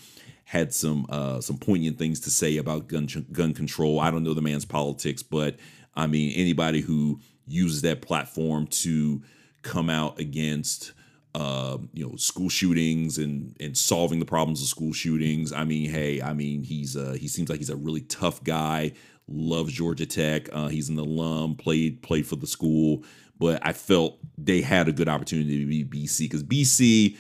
had 0.49 0.73
some 0.73 1.05
uh, 1.11 1.43
some 1.43 1.59
poignant 1.59 1.99
things 1.99 2.21
to 2.21 2.31
say 2.31 2.57
about 2.57 2.89
gun 2.89 3.07
gun 3.33 3.53
control. 3.53 4.01
I 4.01 4.11
don't 4.11 4.25
know 4.25 4.33
the 4.33 4.41
man's 4.41 4.65
politics, 4.65 5.23
but 5.23 5.57
I 5.95 6.07
mean 6.07 6.33
anybody 6.37 6.81
who 6.81 7.21
uses 7.47 7.83
that 7.83 8.01
platform 8.01 8.67
to 8.67 9.23
come 9.61 9.91
out 9.91 10.19
against 10.19 10.95
uh, 11.35 11.77
you 11.93 12.07
know 12.09 12.17
school 12.17 12.49
shootings 12.49 13.19
and 13.19 13.55
and 13.61 13.77
solving 13.77 14.21
the 14.21 14.25
problems 14.25 14.63
of 14.63 14.69
school 14.69 14.95
shootings. 14.95 15.53
I 15.53 15.65
mean, 15.65 15.91
hey, 15.91 16.23
I 16.23 16.33
mean 16.33 16.63
he's 16.63 16.97
uh, 16.97 17.15
he 17.21 17.29
seems 17.29 17.51
like 17.51 17.59
he's 17.59 17.69
a 17.69 17.77
really 17.77 18.01
tough 18.01 18.43
guy. 18.43 18.93
Loves 19.29 19.75
Georgia 19.75 20.07
Tech. 20.07 20.49
Uh, 20.51 20.69
he's 20.69 20.89
an 20.89 20.99
alum. 20.99 21.57
Played 21.57 22.01
played 22.01 22.27
for 22.27 22.37
the 22.37 22.47
school, 22.47 23.05
but 23.39 23.61
I 23.67 23.75
felt 23.75 24.17
they 24.39 24.63
had 24.63 24.89
a 24.89 24.93
good 24.93 25.11
opportunity 25.11 25.59
to 25.59 25.67
be 25.67 25.85
BC 25.85 26.21
because 26.21 26.43
BC 26.43 27.19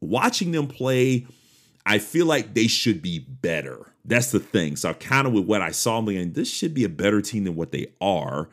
watching 0.00 0.52
them 0.52 0.68
play 0.68 1.26
I 1.86 1.98
feel 1.98 2.26
like 2.26 2.52
they 2.52 2.66
should 2.66 3.00
be 3.00 3.20
better. 3.20 3.92
That's 4.04 4.32
the 4.32 4.40
thing. 4.40 4.74
So 4.74 4.92
kind 4.94 5.26
of 5.26 5.32
with 5.32 5.44
what 5.46 5.62
I 5.62 5.70
saw, 5.70 5.98
I'm 5.98 6.06
thinking 6.06 6.32
this 6.32 6.52
should 6.52 6.74
be 6.74 6.82
a 6.82 6.88
better 6.88 7.22
team 7.22 7.44
than 7.44 7.54
what 7.54 7.70
they 7.70 7.86
are. 8.00 8.50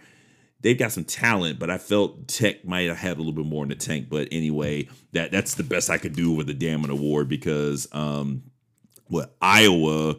They've 0.62 0.78
got 0.78 0.92
some 0.92 1.04
talent, 1.04 1.60
but 1.60 1.70
I 1.70 1.80
felt 1.80 2.28
Tech 2.28 2.64
might 2.64 2.88
have 2.88 2.98
had 2.98 3.18
a 3.18 3.20
little 3.20 3.34
bit 3.34 3.46
more 3.46 3.64
in 3.64 3.70
the 3.70 3.76
tank. 3.76 4.08
But 4.08 4.30
anyway, 4.32 4.88
that 5.12 5.32
that's 5.32 5.56
the 5.56 5.64
best 5.64 5.90
I 5.90 5.98
could 5.98 6.14
do 6.14 6.32
with 6.32 6.48
the 6.48 6.54
Damon 6.54 6.92
Award 6.92 7.28
because 7.28 7.88
um 7.92 8.44
what 9.08 9.36
Iowa 9.42 10.16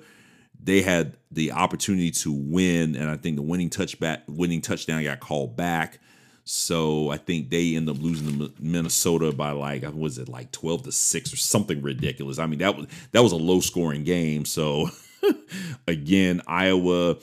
they 0.62 0.82
had 0.82 1.16
the 1.30 1.52
opportunity 1.52 2.10
to 2.10 2.32
win, 2.32 2.96
and 2.96 3.08
I 3.08 3.16
think 3.16 3.36
the 3.36 3.42
winning 3.42 3.70
touchback 3.70 4.22
winning 4.26 4.60
touchdown 4.60 5.04
got 5.04 5.20
called 5.20 5.56
back. 5.56 5.98
So 6.44 7.08
I 7.10 7.16
think 7.16 7.48
they 7.48 7.74
end 7.74 7.88
up 7.88 7.96
losing 7.98 8.38
to 8.38 8.52
Minnesota 8.60 9.32
by 9.32 9.52
like 9.52 9.82
was 9.94 10.18
it 10.18 10.28
like 10.28 10.52
twelve 10.52 10.82
to 10.84 10.92
six 10.92 11.32
or 11.32 11.36
something 11.36 11.80
ridiculous. 11.80 12.38
I 12.38 12.46
mean 12.46 12.58
that 12.58 12.76
was 12.76 12.86
that 13.12 13.22
was 13.22 13.32
a 13.32 13.36
low 13.36 13.60
scoring 13.60 14.04
game. 14.04 14.44
So 14.44 14.90
again, 15.88 16.42
Iowa 16.46 17.16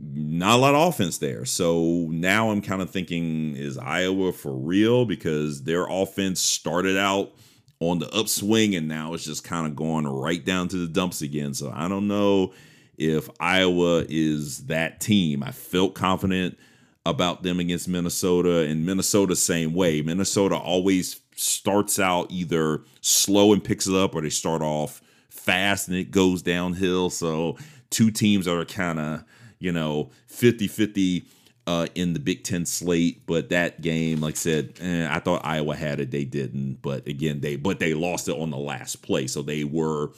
not 0.00 0.56
a 0.56 0.60
lot 0.60 0.74
of 0.74 0.88
offense 0.88 1.18
there. 1.18 1.44
So 1.44 2.06
now 2.08 2.50
I'm 2.50 2.62
kind 2.62 2.80
of 2.80 2.90
thinking 2.90 3.56
is 3.56 3.76
Iowa 3.76 4.32
for 4.32 4.52
real 4.52 5.04
because 5.04 5.64
their 5.64 5.86
offense 5.86 6.40
started 6.40 6.96
out 6.96 7.32
on 7.80 7.98
the 7.98 8.08
upswing 8.14 8.76
and 8.76 8.88
now 8.88 9.14
it's 9.14 9.24
just 9.24 9.44
kind 9.44 9.66
of 9.66 9.76
going 9.76 10.06
right 10.06 10.44
down 10.44 10.68
to 10.68 10.76
the 10.76 10.86
dumps 10.86 11.22
again. 11.22 11.52
So 11.54 11.72
I 11.74 11.88
don't 11.88 12.08
know 12.08 12.52
if 12.96 13.28
Iowa 13.40 14.04
is 14.08 14.66
that 14.66 15.00
team. 15.00 15.42
I 15.42 15.50
felt 15.50 15.94
confident 15.94 16.58
about 17.06 17.42
them 17.42 17.60
against 17.60 17.88
Minnesota, 17.88 18.60
and 18.60 18.84
Minnesota 18.84 19.34
same 19.34 19.72
way. 19.72 20.02
Minnesota 20.02 20.56
always 20.56 21.20
starts 21.36 21.98
out 21.98 22.30
either 22.30 22.82
slow 23.00 23.52
and 23.52 23.62
picks 23.62 23.86
it 23.86 23.94
up, 23.94 24.14
or 24.14 24.20
they 24.20 24.30
start 24.30 24.62
off 24.62 25.02
fast 25.30 25.88
and 25.88 25.96
it 25.96 26.10
goes 26.10 26.42
downhill. 26.42 27.10
So 27.10 27.56
two 27.90 28.10
teams 28.10 28.46
are 28.46 28.64
kind 28.64 28.98
of 28.98 29.24
you 29.58 29.72
know 29.72 30.10
50-50 30.30 31.24
uh, 31.68 31.86
in 31.94 32.14
the 32.14 32.18
Big 32.18 32.44
Ten 32.44 32.64
slate, 32.64 33.26
but 33.26 33.50
that 33.50 33.82
game, 33.82 34.20
like 34.20 34.34
I 34.34 34.38
said, 34.38 34.72
eh, 34.80 35.06
I 35.10 35.18
thought 35.20 35.44
Iowa 35.44 35.76
had 35.76 36.00
it, 36.00 36.10
they 36.10 36.24
didn't. 36.24 36.78
But 36.80 37.06
again, 37.06 37.40
they 37.40 37.56
but 37.56 37.78
they 37.78 37.92
lost 37.92 38.28
it 38.28 38.38
on 38.38 38.50
the 38.50 38.56
last 38.56 39.02
play, 39.02 39.26
so 39.26 39.42
they 39.42 39.64
were 39.64 40.12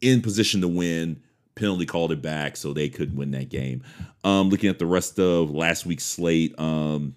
in 0.00 0.22
position 0.22 0.62
to 0.62 0.68
win 0.68 1.20
penalty 1.56 1.86
called 1.86 2.12
it 2.12 2.22
back, 2.22 2.56
so 2.56 2.72
they 2.72 2.88
couldn't 2.88 3.16
win 3.16 3.32
that 3.32 3.48
game. 3.48 3.82
Um, 4.22 4.50
looking 4.50 4.70
at 4.70 4.78
the 4.78 4.86
rest 4.86 5.18
of 5.18 5.50
last 5.50 5.86
week's 5.86 6.04
slate, 6.04 6.54
um, 6.60 7.16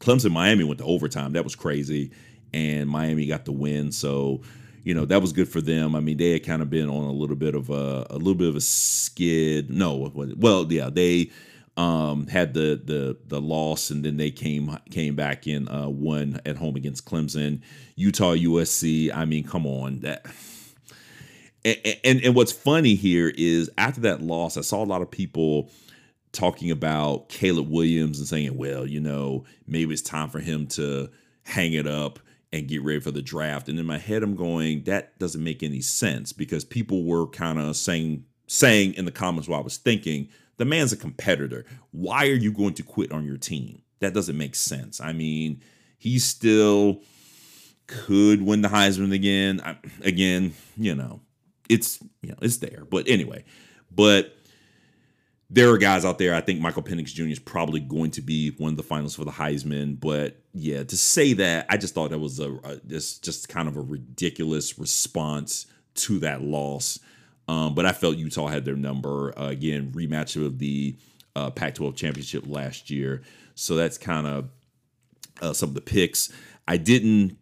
Clemson 0.00 0.32
Miami 0.32 0.64
went 0.64 0.78
to 0.78 0.84
overtime. 0.84 1.32
That 1.32 1.44
was 1.44 1.54
crazy, 1.54 2.10
and 2.52 2.88
Miami 2.88 3.26
got 3.26 3.44
the 3.44 3.52
win. 3.52 3.92
So 3.92 4.42
you 4.82 4.94
know 4.94 5.04
that 5.06 5.20
was 5.22 5.32
good 5.32 5.48
for 5.48 5.60
them. 5.60 5.94
I 5.94 6.00
mean, 6.00 6.16
they 6.16 6.32
had 6.32 6.44
kind 6.44 6.62
of 6.62 6.68
been 6.68 6.88
on 6.88 7.04
a 7.04 7.12
little 7.12 7.36
bit 7.36 7.54
of 7.54 7.70
a 7.70 8.06
a 8.10 8.18
little 8.18 8.34
bit 8.34 8.48
of 8.48 8.56
a 8.56 8.60
skid. 8.60 9.70
No, 9.70 10.10
well, 10.14 10.70
yeah, 10.70 10.90
they 10.90 11.30
um, 11.76 12.26
had 12.26 12.54
the 12.54 12.80
the 12.84 13.16
the 13.26 13.40
loss, 13.40 13.90
and 13.90 14.04
then 14.04 14.16
they 14.16 14.30
came 14.30 14.76
came 14.90 15.14
back 15.14 15.46
in 15.46 15.68
uh, 15.68 15.90
at 16.44 16.56
home 16.56 16.76
against 16.76 17.06
Clemson, 17.06 17.60
Utah, 17.94 18.34
USC. 18.34 19.14
I 19.14 19.24
mean, 19.26 19.44
come 19.44 19.66
on, 19.66 20.00
that 20.00 20.26
and, 21.64 21.98
and, 22.04 22.20
and 22.24 22.34
what's 22.34 22.52
funny 22.52 22.94
here 22.94 23.32
is 23.36 23.70
after 23.76 24.00
that 24.02 24.22
loss, 24.22 24.56
I 24.56 24.62
saw 24.62 24.82
a 24.82 24.86
lot 24.86 25.02
of 25.02 25.10
people 25.10 25.70
talking 26.32 26.70
about 26.70 27.28
Caleb 27.28 27.68
Williams 27.68 28.18
and 28.18 28.28
saying, 28.28 28.56
well, 28.56 28.86
you 28.86 29.00
know, 29.00 29.44
maybe 29.66 29.92
it's 29.92 30.02
time 30.02 30.28
for 30.28 30.38
him 30.38 30.66
to 30.68 31.10
hang 31.42 31.72
it 31.72 31.86
up 31.86 32.18
and 32.52 32.68
get 32.68 32.82
ready 32.82 33.00
for 33.00 33.10
the 33.10 33.22
draft. 33.22 33.68
And 33.68 33.78
in 33.78 33.86
my 33.86 33.98
head, 33.98 34.22
I'm 34.22 34.36
going, 34.36 34.84
that 34.84 35.18
doesn't 35.18 35.42
make 35.42 35.62
any 35.62 35.80
sense 35.80 36.32
because 36.32 36.64
people 36.64 37.04
were 37.04 37.26
kind 37.26 37.58
of 37.58 37.76
saying 37.76 38.24
saying 38.46 38.94
in 38.94 39.04
the 39.04 39.12
comments 39.12 39.48
while 39.48 39.60
I 39.60 39.62
was 39.62 39.76
thinking, 39.76 40.28
the 40.56 40.64
man's 40.64 40.92
a 40.92 40.96
competitor. 40.96 41.64
Why 41.92 42.26
are 42.26 42.34
you 42.34 42.52
going 42.52 42.74
to 42.74 42.82
quit 42.82 43.12
on 43.12 43.24
your 43.24 43.36
team? 43.36 43.82
That 44.00 44.12
doesn't 44.12 44.36
make 44.36 44.56
sense. 44.56 45.00
I 45.00 45.12
mean, 45.12 45.62
he 45.96 46.18
still 46.18 47.00
could 47.86 48.42
win 48.42 48.62
the 48.62 48.68
Heisman 48.68 49.12
again. 49.14 49.60
I, 49.64 49.76
again, 50.02 50.52
you 50.76 50.96
know, 50.96 51.20
it's 51.70 52.02
you 52.20 52.30
know 52.30 52.36
it's 52.42 52.58
there. 52.58 52.84
But 52.90 53.08
anyway, 53.08 53.44
but 53.90 54.36
there 55.48 55.70
are 55.70 55.78
guys 55.78 56.04
out 56.04 56.18
there. 56.18 56.34
I 56.34 56.40
think 56.40 56.60
Michael 56.60 56.82
Penix 56.82 57.06
Jr. 57.06 57.24
is 57.24 57.38
probably 57.38 57.80
going 57.80 58.10
to 58.12 58.22
be 58.22 58.50
one 58.58 58.72
of 58.72 58.76
the 58.76 58.82
finalists 58.82 59.16
for 59.16 59.24
the 59.24 59.30
Heisman. 59.30 59.98
But 59.98 60.36
yeah, 60.52 60.82
to 60.84 60.96
say 60.96 61.32
that, 61.34 61.66
I 61.68 61.76
just 61.76 61.94
thought 61.94 62.10
that 62.10 62.18
was 62.18 62.38
a, 62.40 62.52
a 62.52 62.80
this 62.84 63.18
just 63.18 63.48
kind 63.48 63.68
of 63.68 63.76
a 63.76 63.80
ridiculous 63.80 64.78
response 64.78 65.66
to 65.94 66.18
that 66.20 66.42
loss. 66.42 66.98
Um, 67.48 67.74
but 67.74 67.86
I 67.86 67.92
felt 67.92 68.16
Utah 68.16 68.46
had 68.48 68.64
their 68.64 68.76
number 68.76 69.36
uh, 69.38 69.48
again. 69.48 69.92
Rematch 69.92 70.40
of 70.44 70.58
the 70.58 70.96
uh, 71.34 71.50
Pac-12 71.50 71.96
championship 71.96 72.44
last 72.46 72.90
year, 72.90 73.22
so 73.54 73.74
that's 73.76 73.98
kind 73.98 74.26
of 74.26 74.48
uh, 75.40 75.52
some 75.52 75.70
of 75.70 75.74
the 75.74 75.80
picks. 75.80 76.32
I 76.68 76.76
didn't 76.76 77.36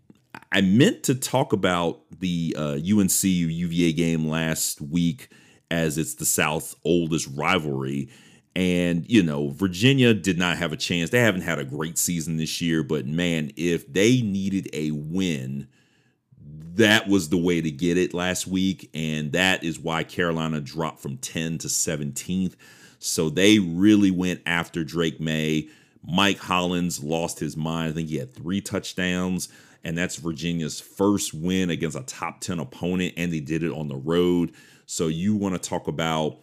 I 0.53 0.61
meant 0.61 1.03
to 1.05 1.15
talk 1.15 1.53
about 1.53 2.01
the 2.21 2.55
uh, 2.59 2.77
UNC 2.77 3.25
UVA 3.25 3.93
game 3.93 4.29
last 4.29 4.81
week 4.81 5.29
as 5.71 5.99
it's 5.99 6.15
the 6.15 6.25
South's 6.25 6.75
oldest 6.85 7.29
rivalry. 7.35 8.09
And, 8.57 9.09
you 9.09 9.23
know, 9.23 9.51
Virginia 9.51 10.15
did 10.15 10.39
not 10.39 10.57
have 10.57 10.73
a 10.73 10.77
chance. 10.77 11.11
They 11.11 11.21
haven't 11.21 11.43
had 11.43 11.59
a 11.59 11.65
great 11.65 11.99
season 11.99 12.39
this 12.39 12.61
year, 12.61 12.83
but 12.83 13.07
man, 13.07 13.53
if 13.57 13.93
they 13.93 14.21
needed 14.21 14.69
a 14.73 14.91
win, 14.91 15.69
that 16.75 17.09
was 17.09 17.29
the 17.29 17.37
way 17.37 17.61
to 17.61 17.71
get 17.71 17.99
it 17.99 18.15
last 18.15 18.47
week. 18.47 18.91
And 18.95 19.33
that 19.33 19.63
is 19.63 19.79
why 19.79 20.05
Carolina 20.05 20.61
dropped 20.61 21.01
from 21.01 21.19
10 21.19 21.59
to 21.59 21.69
17th. 21.69 22.55
So 22.99 23.31
they 23.31 23.59
really 23.59 24.11
went 24.11 24.41
after 24.47 24.83
Drake 24.83 25.21
Maye. 25.21 25.69
Mike 26.03 26.39
Hollins 26.39 27.03
lost 27.03 27.39
his 27.39 27.57
mind. 27.57 27.91
I 27.91 27.95
think 27.95 28.09
he 28.09 28.17
had 28.17 28.33
three 28.33 28.61
touchdowns 28.61 29.49
and 29.85 29.97
that's 29.97 30.17
Virginia's 30.17 30.81
first 30.81 31.33
win 31.35 31.71
against 31.71 31.97
a 31.97 32.03
top 32.03 32.41
10 32.41 32.59
opponent, 32.59 33.15
and 33.17 33.33
they 33.33 33.41
did 33.41 33.63
it 33.63 33.73
on 33.73 33.89
the 33.89 33.97
road. 33.97 34.53
So 34.87 35.09
you 35.09 35.37
want 35.37 35.55
to 35.55 35.69
talk 35.69 35.89
about 35.89 36.39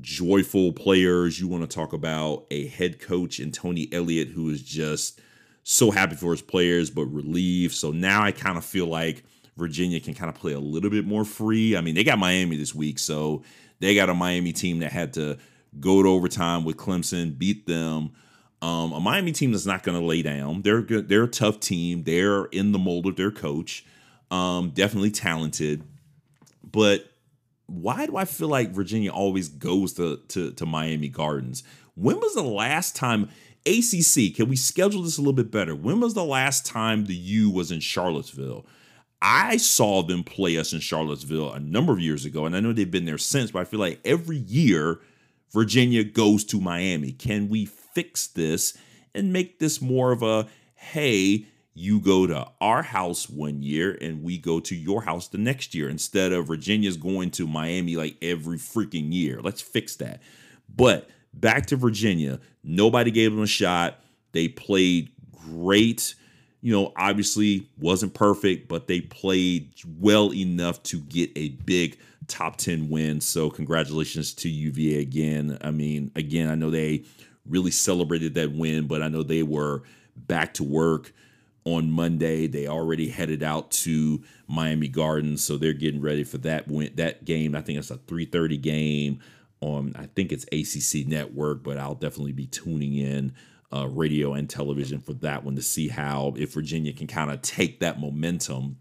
joyful 0.00 0.72
players, 0.72 1.40
you 1.40 1.48
want 1.48 1.68
to 1.68 1.74
talk 1.74 1.92
about 1.92 2.46
a 2.50 2.66
head 2.68 3.00
coach 3.00 3.40
in 3.40 3.50
Tony 3.52 3.88
Elliott 3.92 4.28
who 4.28 4.50
is 4.50 4.62
just 4.62 5.20
so 5.62 5.90
happy 5.90 6.14
for 6.14 6.30
his 6.30 6.42
players, 6.42 6.90
but 6.90 7.06
relieved. 7.06 7.74
So 7.74 7.90
now 7.90 8.22
I 8.22 8.32
kind 8.32 8.58
of 8.58 8.64
feel 8.64 8.86
like 8.86 9.24
Virginia 9.56 9.98
can 10.00 10.14
kind 10.14 10.28
of 10.28 10.34
play 10.36 10.52
a 10.52 10.60
little 10.60 10.90
bit 10.90 11.06
more 11.06 11.24
free. 11.24 11.76
I 11.76 11.80
mean, 11.80 11.94
they 11.94 12.04
got 12.04 12.18
Miami 12.18 12.56
this 12.56 12.74
week, 12.74 12.98
so 12.98 13.42
they 13.80 13.94
got 13.94 14.10
a 14.10 14.14
Miami 14.14 14.52
team 14.52 14.80
that 14.80 14.92
had 14.92 15.14
to 15.14 15.38
go 15.80 16.02
to 16.02 16.08
overtime 16.08 16.64
with 16.64 16.76
Clemson, 16.76 17.36
beat 17.36 17.66
them. 17.66 18.12
Um, 18.62 18.92
a 18.92 19.00
Miami 19.00 19.32
team 19.32 19.52
that's 19.52 19.66
not 19.66 19.82
going 19.82 19.98
to 19.98 20.04
lay 20.04 20.22
down. 20.22 20.62
They're 20.62 20.82
good. 20.82 21.08
They're 21.08 21.24
a 21.24 21.28
tough 21.28 21.60
team. 21.60 22.04
They're 22.04 22.46
in 22.46 22.72
the 22.72 22.78
mold 22.78 23.06
of 23.06 23.16
their 23.16 23.30
coach. 23.30 23.84
Um, 24.30 24.70
definitely 24.70 25.12
talented, 25.12 25.84
but 26.64 27.10
why 27.66 28.06
do 28.06 28.16
I 28.16 28.24
feel 28.24 28.48
like 28.48 28.70
Virginia 28.70 29.10
always 29.10 29.48
goes 29.48 29.92
to, 29.94 30.20
to 30.28 30.52
to 30.52 30.66
Miami 30.66 31.08
Gardens? 31.08 31.62
When 31.94 32.18
was 32.18 32.34
the 32.34 32.42
last 32.42 32.96
time 32.96 33.28
ACC? 33.66 34.34
Can 34.34 34.48
we 34.48 34.56
schedule 34.56 35.02
this 35.02 35.18
a 35.18 35.20
little 35.20 35.32
bit 35.32 35.50
better? 35.50 35.74
When 35.74 36.00
was 36.00 36.14
the 36.14 36.24
last 36.24 36.66
time 36.66 37.06
the 37.06 37.14
U 37.14 37.50
was 37.50 37.70
in 37.70 37.80
Charlottesville? 37.80 38.66
I 39.22 39.56
saw 39.56 40.02
them 40.02 40.22
play 40.22 40.58
us 40.58 40.72
in 40.72 40.80
Charlottesville 40.80 41.52
a 41.52 41.60
number 41.60 41.92
of 41.92 42.00
years 42.00 42.24
ago, 42.24 42.46
and 42.46 42.54
I 42.54 42.60
know 42.60 42.72
they've 42.72 42.90
been 42.90 43.06
there 43.06 43.18
since. 43.18 43.50
But 43.50 43.60
I 43.60 43.64
feel 43.64 43.80
like 43.80 44.00
every 44.04 44.38
year 44.38 45.00
Virginia 45.52 46.04
goes 46.04 46.44
to 46.46 46.60
Miami. 46.60 47.12
Can 47.12 47.48
we 47.48 47.66
fix 47.96 48.26
this 48.26 48.76
and 49.14 49.32
make 49.32 49.58
this 49.58 49.80
more 49.80 50.12
of 50.12 50.22
a 50.22 50.46
hey, 50.74 51.46
you 51.72 51.98
go 51.98 52.26
to 52.26 52.46
our 52.60 52.82
house 52.82 53.26
one 53.28 53.62
year 53.62 53.96
and 54.02 54.22
we 54.22 54.36
go 54.36 54.60
to 54.60 54.76
your 54.76 55.02
house 55.02 55.28
the 55.28 55.38
next 55.38 55.74
year 55.74 55.88
instead 55.88 56.30
of 56.30 56.46
Virginia's 56.46 56.98
going 56.98 57.30
to 57.30 57.46
Miami 57.46 57.96
like 57.96 58.16
every 58.20 58.58
freaking 58.58 59.12
year. 59.14 59.40
Let's 59.40 59.62
fix 59.62 59.96
that. 59.96 60.20
But 60.74 61.08
back 61.32 61.64
to 61.66 61.76
Virginia, 61.76 62.38
nobody 62.62 63.10
gave 63.10 63.32
them 63.32 63.42
a 63.42 63.46
shot. 63.46 63.98
They 64.32 64.48
played 64.48 65.10
great. 65.32 66.14
You 66.60 66.72
know, 66.74 66.92
obviously 66.96 67.66
wasn't 67.78 68.12
perfect, 68.12 68.68
but 68.68 68.88
they 68.88 69.00
played 69.00 69.72
well 69.98 70.34
enough 70.34 70.82
to 70.84 71.00
get 71.00 71.30
a 71.34 71.48
big 71.48 71.96
top 72.28 72.58
10 72.58 72.90
win. 72.90 73.22
So, 73.22 73.48
congratulations 73.48 74.34
to 74.34 74.50
UVA 74.50 75.00
again. 75.00 75.56
I 75.62 75.70
mean, 75.70 76.10
again, 76.14 76.50
I 76.50 76.54
know 76.56 76.70
they 76.70 77.04
really 77.48 77.70
celebrated 77.70 78.34
that 78.34 78.52
win, 78.52 78.86
but 78.86 79.02
I 79.02 79.08
know 79.08 79.22
they 79.22 79.42
were 79.42 79.82
back 80.16 80.54
to 80.54 80.64
work 80.64 81.12
on 81.64 81.90
Monday. 81.90 82.46
They 82.46 82.66
already 82.68 83.08
headed 83.08 83.42
out 83.42 83.70
to 83.72 84.22
Miami 84.46 84.88
Gardens, 84.88 85.42
so 85.42 85.56
they're 85.56 85.72
getting 85.72 86.00
ready 86.00 86.24
for 86.24 86.38
that 86.38 86.68
win 86.68 86.92
that 86.96 87.24
game. 87.24 87.54
I 87.54 87.60
think 87.60 87.78
it's 87.78 87.90
a 87.90 87.96
3:30 87.96 88.56
game 88.60 89.20
on 89.60 89.94
I 89.96 90.06
think 90.06 90.32
it's 90.32 90.44
ACC 90.52 91.06
network, 91.06 91.62
but 91.62 91.78
I'll 91.78 91.94
definitely 91.94 92.32
be 92.32 92.46
tuning 92.46 92.94
in 92.94 93.34
uh, 93.72 93.88
radio 93.88 94.34
and 94.34 94.48
television 94.48 95.00
for 95.00 95.12
that 95.14 95.44
one 95.44 95.56
to 95.56 95.62
see 95.62 95.88
how 95.88 96.34
if 96.36 96.54
Virginia 96.54 96.92
can 96.92 97.06
kind 97.06 97.30
of 97.30 97.42
take 97.42 97.80
that 97.80 98.00
momentum 98.00 98.78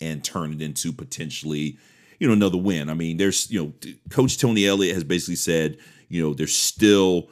and 0.00 0.24
turn 0.24 0.52
it 0.52 0.62
into 0.62 0.92
potentially 0.92 1.78
you 2.18 2.26
know 2.26 2.32
another 2.32 2.58
win. 2.58 2.88
I 2.88 2.94
mean, 2.94 3.16
there's 3.16 3.50
you 3.50 3.60
know 3.62 3.72
Coach 4.10 4.38
Tony 4.38 4.66
Elliott 4.66 4.94
has 4.94 5.04
basically 5.04 5.36
said 5.36 5.78
you 6.08 6.22
know 6.22 6.34
there's 6.34 6.54
still 6.54 7.28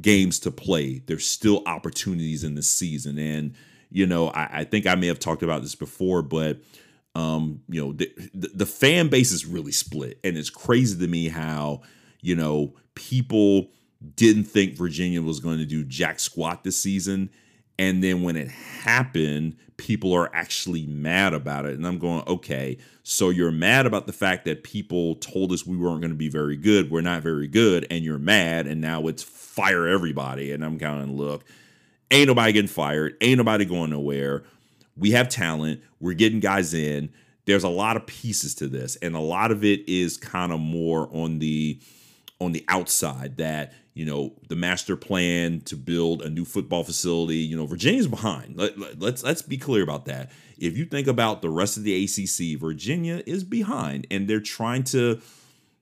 games 0.00 0.38
to 0.40 0.50
play. 0.50 1.02
There's 1.06 1.26
still 1.26 1.62
opportunities 1.66 2.44
in 2.44 2.54
the 2.54 2.62
season. 2.62 3.18
And, 3.18 3.54
you 3.90 4.06
know, 4.06 4.28
I, 4.28 4.60
I, 4.60 4.64
think 4.64 4.86
I 4.86 4.94
may 4.94 5.06
have 5.06 5.18
talked 5.18 5.42
about 5.42 5.62
this 5.62 5.74
before, 5.74 6.22
but, 6.22 6.58
um, 7.14 7.62
you 7.68 7.80
know, 7.80 7.92
the, 7.92 8.12
the, 8.34 8.48
the 8.48 8.66
fan 8.66 9.08
base 9.08 9.32
is 9.32 9.46
really 9.46 9.72
split. 9.72 10.18
And 10.22 10.36
it's 10.36 10.50
crazy 10.50 10.98
to 10.98 11.06
me 11.08 11.28
how, 11.28 11.82
you 12.20 12.36
know, 12.36 12.74
people 12.94 13.70
didn't 14.14 14.44
think 14.44 14.76
Virginia 14.76 15.20
was 15.22 15.40
going 15.40 15.58
to 15.58 15.64
do 15.64 15.84
jack 15.84 16.20
squat 16.20 16.62
this 16.62 16.80
season. 16.80 17.30
And 17.78 18.02
then 18.02 18.22
when 18.22 18.36
it 18.36 18.48
happened, 18.48 19.56
people 19.76 20.12
are 20.12 20.34
actually 20.34 20.84
mad 20.86 21.32
about 21.32 21.64
it. 21.64 21.74
And 21.74 21.86
I'm 21.86 21.98
going, 21.98 22.22
okay, 22.26 22.76
so 23.04 23.30
you're 23.30 23.52
mad 23.52 23.86
about 23.86 24.06
the 24.06 24.12
fact 24.12 24.44
that 24.44 24.64
people 24.64 25.14
told 25.16 25.52
us 25.52 25.64
we 25.64 25.76
weren't 25.76 26.00
going 26.00 26.10
to 26.10 26.16
be 26.16 26.28
very 26.28 26.56
good. 26.56 26.90
We're 26.90 27.00
not 27.00 27.22
very 27.22 27.46
good. 27.46 27.86
And 27.90 28.04
you're 28.04 28.18
mad. 28.18 28.66
And 28.66 28.80
now 28.80 29.06
it's 29.06 29.22
fire 29.22 29.86
everybody. 29.86 30.52
And 30.52 30.64
I'm 30.64 30.78
kind 30.78 31.02
of, 31.02 31.10
look, 31.10 31.44
ain't 32.10 32.26
nobody 32.26 32.52
getting 32.52 32.68
fired. 32.68 33.16
Ain't 33.20 33.38
nobody 33.38 33.64
going 33.64 33.90
nowhere. 33.90 34.42
We 34.96 35.12
have 35.12 35.28
talent. 35.28 35.80
We're 36.00 36.14
getting 36.14 36.40
guys 36.40 36.74
in. 36.74 37.10
There's 37.46 37.64
a 37.64 37.68
lot 37.68 37.96
of 37.96 38.06
pieces 38.06 38.54
to 38.56 38.66
this. 38.66 38.96
And 38.96 39.14
a 39.14 39.20
lot 39.20 39.52
of 39.52 39.64
it 39.64 39.88
is 39.88 40.16
kind 40.16 40.52
of 40.52 40.60
more 40.60 41.08
on 41.12 41.38
the 41.38 41.80
on 42.40 42.52
the 42.52 42.64
outside 42.68 43.36
that 43.38 43.72
you 43.98 44.04
know 44.04 44.32
the 44.48 44.54
master 44.54 44.96
plan 44.96 45.60
to 45.62 45.74
build 45.74 46.22
a 46.22 46.30
new 46.30 46.44
football 46.44 46.84
facility 46.84 47.38
you 47.38 47.56
know 47.56 47.66
virginia's 47.66 48.06
behind. 48.06 48.56
Let, 48.56 48.78
let, 48.78 49.00
let's 49.00 49.24
let's 49.24 49.42
be 49.42 49.58
clear 49.58 49.82
about 49.82 50.04
that. 50.04 50.30
If 50.56 50.78
you 50.78 50.84
think 50.84 51.08
about 51.08 51.42
the 51.42 51.50
rest 51.50 51.76
of 51.76 51.82
the 51.82 52.04
acc 52.04 52.60
virginia 52.60 53.24
is 53.26 53.42
behind 53.42 54.06
and 54.08 54.28
they're 54.28 54.40
trying 54.40 54.84
to 54.84 55.20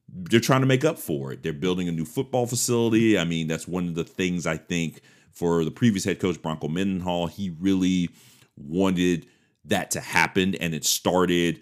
they're 0.08 0.40
trying 0.40 0.62
to 0.62 0.66
make 0.66 0.82
up 0.82 0.98
for 0.98 1.32
it. 1.32 1.42
They're 1.42 1.52
building 1.52 1.88
a 1.88 1.92
new 1.92 2.06
football 2.06 2.46
facility. 2.46 3.18
I 3.18 3.24
mean 3.24 3.48
that's 3.48 3.68
one 3.68 3.86
of 3.86 3.94
the 3.94 4.04
things 4.04 4.46
i 4.46 4.56
think 4.56 5.02
for 5.30 5.62
the 5.62 5.70
previous 5.70 6.04
head 6.04 6.18
coach 6.18 6.40
bronco 6.40 6.68
mendenhall 6.68 7.26
he 7.26 7.54
really 7.60 8.08
wanted 8.56 9.26
that 9.66 9.90
to 9.90 10.00
happen 10.00 10.54
and 10.54 10.74
it 10.74 10.86
started 10.86 11.60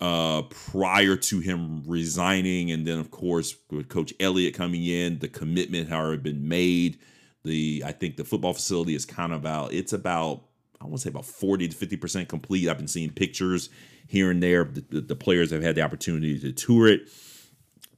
uh, 0.00 0.42
prior 0.42 1.14
to 1.14 1.40
him 1.40 1.82
resigning, 1.86 2.70
and 2.70 2.86
then 2.86 2.98
of 2.98 3.10
course 3.10 3.54
with 3.70 3.88
Coach 3.88 4.14
Elliott 4.18 4.54
coming 4.54 4.84
in, 4.84 5.18
the 5.18 5.28
commitment 5.28 5.88
had 5.88 5.98
already 5.98 6.22
been 6.22 6.48
made. 6.48 6.98
The 7.44 7.82
I 7.84 7.92
think 7.92 8.16
the 8.16 8.24
football 8.24 8.54
facility 8.54 8.94
is 8.94 9.04
kind 9.04 9.32
of 9.32 9.40
about 9.40 9.72
it's 9.72 9.92
about 9.92 10.42
I 10.80 10.84
want 10.84 10.96
to 10.96 11.02
say 11.02 11.10
about 11.10 11.26
forty 11.26 11.68
to 11.68 11.76
fifty 11.76 11.96
percent 11.96 12.28
complete. 12.28 12.68
I've 12.68 12.78
been 12.78 12.88
seeing 12.88 13.10
pictures 13.10 13.68
here 14.06 14.30
and 14.30 14.42
there. 14.42 14.64
The, 14.64 14.84
the, 14.88 15.00
the 15.02 15.16
players 15.16 15.50
have 15.50 15.62
had 15.62 15.74
the 15.74 15.82
opportunity 15.82 16.38
to 16.40 16.52
tour 16.52 16.88
it. 16.88 17.02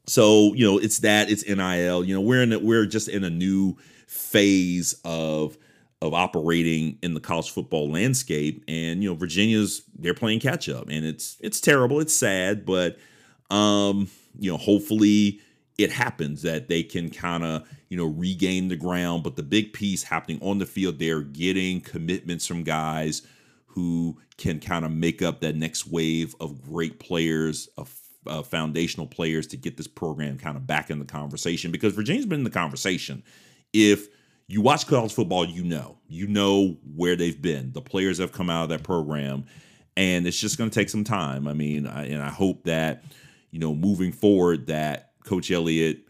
So 0.07 0.55
you 0.55 0.67
know 0.67 0.79
it's 0.79 0.99
that 1.01 1.31
it's 1.31 1.47
NIL. 1.47 2.05
You 2.05 2.15
know 2.15 2.21
we're 2.21 2.43
in 2.43 2.53
a, 2.53 2.59
we're 2.59 2.87
just 2.87 3.09
in 3.09 3.23
a 3.23 3.31
new 3.31 3.77
phase 4.09 4.95
of 5.05 5.57
of 6.03 6.13
operating 6.13 6.99
in 7.03 7.15
the 7.15 7.21
college 7.21 7.51
football 7.51 7.91
landscape. 7.91 8.63
And 8.69 9.03
you 9.03 9.09
know, 9.09 9.17
Virginia's 9.17 9.83
they're 9.99 10.13
playing 10.13 10.41
catch 10.41 10.69
up, 10.69 10.89
and 10.91 11.07
it's 11.07 11.39
it's 11.41 11.61
terrible, 11.63 11.99
it's 12.01 12.15
sad, 12.15 12.67
but 12.67 12.99
Um, 13.51 14.09
you 14.41 14.51
know, 14.51 14.57
hopefully 14.57 15.39
it 15.77 15.93
happens 15.93 16.41
that 16.41 16.69
they 16.69 16.83
can 16.83 17.11
kind 17.11 17.45
of, 17.45 17.69
you 17.91 17.99
know, 17.99 18.07
regain 18.07 18.69
the 18.69 18.77
ground. 18.77 19.23
But 19.23 19.37
the 19.37 19.43
big 19.43 19.75
piece 19.75 20.03
happening 20.03 20.39
on 20.41 20.59
the 20.59 20.65
field, 20.65 20.99
they're 20.99 21.21
getting 21.21 21.83
commitments 21.83 22.47
from 22.47 22.63
guys 22.65 23.21
who 23.67 24.19
can 24.39 24.59
kind 24.59 24.87
of 24.87 24.91
make 24.91 25.21
up 25.21 25.41
that 25.41 25.55
next 25.55 25.87
wave 25.87 26.35
of 26.41 26.63
great 26.63 26.99
players, 26.99 27.69
of 27.77 27.95
uh, 28.27 28.43
foundational 28.43 29.07
players 29.07 29.47
to 29.49 29.59
get 29.59 29.77
this 29.77 29.89
program 29.89 30.39
kind 30.39 30.57
of 30.57 30.67
back 30.67 30.91
in 30.91 30.99
the 30.99 31.05
conversation 31.05 31.71
because 31.71 31.95
Virginia's 31.95 32.25
been 32.27 32.41
in 32.41 32.45
the 32.45 32.51
conversation. 32.51 33.23
If 33.75 34.09
you 34.53 34.61
watch 34.61 34.87
college 34.87 35.15
football, 35.15 35.47
you 35.47 35.65
know, 35.65 35.97
you 36.09 36.27
know 36.27 36.77
where 36.95 37.17
they've 37.17 37.41
been. 37.41 37.73
The 37.73 37.81
players 37.81 38.19
have 38.19 38.33
come 38.33 38.51
out 38.51 38.65
of 38.65 38.69
that 38.69 38.83
program, 38.83 39.47
and 39.97 40.27
it's 40.27 40.39
just 40.39 40.59
going 40.59 40.69
to 40.69 40.75
take 40.75 40.91
some 40.91 41.05
time. 41.05 41.49
I 41.49 41.55
mean, 41.55 41.87
I, 41.87 42.05
and 42.09 42.23
I 42.23 42.29
hope 42.29 42.65
that 42.65 43.03
you 43.51 43.59
know 43.59 43.75
moving 43.75 44.13
forward 44.13 44.67
that 44.67 45.13
Coach 45.25 45.51
Elliott, 45.51 46.01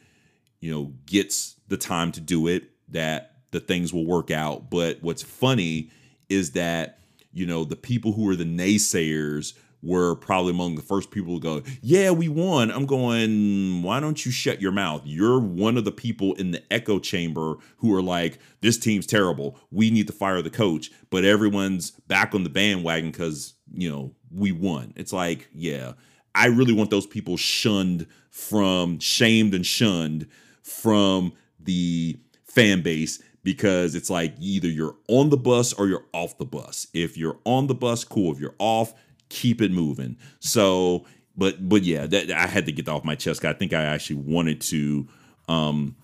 you 0.59 0.72
know, 0.72 0.93
gets 1.07 1.55
the 1.68 1.76
time 1.76 2.11
to 2.12 2.20
do 2.20 2.49
it. 2.49 2.64
That 2.88 3.36
the 3.53 3.61
things 3.61 3.93
will 3.95 4.07
work 4.07 4.32
out. 4.32 4.70
But 4.70 4.99
what's 5.03 5.22
funny 5.22 5.90
is 6.28 6.51
that 6.53 6.99
you 7.32 7.47
know 7.47 7.62
the 7.62 7.76
people 7.76 8.11
who 8.11 8.28
are 8.28 8.36
the 8.36 8.45
naysayers 8.45 9.55
were 9.82 10.14
probably 10.14 10.52
among 10.52 10.76
the 10.76 10.82
first 10.82 11.10
people 11.10 11.38
to 11.38 11.42
go, 11.42 11.62
Yeah, 11.82 12.10
we 12.10 12.28
won. 12.28 12.70
I'm 12.70 12.86
going, 12.86 13.82
Why 13.82 14.00
don't 14.00 14.24
you 14.24 14.32
shut 14.32 14.62
your 14.62 14.72
mouth? 14.72 15.02
You're 15.04 15.40
one 15.40 15.76
of 15.76 15.84
the 15.84 15.92
people 15.92 16.34
in 16.34 16.52
the 16.52 16.62
echo 16.72 16.98
chamber 16.98 17.56
who 17.78 17.94
are 17.94 18.02
like, 18.02 18.38
This 18.60 18.78
team's 18.78 19.06
terrible. 19.06 19.58
We 19.70 19.90
need 19.90 20.06
to 20.06 20.12
fire 20.12 20.42
the 20.42 20.50
coach. 20.50 20.90
But 21.10 21.24
everyone's 21.24 21.90
back 21.90 22.34
on 22.34 22.44
the 22.44 22.50
bandwagon 22.50 23.10
because, 23.10 23.54
you 23.72 23.90
know, 23.90 24.14
we 24.30 24.52
won. 24.52 24.92
It's 24.96 25.12
like, 25.12 25.48
Yeah, 25.52 25.92
I 26.34 26.46
really 26.46 26.72
want 26.72 26.90
those 26.90 27.06
people 27.06 27.36
shunned 27.36 28.06
from, 28.30 28.98
shamed 29.00 29.54
and 29.54 29.66
shunned 29.66 30.28
from 30.62 31.32
the 31.58 32.18
fan 32.44 32.82
base 32.82 33.22
because 33.44 33.94
it's 33.94 34.10
like 34.10 34.34
either 34.38 34.68
you're 34.68 34.96
on 35.08 35.30
the 35.30 35.36
bus 35.36 35.72
or 35.72 35.88
you're 35.88 36.04
off 36.12 36.38
the 36.38 36.44
bus. 36.44 36.86
If 36.94 37.16
you're 37.16 37.38
on 37.44 37.66
the 37.66 37.74
bus, 37.74 38.04
cool. 38.04 38.32
If 38.32 38.40
you're 38.40 38.54
off, 38.58 38.94
keep 39.32 39.62
it 39.62 39.72
moving. 39.72 40.16
So, 40.40 41.06
but 41.36 41.66
but 41.68 41.82
yeah, 41.82 42.06
that 42.06 42.30
I 42.30 42.46
had 42.46 42.66
to 42.66 42.72
get 42.72 42.88
off 42.88 43.04
my 43.04 43.14
chest. 43.14 43.44
I 43.44 43.54
think 43.54 43.72
I 43.72 43.82
actually 43.82 44.16
wanted 44.16 44.60
to 44.62 45.08
um 45.48 45.96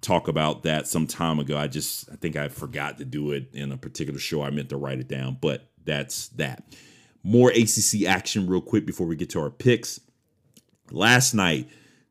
talk 0.00 0.28
about 0.28 0.62
that 0.62 0.86
some 0.86 1.06
time 1.06 1.40
ago. 1.40 1.58
I 1.58 1.66
just 1.66 2.08
I 2.10 2.16
think 2.16 2.36
I 2.36 2.48
forgot 2.48 2.98
to 2.98 3.04
do 3.04 3.32
it 3.32 3.48
in 3.52 3.72
a 3.72 3.76
particular 3.76 4.20
show. 4.20 4.42
I 4.42 4.50
meant 4.50 4.68
to 4.68 4.76
write 4.76 5.00
it 5.00 5.08
down, 5.08 5.38
but 5.40 5.68
that's 5.84 6.28
that. 6.28 6.62
More 7.24 7.50
ACC 7.50 8.04
action 8.06 8.46
real 8.46 8.60
quick 8.60 8.86
before 8.86 9.08
we 9.08 9.16
get 9.16 9.30
to 9.30 9.40
our 9.40 9.50
picks. 9.50 9.98
Last 10.92 11.34
night, 11.34 11.68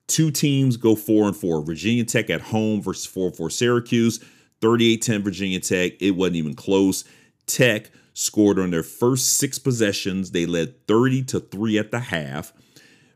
two 0.08 0.30
teams 0.30 0.76
go 0.76 0.94
4 0.94 1.28
and 1.28 1.38
4. 1.38 1.64
Virginia 1.64 2.04
Tech 2.04 2.30
at 2.30 2.42
home 2.42 2.82
versus 2.82 3.06
4 3.06 3.28
and 3.28 3.38
4 3.38 3.50
Syracuse. 3.50 4.20
38-10 4.60 5.22
Virginia 5.22 5.62
Tech. 5.62 5.94
It 6.02 6.12
wasn't 6.12 6.36
even 6.36 6.54
close. 6.54 7.06
Tech 7.46 7.92
scored 8.16 8.58
on 8.58 8.72
their 8.72 8.82
first 8.82 9.38
six 9.38 9.60
possessions. 9.60 10.32
They 10.32 10.48
led 10.48 10.88
30 10.88 11.24
to 11.26 11.40
3 11.42 11.78
at 11.78 11.92
the 11.92 12.00
half. 12.00 12.54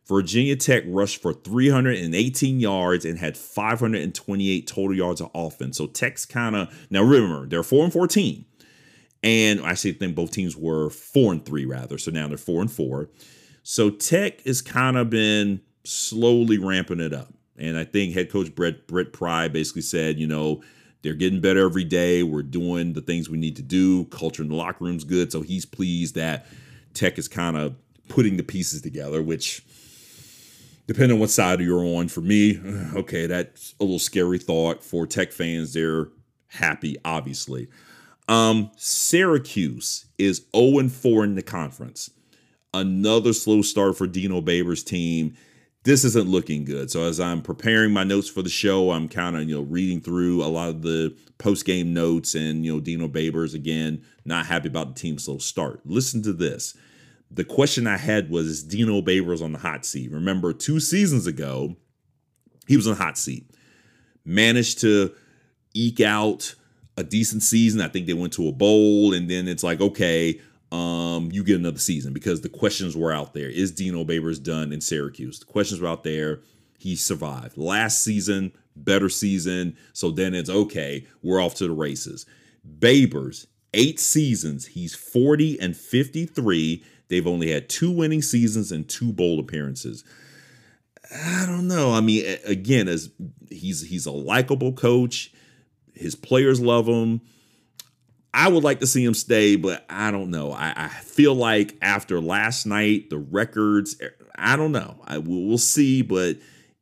Virginia 0.06 0.56
Tech 0.56 0.84
rushed 0.88 1.22
for 1.22 1.34
318 1.34 2.60
yards 2.60 3.06
and 3.06 3.18
had 3.18 3.38
528 3.38 4.68
total 4.68 4.96
yards 4.96 5.22
of 5.22 5.30
offense. 5.34 5.78
So 5.78 5.88
Tech's 5.88 6.26
kind 6.26 6.56
of 6.56 6.88
now 6.90 7.02
remember 7.02 7.48
they're 7.48 7.64
four 7.64 7.84
and 7.84 7.94
14, 7.94 8.44
and 9.24 9.62
I 9.62 9.70
actually 9.70 9.94
think 9.94 10.16
both 10.16 10.32
teams 10.32 10.58
were 10.58 10.90
four 10.90 11.32
and 11.32 11.46
three 11.46 11.66
rather. 11.66 11.98
So 11.98 12.12
now 12.12 12.28
they're 12.28 12.38
four 12.38 12.62
and 12.62 12.72
four. 12.72 13.10
So 13.62 13.92
Tech 13.92 14.42
has 14.42 14.64
kind 14.64 14.98
of 14.98 15.12
been 15.12 15.62
slowly 15.84 16.58
ramping 16.58 17.00
it 17.00 17.14
up, 17.14 17.32
and 17.56 17.78
I 17.78 17.84
think 17.84 18.16
head 18.16 18.32
coach 18.32 18.54
Brent 18.56 18.88
Brent 18.88 19.14
Pry 19.14 19.48
basically 19.48 19.84
said, 19.84 20.18
you 20.18 20.26
know, 20.26 20.64
they're 21.02 21.14
getting 21.14 21.42
better 21.42 21.66
every 21.66 21.84
day. 21.84 22.24
We're 22.24 22.44
doing 22.44 22.94
the 22.94 23.02
things 23.02 23.30
we 23.30 23.38
need 23.38 23.56
to 23.56 23.62
do. 23.62 24.06
Culture 24.06 24.44
in 24.44 24.50
the 24.50 24.56
locker 24.56 24.84
room's 24.84 25.04
good. 25.04 25.32
So 25.32 25.42
he's 25.42 25.66
pleased 25.66 26.16
that 26.16 26.46
Tech 26.94 27.18
is 27.18 27.28
kind 27.28 27.56
of 27.56 27.76
putting 28.08 28.38
the 28.38 28.44
pieces 28.44 28.82
together, 28.82 29.22
which, 29.22 29.64
depending 30.88 31.16
on 31.16 31.20
what 31.20 31.30
side 31.30 31.62
you're 31.62 31.86
on, 31.86 32.10
for 32.10 32.22
me, 32.22 32.60
okay, 32.96 33.28
that's 33.28 33.76
a 33.80 33.84
little 33.84 34.00
scary 34.00 34.40
thought. 34.40 34.84
For 34.84 35.08
Tech 35.08 35.32
fans, 35.32 35.74
they're 35.74 36.10
happy, 36.48 36.98
obviously. 37.06 37.70
Um, 38.28 38.72
Syracuse 38.76 40.06
is 40.18 40.46
0 40.56 40.90
4 40.90 41.24
in 41.24 41.36
the 41.36 41.42
conference. 41.42 42.12
Another 42.74 43.34
slow 43.34 43.62
start 43.64 43.98
for 43.98 44.06
Dino 44.06 44.42
Babers' 44.42 44.86
team 44.86 45.36
this 45.84 46.04
isn't 46.04 46.28
looking 46.28 46.66
good. 46.66 46.92
So 46.92 47.04
as 47.04 47.20
I'm 47.20 47.42
preparing 47.42 47.94
my 47.94 48.04
notes 48.04 48.30
for 48.30 48.42
the 48.42 48.50
show, 48.50 48.92
I'm 48.92 49.08
kind 49.08 49.36
of 49.36 49.44
you 49.44 49.56
know 49.56 49.62
reading 49.62 50.02
through 50.02 50.44
a 50.44 50.48
lot 50.48 50.70
of 50.70 50.82
the 50.82 51.16
post 51.38 51.66
game 51.66 51.94
notes, 51.94 52.36
and 52.36 52.66
you 52.66 52.74
know 52.74 52.80
Dino 52.80 53.08
Babers 53.08 53.54
again 53.54 54.04
not 54.26 54.46
happy 54.46 54.68
about 54.68 54.94
the 54.94 55.00
team's 55.00 55.26
slow 55.26 55.38
start. 55.38 55.82
Listen 55.86 56.22
to 56.24 56.34
this. 56.34 56.76
The 57.32 57.46
question 57.46 57.88
I 57.88 57.98
had 57.98 58.30
was 58.30 58.48
is 58.48 58.64
Dino 58.64 59.02
Babers 59.02 59.42
on 59.42 59.54
the 59.54 59.60
hot 59.60 59.86
seat? 59.86 60.12
Remember 60.12 60.52
two 60.52 60.80
seasons 60.80 61.28
ago, 61.28 61.76
he 62.68 62.76
was 62.76 62.88
on 62.88 62.96
the 62.98 63.04
hot 63.04 63.18
seat, 63.18 63.50
managed 64.26 64.82
to 64.82 65.14
eke 65.74 66.02
out 66.02 66.56
a 66.98 67.04
decent 67.04 67.44
season. 67.44 67.80
I 67.82 67.88
think 67.88 68.08
they 68.08 68.14
went 68.14 68.34
to 68.34 68.48
a 68.50 68.52
bowl, 68.52 69.14
and 69.14 69.30
then 69.30 69.48
it's 69.48 69.64
like 69.64 69.80
okay 69.80 70.42
um, 70.72 71.30
you 71.32 71.44
get 71.44 71.60
another 71.60 71.80
season 71.80 72.14
because 72.14 72.42
the 72.42 72.50
questions 72.50 72.96
were 72.96 73.12
out 73.12 73.34
there. 73.34 73.50
Is 73.50 73.72
Dino 73.72 74.04
Babers 74.04 74.42
done 74.42 74.72
in 74.72 74.82
Syracuse? 74.82 75.40
The 75.40 75.46
questions 75.46 75.82
were 75.82 75.88
out 75.88 76.04
there. 76.04 76.42
He 76.78 76.96
survived. 76.96 77.58
Last 77.58 78.04
season, 78.04 78.52
better 78.76 79.10
season. 79.10 79.76
So 79.94 80.12
then 80.12 80.34
it's 80.36 80.50
okay. 80.50 81.08
We're 81.24 81.42
off 81.42 81.56
to 81.56 81.68
the 81.68 81.74
races. 81.74 82.26
Babers, 82.80 83.48
eight 83.74 84.00
seasons. 84.00 84.68
He's 84.68 84.94
40 84.96 85.60
and 85.60 85.76
53. 85.76 86.84
They've 87.08 87.28
only 87.28 87.52
had 87.52 87.70
two 87.70 87.92
winning 87.92 88.22
seasons 88.22 88.72
and 88.72 88.88
two 88.88 89.12
bowl 89.12 89.40
appearances. 89.40 90.04
I 91.12 91.46
don't 91.48 91.68
know. 91.68 91.92
I 91.92 92.02
mean, 92.02 92.38
again, 92.46 92.88
as 92.88 93.10
he's 93.50 93.82
he's 93.82 94.06
a 94.06 94.12
likable 94.12 94.74
coach. 94.74 95.34
His 95.96 96.16
players 96.16 96.62
love 96.62 96.88
him 96.88 97.22
I 98.34 98.48
would 98.48 98.64
like 98.64 98.80
to 98.82 98.88
see 98.88 99.04
him 99.04 99.14
stay, 99.14 99.56
but 99.56 99.86
I 99.90 100.12
don't 100.12 100.30
know. 100.30 100.52
I, 100.52 100.74
I 100.76 100.88
feel 100.88 101.34
like 101.34 101.76
after 101.82 102.22
last 102.22 102.66
night, 102.66 103.10
the 103.10 103.18
records, 103.18 103.96
eh, 104.02 104.10
I 104.36 104.56
don't 104.56 104.72
know. 104.72 105.02
I 105.06 105.18
will 105.18 105.48
we'll 105.48 105.58
see, 105.58 106.02
but 106.02 106.38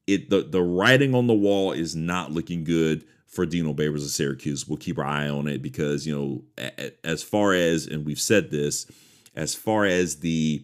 it 0.05 0.29
the 0.29 0.43
the 0.43 0.61
writing 0.61 1.15
on 1.15 1.27
the 1.27 1.33
wall 1.33 1.71
is 1.71 1.95
not 1.95 2.31
looking 2.31 2.63
good 2.63 3.05
for 3.27 3.45
Dino 3.45 3.73
Babers 3.73 4.03
of 4.03 4.09
Syracuse. 4.09 4.67
We'll 4.67 4.77
keep 4.77 4.97
our 4.97 5.05
eye 5.05 5.29
on 5.29 5.47
it 5.47 5.61
because 5.61 6.05
you 6.05 6.15
know, 6.57 6.71
as 7.03 7.23
far 7.23 7.53
as 7.53 7.87
and 7.87 8.05
we've 8.05 8.19
said 8.19 8.51
this, 8.51 8.85
as 9.35 9.55
far 9.55 9.85
as 9.85 10.17
the 10.17 10.63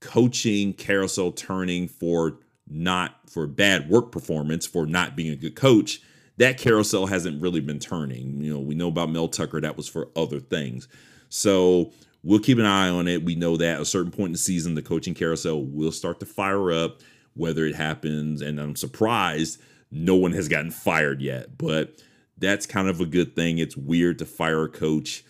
coaching 0.00 0.72
carousel 0.72 1.32
turning 1.32 1.88
for 1.88 2.38
not 2.68 3.16
for 3.28 3.46
bad 3.46 3.88
work 3.88 4.12
performance 4.12 4.66
for 4.66 4.86
not 4.86 5.16
being 5.16 5.32
a 5.32 5.36
good 5.36 5.54
coach 5.54 6.00
that 6.40 6.56
carousel 6.56 7.04
hasn't 7.04 7.40
really 7.42 7.60
been 7.60 7.78
turning. 7.78 8.40
You 8.40 8.54
know, 8.54 8.60
we 8.60 8.74
know 8.74 8.88
about 8.88 9.10
Mel 9.10 9.28
Tucker, 9.28 9.60
that 9.60 9.76
was 9.76 9.86
for 9.86 10.08
other 10.16 10.40
things. 10.40 10.88
So 11.28 11.92
we'll 12.22 12.40
keep 12.40 12.56
an 12.56 12.64
eye 12.64 12.88
on 12.88 13.08
it. 13.08 13.22
We 13.22 13.34
know 13.34 13.58
that 13.58 13.74
at 13.74 13.80
a 13.82 13.84
certain 13.84 14.10
point 14.10 14.28
in 14.28 14.32
the 14.32 14.38
season, 14.38 14.74
the 14.74 14.80
coaching 14.80 15.12
carousel 15.12 15.62
will 15.62 15.92
start 15.92 16.18
to 16.20 16.26
fire 16.26 16.72
up, 16.72 17.02
whether 17.34 17.66
it 17.66 17.74
happens. 17.74 18.40
And 18.40 18.58
I'm 18.58 18.74
surprised 18.74 19.60
no 19.90 20.16
one 20.16 20.32
has 20.32 20.48
gotten 20.48 20.70
fired 20.70 21.20
yet, 21.20 21.58
but 21.58 22.00
that's 22.38 22.64
kind 22.64 22.88
of 22.88 23.02
a 23.02 23.06
good 23.06 23.36
thing. 23.36 23.58
It's 23.58 23.76
weird 23.76 24.18
to 24.20 24.24
fire 24.24 24.64
a 24.64 24.68
coach 24.70 25.22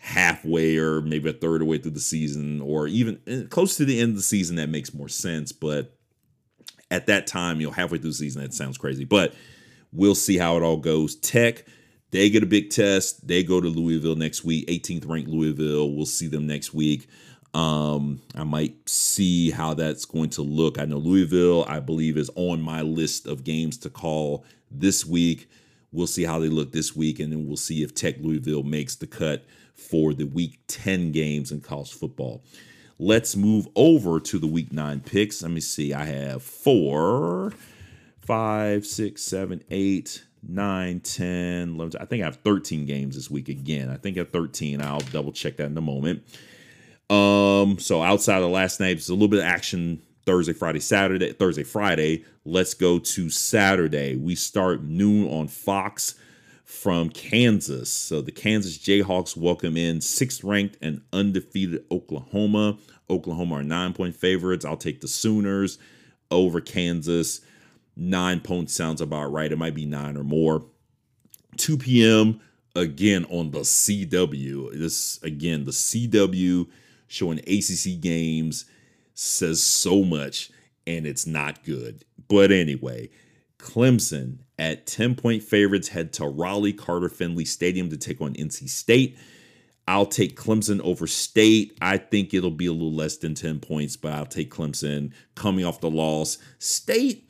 halfway 0.00 0.76
or 0.76 1.00
maybe 1.00 1.30
a 1.30 1.34
third 1.34 1.54
of 1.54 1.60
the 1.60 1.64
way 1.66 1.78
through 1.78 1.92
the 1.92 2.00
season 2.00 2.60
or 2.62 2.88
even 2.88 3.20
eh, 3.28 3.42
close 3.48 3.76
to 3.76 3.84
the 3.84 4.00
end 4.00 4.10
of 4.10 4.16
the 4.16 4.22
season. 4.22 4.56
That 4.56 4.70
makes 4.70 4.92
more 4.92 5.08
sense. 5.08 5.52
But 5.52 5.96
at 6.90 7.06
that 7.06 7.28
time, 7.28 7.60
you 7.60 7.68
know, 7.68 7.72
halfway 7.72 7.98
through 7.98 8.10
the 8.10 8.16
season, 8.16 8.42
that 8.42 8.54
sounds 8.54 8.76
crazy. 8.76 9.04
But 9.04 9.34
We'll 9.92 10.14
see 10.14 10.36
how 10.36 10.56
it 10.56 10.62
all 10.62 10.76
goes. 10.76 11.16
Tech, 11.16 11.64
they 12.10 12.30
get 12.30 12.42
a 12.42 12.46
big 12.46 12.70
test. 12.70 13.26
They 13.26 13.42
go 13.42 13.60
to 13.60 13.68
Louisville 13.68 14.16
next 14.16 14.44
week, 14.44 14.66
18th 14.68 15.08
ranked 15.08 15.28
Louisville. 15.28 15.92
We'll 15.92 16.06
see 16.06 16.26
them 16.26 16.46
next 16.46 16.72
week. 16.72 17.08
Um, 17.54 18.20
I 18.34 18.44
might 18.44 18.88
see 18.88 19.50
how 19.50 19.74
that's 19.74 20.04
going 20.04 20.30
to 20.30 20.42
look. 20.42 20.78
I 20.78 20.84
know 20.84 20.98
Louisville, 20.98 21.64
I 21.66 21.80
believe, 21.80 22.16
is 22.16 22.30
on 22.34 22.60
my 22.60 22.82
list 22.82 23.26
of 23.26 23.44
games 23.44 23.78
to 23.78 23.90
call 23.90 24.44
this 24.70 25.04
week. 25.06 25.48
We'll 25.90 26.06
see 26.06 26.24
how 26.24 26.38
they 26.38 26.48
look 26.48 26.72
this 26.72 26.94
week, 26.94 27.18
and 27.18 27.32
then 27.32 27.46
we'll 27.46 27.56
see 27.56 27.82
if 27.82 27.94
Tech 27.94 28.16
Louisville 28.20 28.62
makes 28.62 28.96
the 28.96 29.06
cut 29.06 29.44
for 29.74 30.12
the 30.12 30.24
week 30.24 30.58
10 30.66 31.12
games 31.12 31.50
in 31.50 31.60
college 31.60 31.92
football. 31.92 32.42
Let's 32.98 33.36
move 33.36 33.68
over 33.76 34.20
to 34.20 34.38
the 34.38 34.46
week 34.46 34.72
nine 34.72 35.00
picks. 35.00 35.40
Let 35.42 35.52
me 35.52 35.60
see. 35.60 35.94
I 35.94 36.04
have 36.04 36.42
four 36.42 37.52
five, 38.28 38.84
six, 38.84 39.22
seven, 39.22 39.64
eight, 39.70 40.22
nine, 40.46 41.00
10, 41.00 41.70
11. 41.70 41.98
I 41.98 42.04
think 42.04 42.22
I 42.22 42.26
have 42.26 42.36
13 42.36 42.84
games 42.84 43.16
this 43.16 43.30
week 43.30 43.48
again. 43.48 43.88
I 43.88 43.96
think 43.96 44.18
I 44.18 44.20
have 44.20 44.30
13. 44.30 44.82
I'll 44.82 45.00
double 45.00 45.32
check 45.32 45.56
that 45.56 45.70
in 45.70 45.78
a 45.78 45.80
moment. 45.80 46.22
Um, 47.08 47.78
so 47.78 48.02
outside 48.02 48.42
of 48.42 48.50
last 48.50 48.80
night, 48.80 48.98
it's 48.98 49.08
a 49.08 49.14
little 49.14 49.28
bit 49.28 49.38
of 49.38 49.46
action 49.46 50.02
Thursday, 50.26 50.52
Friday, 50.52 50.80
Saturday, 50.80 51.32
Thursday, 51.32 51.62
Friday. 51.62 52.26
Let's 52.44 52.74
go 52.74 52.98
to 52.98 53.30
Saturday. 53.30 54.16
We 54.16 54.34
start 54.34 54.82
noon 54.84 55.26
on 55.30 55.48
Fox 55.48 56.14
from 56.66 57.08
Kansas. 57.08 57.90
So 57.90 58.20
the 58.20 58.30
Kansas 58.30 58.76
Jayhawks 58.76 59.38
welcome 59.38 59.78
in 59.78 60.02
sixth 60.02 60.44
ranked 60.44 60.76
and 60.82 61.00
undefeated 61.14 61.82
Oklahoma. 61.90 62.76
Oklahoma 63.08 63.54
are 63.54 63.64
nine 63.64 63.94
point 63.94 64.14
favorites. 64.14 64.66
I'll 64.66 64.76
take 64.76 65.00
the 65.00 65.08
Sooners 65.08 65.78
over 66.30 66.60
Kansas. 66.60 67.40
Nine 68.00 68.40
points 68.40 68.72
sounds 68.72 69.00
about 69.00 69.32
right. 69.32 69.50
It 69.50 69.58
might 69.58 69.74
be 69.74 69.84
nine 69.84 70.16
or 70.16 70.22
more. 70.22 70.64
2 71.56 71.78
p.m. 71.78 72.40
again 72.76 73.26
on 73.28 73.50
the 73.50 73.60
CW. 73.60 74.78
This 74.78 75.20
again, 75.22 75.64
the 75.64 75.72
CW 75.72 76.68
showing 77.08 77.40
ACC 77.40 78.00
games 78.00 78.66
says 79.14 79.60
so 79.62 80.04
much 80.04 80.50
and 80.86 81.06
it's 81.06 81.26
not 81.26 81.64
good. 81.64 82.04
But 82.28 82.52
anyway, 82.52 83.10
Clemson 83.58 84.38
at 84.58 84.86
10 84.86 85.16
point 85.16 85.42
favorites 85.42 85.88
head 85.88 86.12
to 86.14 86.26
Raleigh 86.26 86.72
Carter 86.72 87.08
Finley 87.08 87.44
Stadium 87.44 87.90
to 87.90 87.96
take 87.96 88.20
on 88.20 88.34
NC 88.34 88.68
State. 88.68 89.18
I'll 89.86 90.06
take 90.06 90.38
Clemson 90.38 90.80
over 90.82 91.06
State. 91.06 91.76
I 91.80 91.96
think 91.96 92.34
it'll 92.34 92.50
be 92.50 92.66
a 92.66 92.72
little 92.72 92.92
less 92.92 93.16
than 93.16 93.34
10 93.34 93.60
points, 93.60 93.96
but 93.96 94.12
I'll 94.12 94.26
take 94.26 94.50
Clemson 94.50 95.12
coming 95.34 95.64
off 95.64 95.80
the 95.80 95.90
loss. 95.90 96.38
State, 96.58 97.27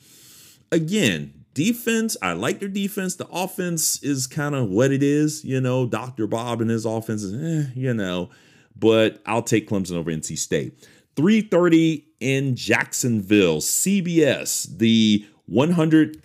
again, 0.71 1.45
defense, 1.55 2.17
I 2.23 2.33
like 2.33 2.61
their 2.61 2.69
defense. 2.69 3.17
The 3.17 3.29
offense 3.29 4.03
is 4.03 4.27
kind 4.27 4.55
of 4.55 4.69
what 4.69 4.93
it 4.93 5.03
is, 5.03 5.45
you 5.45 5.61
know. 5.61 5.87
Dr. 5.87 6.27
Bob 6.27 6.61
and 6.61 6.71
his 6.71 6.85
offense 6.85 7.23
is, 7.23 7.35
eh, 7.35 7.71
you 7.75 7.95
know, 7.95 8.31
but 8.77 9.21
I'll 9.27 9.43
take 9.43 9.69
Clemson 9.69 9.97
over 9.97 10.11
NC 10.11 10.37
State. 10.37 10.87
3:30 11.17 12.05
in 12.21 12.55
Jacksonville, 12.55 13.61
CBS, 13.61 14.65
the 14.79 15.27
100 15.47 16.23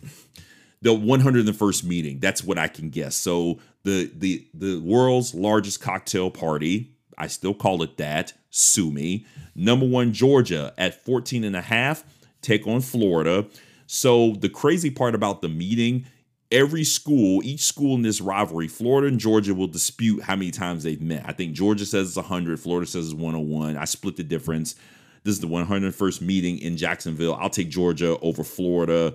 the 0.82 0.94
101st 0.94 1.86
meeting. 1.86 2.20
That's 2.20 2.44
what 2.44 2.58
I 2.58 2.68
can 2.68 2.89
guess. 2.89 3.16
So 3.16 3.60
the 3.84 4.12
the 4.16 4.46
the 4.54 4.80
world's 4.80 5.34
largest 5.34 5.82
cocktail 5.82 6.30
party, 6.30 6.91
I 7.18 7.28
still 7.28 7.54
call 7.54 7.82
it 7.82 7.98
that, 7.98 8.34
sue 8.50 8.91
me. 8.91 9.26
Number 9.56 9.88
1 9.88 10.14
Georgia 10.14 10.74
at 10.78 11.04
14 11.04 11.44
and 11.44 11.56
a 11.56 11.62
half 11.62 12.04
take 12.41 12.68
on 12.68 12.82
Florida. 12.82 13.46
So 13.88 14.34
the 14.34 14.50
crazy 14.50 14.90
part 14.90 15.16
about 15.16 15.42
the 15.42 15.50
meeting, 15.50 16.06
every 16.52 16.84
school, 16.84 17.42
each 17.44 17.62
school 17.62 17.96
in 17.96 18.02
this 18.02 18.22
rivalry, 18.22 18.68
Florida 18.68 19.08
and 19.08 19.20
Georgia 19.20 19.54
will 19.54 19.68
dispute 19.68 20.24
how 20.24 20.36
many 20.36 20.52
times 20.52 20.84
they've 20.84 21.02
met. 21.02 21.24
I 21.26 21.34
think 21.34 21.54
Georgia 21.54 21.86
says 21.86 22.10
it's 22.10 22.16
100, 22.16 22.60
Florida 22.60 22.88
says 22.88 23.08
it's 23.08 23.14
101. 23.14 23.78
I 23.78 23.86
split 23.86 24.16
the 24.16 24.24
difference. 24.24 24.76
This 25.24 25.36
is 25.36 25.40
the 25.40 25.48
101st 25.48 26.22
meeting 26.22 26.60
in 26.60 26.78
Jacksonville. 26.78 27.36
I'll 27.36 27.50
take 27.50 27.70
Georgia 27.70 28.18
over 28.20 28.44
Florida. 28.44 29.14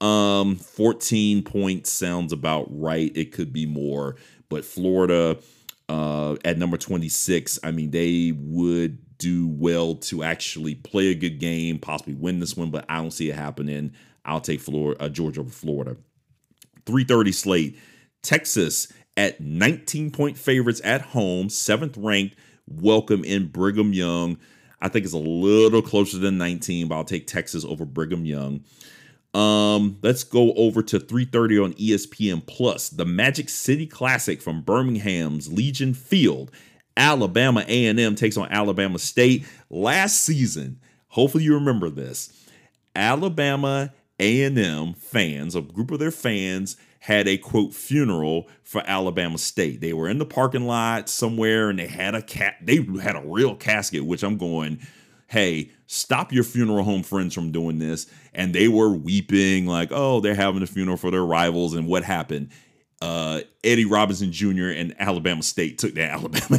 Um, 0.00 0.56
14 0.56 1.42
points 1.42 1.92
sounds 1.92 2.32
about 2.32 2.66
right. 2.70 3.12
It 3.14 3.32
could 3.32 3.52
be 3.52 3.66
more, 3.66 4.16
but 4.48 4.64
Florida 4.64 5.36
uh, 5.90 6.36
at 6.44 6.56
number 6.56 6.76
26, 6.76 7.58
I 7.64 7.72
mean, 7.72 7.90
they 7.90 8.32
would 8.34 9.18
do 9.18 9.48
well 9.48 9.96
to 9.96 10.22
actually 10.22 10.76
play 10.76 11.08
a 11.08 11.14
good 11.14 11.38
game, 11.40 11.78
possibly 11.78 12.14
win 12.14 12.38
this 12.40 12.56
one, 12.56 12.70
but 12.70 12.86
I 12.88 12.96
don't 12.96 13.10
see 13.10 13.28
it 13.28 13.34
happening. 13.34 13.92
I'll 14.24 14.40
take 14.40 14.60
Florida, 14.60 15.02
uh, 15.02 15.08
Georgia 15.08 15.40
over 15.40 15.50
Florida. 15.50 15.96
330 16.86 17.32
slate. 17.32 17.78
Texas 18.22 18.92
at 19.16 19.40
19 19.40 20.10
point 20.10 20.36
favorites 20.36 20.80
at 20.84 21.00
home, 21.00 21.48
seventh 21.48 21.96
ranked. 21.96 22.36
Welcome 22.66 23.24
in 23.24 23.48
Brigham 23.48 23.92
Young. 23.92 24.38
I 24.80 24.88
think 24.88 25.04
it's 25.04 25.14
a 25.14 25.18
little 25.18 25.82
closer 25.82 26.18
than 26.18 26.38
19, 26.38 26.88
but 26.88 26.94
I'll 26.94 27.04
take 27.04 27.26
Texas 27.26 27.64
over 27.64 27.84
Brigham 27.84 28.24
Young. 28.24 28.64
Um, 29.34 29.98
let's 30.02 30.24
go 30.24 30.52
over 30.54 30.82
to 30.82 30.98
3:30 30.98 31.58
on 31.58 31.72
ESPN 31.74 32.44
Plus. 32.46 32.88
The 32.88 33.04
Magic 33.04 33.48
City 33.48 33.86
Classic 33.86 34.42
from 34.42 34.62
Birmingham's 34.62 35.52
Legion 35.52 35.94
Field. 35.94 36.50
Alabama 36.96 37.64
A&M 37.68 38.14
takes 38.16 38.36
on 38.36 38.50
Alabama 38.50 38.98
State 38.98 39.46
last 39.70 40.22
season. 40.22 40.80
Hopefully 41.08 41.44
you 41.44 41.54
remember 41.54 41.88
this. 41.88 42.32
Alabama 42.94 43.92
A&M 44.20 44.94
fans, 44.94 45.56
a 45.56 45.62
group 45.62 45.90
of 45.90 45.98
their 45.98 46.10
fans 46.10 46.76
had 47.00 47.26
a 47.26 47.38
quote 47.38 47.72
funeral 47.72 48.48
for 48.62 48.82
Alabama 48.86 49.38
State. 49.38 49.80
They 49.80 49.92
were 49.92 50.08
in 50.08 50.18
the 50.18 50.26
parking 50.26 50.66
lot 50.66 51.08
somewhere 51.08 51.70
and 51.70 51.78
they 51.78 51.86
had 51.86 52.14
a 52.14 52.22
cat 52.22 52.56
they 52.62 52.86
had 53.02 53.16
a 53.16 53.22
real 53.24 53.56
casket 53.56 54.04
which 54.04 54.22
I'm 54.22 54.36
going 54.36 54.80
hey, 55.30 55.70
stop 55.86 56.32
your 56.32 56.42
funeral 56.42 56.82
home 56.82 57.04
friends 57.04 57.32
from 57.34 57.52
doing 57.52 57.78
this. 57.78 58.06
And 58.34 58.52
they 58.52 58.66
were 58.66 58.90
weeping, 58.90 59.64
like, 59.64 59.90
oh, 59.92 60.18
they're 60.18 60.34
having 60.34 60.60
a 60.62 60.66
funeral 60.66 60.96
for 60.96 61.12
their 61.12 61.24
rivals. 61.24 61.74
And 61.74 61.86
what 61.86 62.02
happened? 62.02 62.50
Uh, 63.00 63.42
Eddie 63.62 63.84
Robinson 63.84 64.32
Jr. 64.32 64.70
and 64.70 64.94
Alabama 64.98 65.44
State 65.44 65.78
took 65.78 65.94
that 65.94 66.10
Alabama. 66.18 66.58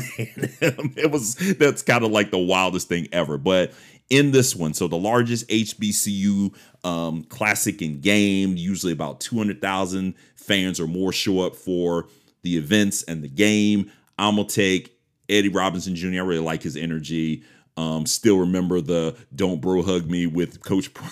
it 0.95 1.11
was 1.11 1.35
that's 1.57 1.83
kind 1.83 2.03
of 2.03 2.11
like 2.11 2.31
the 2.31 2.39
wildest 2.39 2.87
thing 2.87 3.09
ever. 3.11 3.37
But 3.37 3.73
in 4.11 4.31
this 4.31 4.55
one, 4.55 4.73
so 4.73 4.87
the 4.87 4.97
largest 4.97 5.47
HBCU 5.47 6.53
um, 6.83 7.23
classic 7.23 7.81
in 7.81 8.01
game, 8.01 8.57
usually 8.57 8.91
about 8.91 9.21
200,000 9.21 10.13
fans 10.35 10.79
or 10.79 10.85
more 10.85 11.13
show 11.13 11.39
up 11.39 11.55
for 11.55 12.07
the 12.43 12.57
events 12.57 13.03
and 13.03 13.23
the 13.23 13.29
game. 13.29 13.89
I'm 14.19 14.35
gonna 14.35 14.47
take 14.47 14.97
Eddie 15.29 15.49
Robinson 15.49 15.95
Jr. 15.95 16.07
I 16.07 16.19
really 16.19 16.39
like 16.39 16.61
his 16.61 16.75
energy. 16.75 17.43
Um, 17.77 18.05
still 18.05 18.37
remember 18.37 18.81
the 18.81 19.15
"Don't 19.33 19.61
Bro 19.61 19.83
Hug 19.83 20.11
Me" 20.11 20.27
with 20.27 20.61
Coach 20.61 20.93
Prime. 20.93 21.09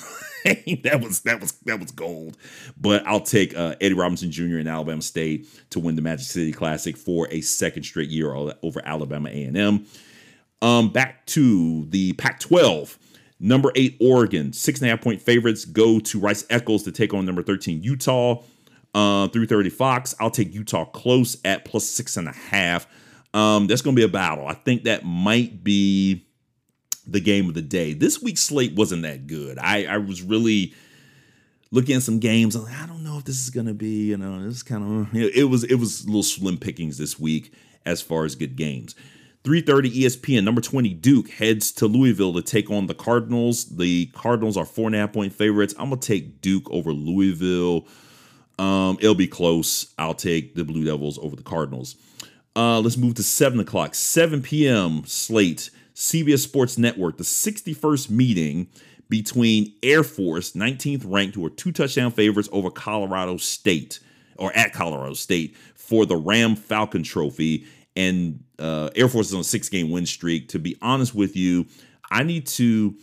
that 0.83 0.99
was 1.01 1.21
that 1.21 1.39
was 1.39 1.53
that 1.65 1.79
was 1.79 1.91
gold. 1.91 2.37
But 2.77 3.07
I'll 3.07 3.21
take 3.21 3.55
uh, 3.55 3.75
Eddie 3.79 3.93
Robinson 3.95 4.29
Jr. 4.29 4.57
in 4.57 4.67
Alabama 4.67 5.01
State 5.01 5.47
to 5.69 5.79
win 5.79 5.95
the 5.95 6.01
Magic 6.01 6.27
City 6.27 6.51
Classic 6.51 6.97
for 6.97 7.27
a 7.31 7.39
second 7.41 7.83
straight 7.83 8.09
year 8.09 8.33
over 8.35 8.81
Alabama 8.85 9.29
A&M. 9.29 9.85
Um, 10.61 10.89
back 10.89 11.25
to 11.27 11.85
the 11.89 12.13
Pac-12. 12.13 12.97
Number 13.39 13.71
eight, 13.75 13.97
Oregon, 14.01 14.51
six 14.51 14.81
and 14.81 14.87
a 14.87 14.91
half 14.91 15.01
point 15.01 15.21
favorites 15.21 15.63
go 15.63 15.99
to 15.99 16.19
Rice 16.19 16.45
Eccles 16.49 16.83
to 16.83 16.91
take 16.91 17.13
on 17.13 17.25
number 17.25 17.41
13, 17.41 17.81
Utah. 17.83 18.43
Uh, 18.95 19.27
330 19.27 19.69
Fox. 19.69 20.15
I'll 20.19 20.31
take 20.31 20.51
Utah 20.51 20.83
close 20.83 21.37
at 21.45 21.63
plus 21.63 21.85
six 21.85 22.17
and 22.17 22.27
a 22.27 22.31
half. 22.31 22.87
Um, 23.35 23.67
that's 23.67 23.83
going 23.83 23.95
to 23.95 23.99
be 23.99 24.03
a 24.03 24.11
battle. 24.11 24.47
I 24.47 24.55
think 24.55 24.85
that 24.85 25.05
might 25.05 25.63
be 25.63 26.25
the 27.05 27.19
game 27.19 27.47
of 27.47 27.53
the 27.53 27.61
day. 27.61 27.93
This 27.93 28.21
week's 28.21 28.41
slate 28.41 28.73
wasn't 28.73 29.03
that 29.03 29.27
good. 29.27 29.59
I, 29.59 29.85
I 29.85 29.97
was 29.97 30.23
really 30.23 30.73
looking 31.71 31.95
at 31.95 32.01
some 32.03 32.19
games. 32.19 32.55
Like, 32.55 32.73
I 32.73 32.87
don't 32.87 33.03
know 33.03 33.17
if 33.17 33.25
this 33.25 33.41
is 33.43 33.49
gonna 33.49 33.73
be, 33.73 34.07
you 34.07 34.17
know, 34.17 34.43
this 34.43 34.63
kind 34.63 35.07
of 35.07 35.15
it 35.15 35.49
was 35.49 35.63
it 35.63 35.75
was 35.75 36.03
a 36.03 36.07
little 36.07 36.23
slim 36.23 36.57
pickings 36.57 36.97
this 36.97 37.19
week 37.19 37.53
as 37.85 38.01
far 38.01 38.25
as 38.25 38.35
good 38.35 38.55
games. 38.55 38.95
3:30 39.49 40.03
ESPN 40.03 40.43
number 40.43 40.61
20 40.61 40.93
Duke 40.93 41.31
heads 41.31 41.71
to 41.71 41.87
Louisville 41.87 42.33
to 42.33 42.41
take 42.43 42.69
on 42.69 42.85
the 42.85 42.93
Cardinals. 42.93 43.65
The 43.65 44.05
Cardinals 44.13 44.55
are 44.55 44.65
four 44.65 44.85
and 44.85 44.95
a 44.95 44.99
half 44.99 45.11
point 45.11 45.33
favorites. 45.33 45.73
I'm 45.79 45.89
gonna 45.89 45.99
take 45.99 46.39
Duke 46.39 46.69
over 46.69 46.93
Louisville. 46.93 47.87
Um, 48.59 48.99
it'll 49.01 49.15
be 49.15 49.25
close. 49.25 49.91
I'll 49.97 50.13
take 50.13 50.53
the 50.53 50.63
Blue 50.63 50.83
Devils 50.83 51.17
over 51.17 51.35
the 51.35 51.41
Cardinals. 51.41 51.95
Uh, 52.55 52.79
let's 52.79 52.95
move 52.95 53.15
to 53.15 53.23
seven 53.23 53.59
o'clock, 53.59 53.95
7 53.95 54.43
p.m. 54.43 55.01
slate. 55.07 55.71
CBS 55.95 56.41
Sports 56.41 56.77
Network, 56.77 57.17
the 57.17 57.23
61st 57.23 58.11
meeting 58.11 58.67
between 59.09 59.73
Air 59.81 60.03
Force, 60.03 60.51
19th 60.51 61.01
ranked, 61.05 61.33
who 61.33 61.45
are 61.45 61.49
two 61.49 61.71
touchdown 61.71 62.11
favorites 62.11 62.49
over 62.51 62.69
Colorado 62.69 63.37
State 63.37 63.99
or 64.37 64.55
at 64.55 64.73
Colorado 64.73 65.15
State 65.15 65.57
for 65.89 66.05
the 66.05 66.15
Ram 66.15 66.55
Falcon 66.55 67.01
Trophy. 67.01 67.65
And 67.99 68.45
uh, 68.57 68.89
Air 68.95 69.09
Force 69.09 69.27
is 69.27 69.33
on 69.33 69.41
a 69.41 69.43
six 69.43 69.67
game 69.67 69.91
win 69.91 70.05
streak. 70.05 70.47
To 70.49 70.59
be 70.59 70.77
honest 70.81 71.13
with 71.13 71.35
you, 71.35 71.65
I 72.09 72.23
need 72.23 72.47
to 72.47 72.95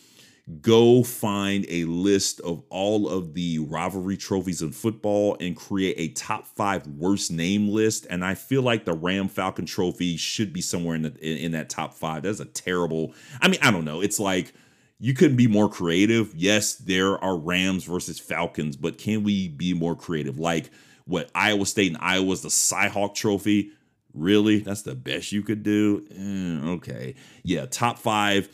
go 0.63 1.03
find 1.03 1.67
a 1.69 1.85
list 1.85 2.41
of 2.41 2.63
all 2.71 3.09
of 3.09 3.35
the 3.35 3.59
rivalry 3.59 4.17
trophies 4.17 4.63
in 4.63 4.71
football 4.71 5.37
and 5.39 5.55
create 5.55 5.97
a 5.99 6.15
top 6.15 6.47
five 6.47 6.87
worst 6.87 7.31
name 7.31 7.69
list. 7.69 8.07
And 8.09 8.25
I 8.25 8.35
feel 8.35 8.63
like 8.63 8.87
the 8.87 8.95
Ram 8.95 9.29
Falcon 9.29 9.67
Trophy 9.67 10.17
should 10.17 10.53
be 10.53 10.63
somewhere 10.63 10.95
in 10.95 11.03
the, 11.03 11.15
in, 11.21 11.39
in 11.39 11.53
that 11.53 11.69
top 11.69 11.93
five. 11.93 12.23
That's 12.23 12.41
a 12.41 12.47
terrible. 12.47 13.13
I 13.43 13.49
mean, 13.49 13.61
I 13.61 13.71
don't 13.71 13.85
know. 13.85 14.01
It's 14.01 14.19
like 14.19 14.55
you 14.99 15.13
couldn't 15.13 15.37
be 15.37 15.47
more 15.47 15.69
creative. 15.69 16.35
Yes, 16.35 16.77
there 16.77 17.23
are 17.23 17.37
Rams 17.37 17.85
versus 17.85 18.19
Falcons, 18.19 18.77
but 18.77 18.97
can 18.97 19.25
we 19.25 19.49
be 19.49 19.75
more 19.75 19.95
creative? 19.95 20.39
Like 20.39 20.71
what 21.05 21.31
Iowa 21.35 21.67
State 21.67 21.93
and 21.93 22.01
Iowa's 22.01 22.41
the 22.41 22.49
Cyhawk 22.49 23.15
Trophy. 23.15 23.73
Really? 24.17 24.61
That's 24.61 24.83
the 24.83 24.95
best 24.95 25.31
you 25.31 25.43
could 25.43 25.63
do? 25.63 26.05
Eh, 26.11 26.71
okay. 26.71 27.15
Yeah, 27.43 27.67
top 27.67 27.99
five 27.99 28.49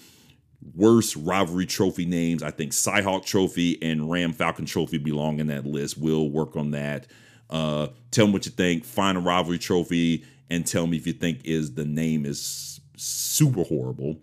worst 0.75 1.17
rivalry 1.17 1.67
trophy 1.67 2.05
names. 2.05 2.43
I 2.43 2.51
think 2.51 2.73
Cyhawk 2.73 3.25
Trophy 3.25 3.81
and 3.83 4.11
Ram 4.11 4.33
Falcon 4.33 4.67
Trophy 4.67 4.99
belong 4.99 5.41
in 5.41 5.47
that 5.49 5.67
list. 5.67 5.99
We'll 5.99 6.31
work 6.31 6.57
on 6.57 6.73
that. 6.73 7.07
Uh, 7.49 7.89
tell 8.11 8.27
me 8.27 8.33
what 8.33 8.47
you 8.47 8.53
think. 8.53 8.85
Find 8.85 9.17
a 9.17 9.21
rivalry 9.21 9.59
trophy 9.59 10.25
and 10.51 10.67
tell 10.67 10.87
me 10.87 10.97
if 10.97 11.07
you 11.07 11.13
think 11.13 11.43
is 11.45 11.75
the 11.75 11.85
name 11.85 12.27
is 12.27 12.81
super 12.97 13.63
horrible. 13.63 14.19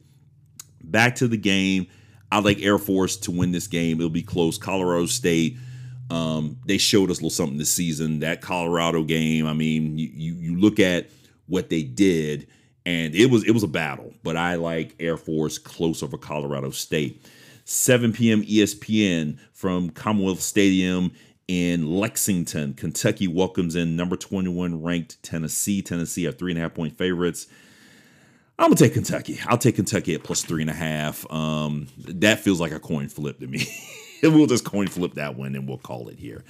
Back 0.83 1.15
to 1.15 1.27
the 1.27 1.37
game. 1.37 1.87
I 2.31 2.39
like 2.39 2.61
Air 2.61 2.77
Force 2.77 3.17
to 3.17 3.31
win 3.31 3.51
this 3.51 3.67
game. 3.67 3.97
It'll 3.97 4.09
be 4.09 4.23
close. 4.23 4.57
Colorado 4.57 5.05
State. 5.05 5.57
Um, 6.09 6.57
they 6.65 6.77
showed 6.77 7.11
us 7.11 7.17
a 7.17 7.21
little 7.21 7.29
something 7.29 7.57
this 7.57 7.71
season. 7.71 8.19
That 8.19 8.41
Colorado 8.41 9.03
game. 9.03 9.45
I 9.45 9.53
mean, 9.53 9.97
you, 9.97 10.09
you 10.13 10.35
you 10.35 10.59
look 10.59 10.79
at 10.79 11.09
what 11.49 11.69
they 11.69 11.83
did, 11.83 12.47
and 12.85 13.13
it 13.13 13.29
was 13.29 13.43
it 13.43 13.51
was 13.51 13.63
a 13.63 13.67
battle. 13.67 14.13
But 14.23 14.37
I 14.37 14.55
like 14.55 14.95
Air 14.99 15.17
Force 15.17 15.57
close 15.57 16.01
over 16.01 16.17
Colorado 16.17 16.71
State. 16.71 17.25
7 17.65 18.13
p.m. 18.13 18.41
ESPN 18.41 19.37
from 19.53 19.91
Commonwealth 19.91 20.41
Stadium 20.41 21.11
in 21.47 21.85
Lexington. 21.87 22.73
Kentucky 22.73 23.27
welcomes 23.27 23.75
in 23.75 23.95
number 23.95 24.15
21 24.15 24.81
ranked 24.81 25.21
Tennessee. 25.21 25.83
Tennessee 25.83 26.25
are 26.25 26.31
three 26.31 26.51
and 26.51 26.57
a 26.57 26.63
half 26.63 26.73
point 26.73 26.97
favorites. 26.97 27.45
I'm 28.57 28.67
gonna 28.69 28.75
take 28.75 28.93
Kentucky. 28.93 29.39
I'll 29.47 29.57
take 29.57 29.75
Kentucky 29.75 30.15
at 30.15 30.23
plus 30.23 30.43
three 30.43 30.61
and 30.61 30.69
a 30.69 30.73
half. 30.73 31.29
Um, 31.31 31.87
that 32.07 32.39
feels 32.39 32.59
like 32.59 32.71
a 32.71 32.79
coin 32.79 33.07
flip 33.07 33.39
to 33.39 33.47
me. 33.47 33.65
we'll 34.23 34.47
just 34.47 34.65
coin 34.65 34.87
flip 34.87 35.13
that 35.13 35.37
one 35.37 35.55
and 35.55 35.67
we'll 35.67 35.77
call 35.77 36.09
it 36.09 36.19
here. 36.19 36.43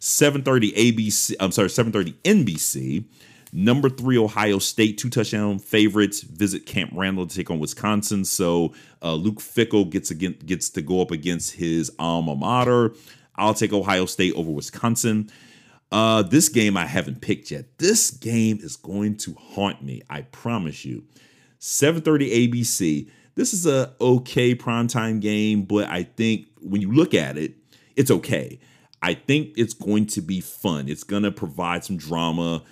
7:30 0.00 0.74
ABC. 0.74 1.34
I'm 1.38 1.52
sorry, 1.52 1.68
7:30 1.68 2.14
NBC. 2.24 3.04
Number 3.52 3.88
three, 3.88 4.16
Ohio 4.16 4.58
State, 4.58 4.98
two 4.98 5.10
touchdown 5.10 5.58
favorites, 5.58 6.20
visit 6.22 6.66
Camp 6.66 6.92
Randall 6.94 7.26
to 7.26 7.34
take 7.34 7.50
on 7.50 7.58
Wisconsin. 7.58 8.24
So 8.24 8.74
uh, 9.02 9.14
Luke 9.14 9.38
Fickell 9.38 9.88
gets 9.90 10.10
again 10.10 10.36
gets 10.44 10.70
to 10.70 10.82
go 10.82 11.02
up 11.02 11.10
against 11.10 11.54
his 11.54 11.90
alma 11.98 12.36
mater. 12.36 12.94
I'll 13.34 13.54
take 13.54 13.72
Ohio 13.72 14.06
State 14.06 14.34
over 14.34 14.50
Wisconsin. 14.50 15.30
Uh, 15.90 16.22
this 16.22 16.48
game 16.48 16.76
I 16.76 16.86
haven't 16.86 17.20
picked 17.20 17.50
yet. 17.50 17.78
This 17.78 18.12
game 18.12 18.60
is 18.62 18.76
going 18.76 19.16
to 19.18 19.34
haunt 19.34 19.82
me. 19.82 20.02
I 20.08 20.22
promise 20.22 20.84
you. 20.84 21.04
7:30 21.58 22.48
ABC. 22.48 23.10
This 23.34 23.52
is 23.52 23.66
a 23.66 23.94
okay 24.00 24.54
primetime 24.54 25.20
game, 25.20 25.62
but 25.62 25.88
I 25.88 26.04
think 26.04 26.46
when 26.60 26.80
you 26.80 26.92
look 26.92 27.14
at 27.14 27.36
it, 27.36 27.54
it's 27.96 28.10
okay. 28.10 28.60
I 29.02 29.14
think 29.14 29.54
it's 29.56 29.74
going 29.74 30.06
to 30.06 30.20
be 30.20 30.40
fun. 30.40 30.88
It's 30.88 31.04
going 31.04 31.22
to 31.22 31.32
provide 31.32 31.84
some 31.84 31.96
drama 31.96 32.62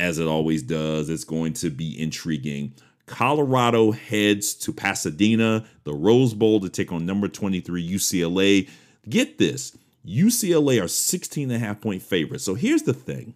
as 0.00 0.18
it 0.18 0.26
always 0.26 0.62
does. 0.62 1.08
It's 1.08 1.24
going 1.24 1.52
to 1.54 1.70
be 1.70 2.00
intriguing. 2.00 2.74
Colorado 3.06 3.92
heads 3.92 4.54
to 4.54 4.72
Pasadena, 4.72 5.64
the 5.84 5.94
Rose 5.94 6.32
Bowl 6.32 6.60
to 6.60 6.68
take 6.68 6.90
on 6.90 7.04
number 7.04 7.28
23 7.28 7.86
UCLA. 7.88 8.68
Get 9.08 9.38
this. 9.38 9.76
UCLA 10.06 10.82
are 10.82 10.88
16 10.88 11.50
and 11.50 11.62
a 11.62 11.64
half 11.64 11.80
point 11.80 12.02
favorites. 12.02 12.44
So 12.44 12.54
here's 12.54 12.84
the 12.84 12.94
thing. 12.94 13.34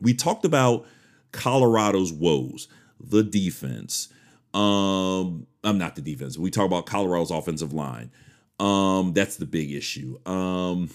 We 0.00 0.14
talked 0.14 0.44
about 0.44 0.86
Colorado's 1.32 2.12
woes 2.12 2.68
the 2.98 3.22
defense. 3.22 4.08
Um, 4.52 5.46
I'm 5.62 5.78
not 5.78 5.94
the 5.94 6.02
defense. 6.02 6.36
We 6.36 6.50
talk 6.50 6.66
about 6.66 6.86
Colorado's 6.86 7.30
offensive 7.30 7.72
line. 7.72 8.10
Um, 8.58 9.12
that's 9.14 9.36
the 9.36 9.46
big 9.46 9.72
issue. 9.72 10.18
Um, 10.26 10.90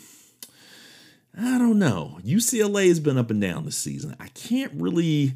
I 1.37 1.57
don't 1.57 1.79
know. 1.79 2.19
UCLA 2.23 2.87
has 2.87 2.99
been 2.99 3.17
up 3.17 3.29
and 3.29 3.41
down 3.41 3.65
this 3.65 3.77
season. 3.77 4.15
I 4.19 4.27
can't 4.29 4.71
really. 4.75 5.33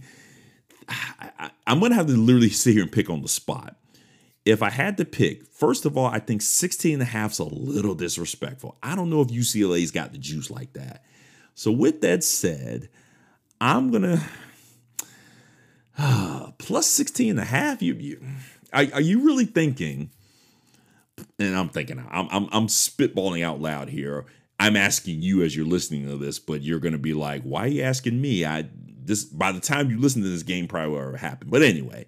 I, 0.87 1.51
am 1.67 1.79
going 1.79 1.91
to 1.91 1.95
have 1.95 2.07
to 2.07 2.13
literally 2.13 2.49
sit 2.51 2.73
here 2.73 2.83
and 2.83 2.91
pick 2.91 3.09
on 3.09 3.21
the 3.21 3.27
spot. 3.27 3.75
If 4.45 4.63
I 4.63 4.69
had 4.69 4.97
to 4.97 5.05
pick, 5.05 5.45
first 5.45 5.85
of 5.85 5.97
all, 5.97 6.07
I 6.07 6.19
think 6.19 6.41
16 6.41 6.93
and 6.93 7.01
a 7.01 7.05
half 7.05 7.33
is 7.33 7.39
a 7.39 7.43
little 7.43 7.93
disrespectful. 7.93 8.77
I 8.81 8.95
don't 8.95 9.09
know 9.09 9.21
if 9.21 9.27
UCLA's 9.27 9.91
got 9.91 10.11
the 10.11 10.17
juice 10.17 10.49
like 10.49 10.73
that. 10.73 11.03
So, 11.53 11.71
with 11.71 12.01
that 12.01 12.23
said, 12.23 12.89
I'm 13.59 13.91
going 13.91 14.03
to 15.97 16.53
plus 16.57 16.87
16 16.87 17.31
and 17.31 17.39
a 17.39 17.45
half. 17.45 17.81
You, 17.81 17.95
you 17.95 18.21
are, 18.71 18.85
are 18.93 19.01
you 19.01 19.25
really 19.25 19.45
thinking? 19.45 20.11
And 21.37 21.55
I'm 21.55 21.69
thinking, 21.69 21.99
I'm, 22.09 22.27
I'm, 22.31 22.49
I'm 22.51 22.67
spitballing 22.67 23.43
out 23.43 23.59
loud 23.59 23.89
here. 23.89 24.25
I'm 24.59 24.75
asking 24.75 25.21
you 25.21 25.43
as 25.43 25.55
you're 25.55 25.65
listening 25.65 26.07
to 26.07 26.17
this, 26.17 26.37
but 26.37 26.61
you're 26.61 26.79
going 26.79 26.93
to 26.93 26.99
be 26.99 27.13
like, 27.13 27.43
why 27.43 27.61
are 27.61 27.67
you 27.67 27.81
asking 27.83 28.19
me? 28.19 28.45
I 28.45 28.67
this 29.01 29.23
by 29.23 29.51
the 29.51 29.59
time 29.59 29.89
you 29.89 29.99
listen 29.99 30.21
to 30.21 30.29
this 30.29 30.43
game 30.43 30.67
probably 30.67 30.91
will 30.91 31.17
happen. 31.17 31.49
But 31.49 31.63
anyway, 31.63 32.05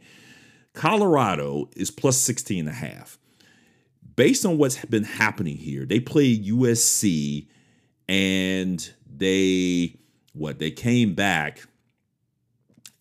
Colorado 0.74 1.70
is 1.76 1.90
plus 1.90 2.18
16 2.18 2.60
and 2.60 2.70
a 2.70 2.72
half. 2.72 3.18
Based 4.16 4.46
on 4.46 4.58
what's 4.58 4.84
been 4.86 5.06
happening 5.06 5.58
here, 5.58 5.86
they 5.86 6.00
played 6.00 6.46
USC 6.46 7.48
and 8.10 8.94
they 9.10 9.98
what 10.34 10.60
they 10.60 10.72
came 10.72 11.16
back 11.16 11.62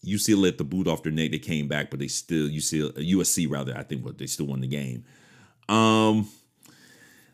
UCLA 0.05 0.43
let 0.43 0.59
the 0.59 0.65
boot 0.65 0.89
off 0.89 1.03
their 1.03 1.13
neck. 1.13 1.31
They 1.31 1.39
came 1.39 1.69
back, 1.69 1.91
but 1.91 2.01
they 2.01 2.09
still 2.09 2.49
UCLA, 2.49 2.93
USC 3.13 3.51
rather. 3.51 3.77
I 3.77 3.83
think 3.83 4.05
what 4.05 4.19
they 4.19 4.27
still 4.27 4.47
won 4.47 4.61
the 4.61 4.67
game. 4.67 5.05
Um. 5.69 6.29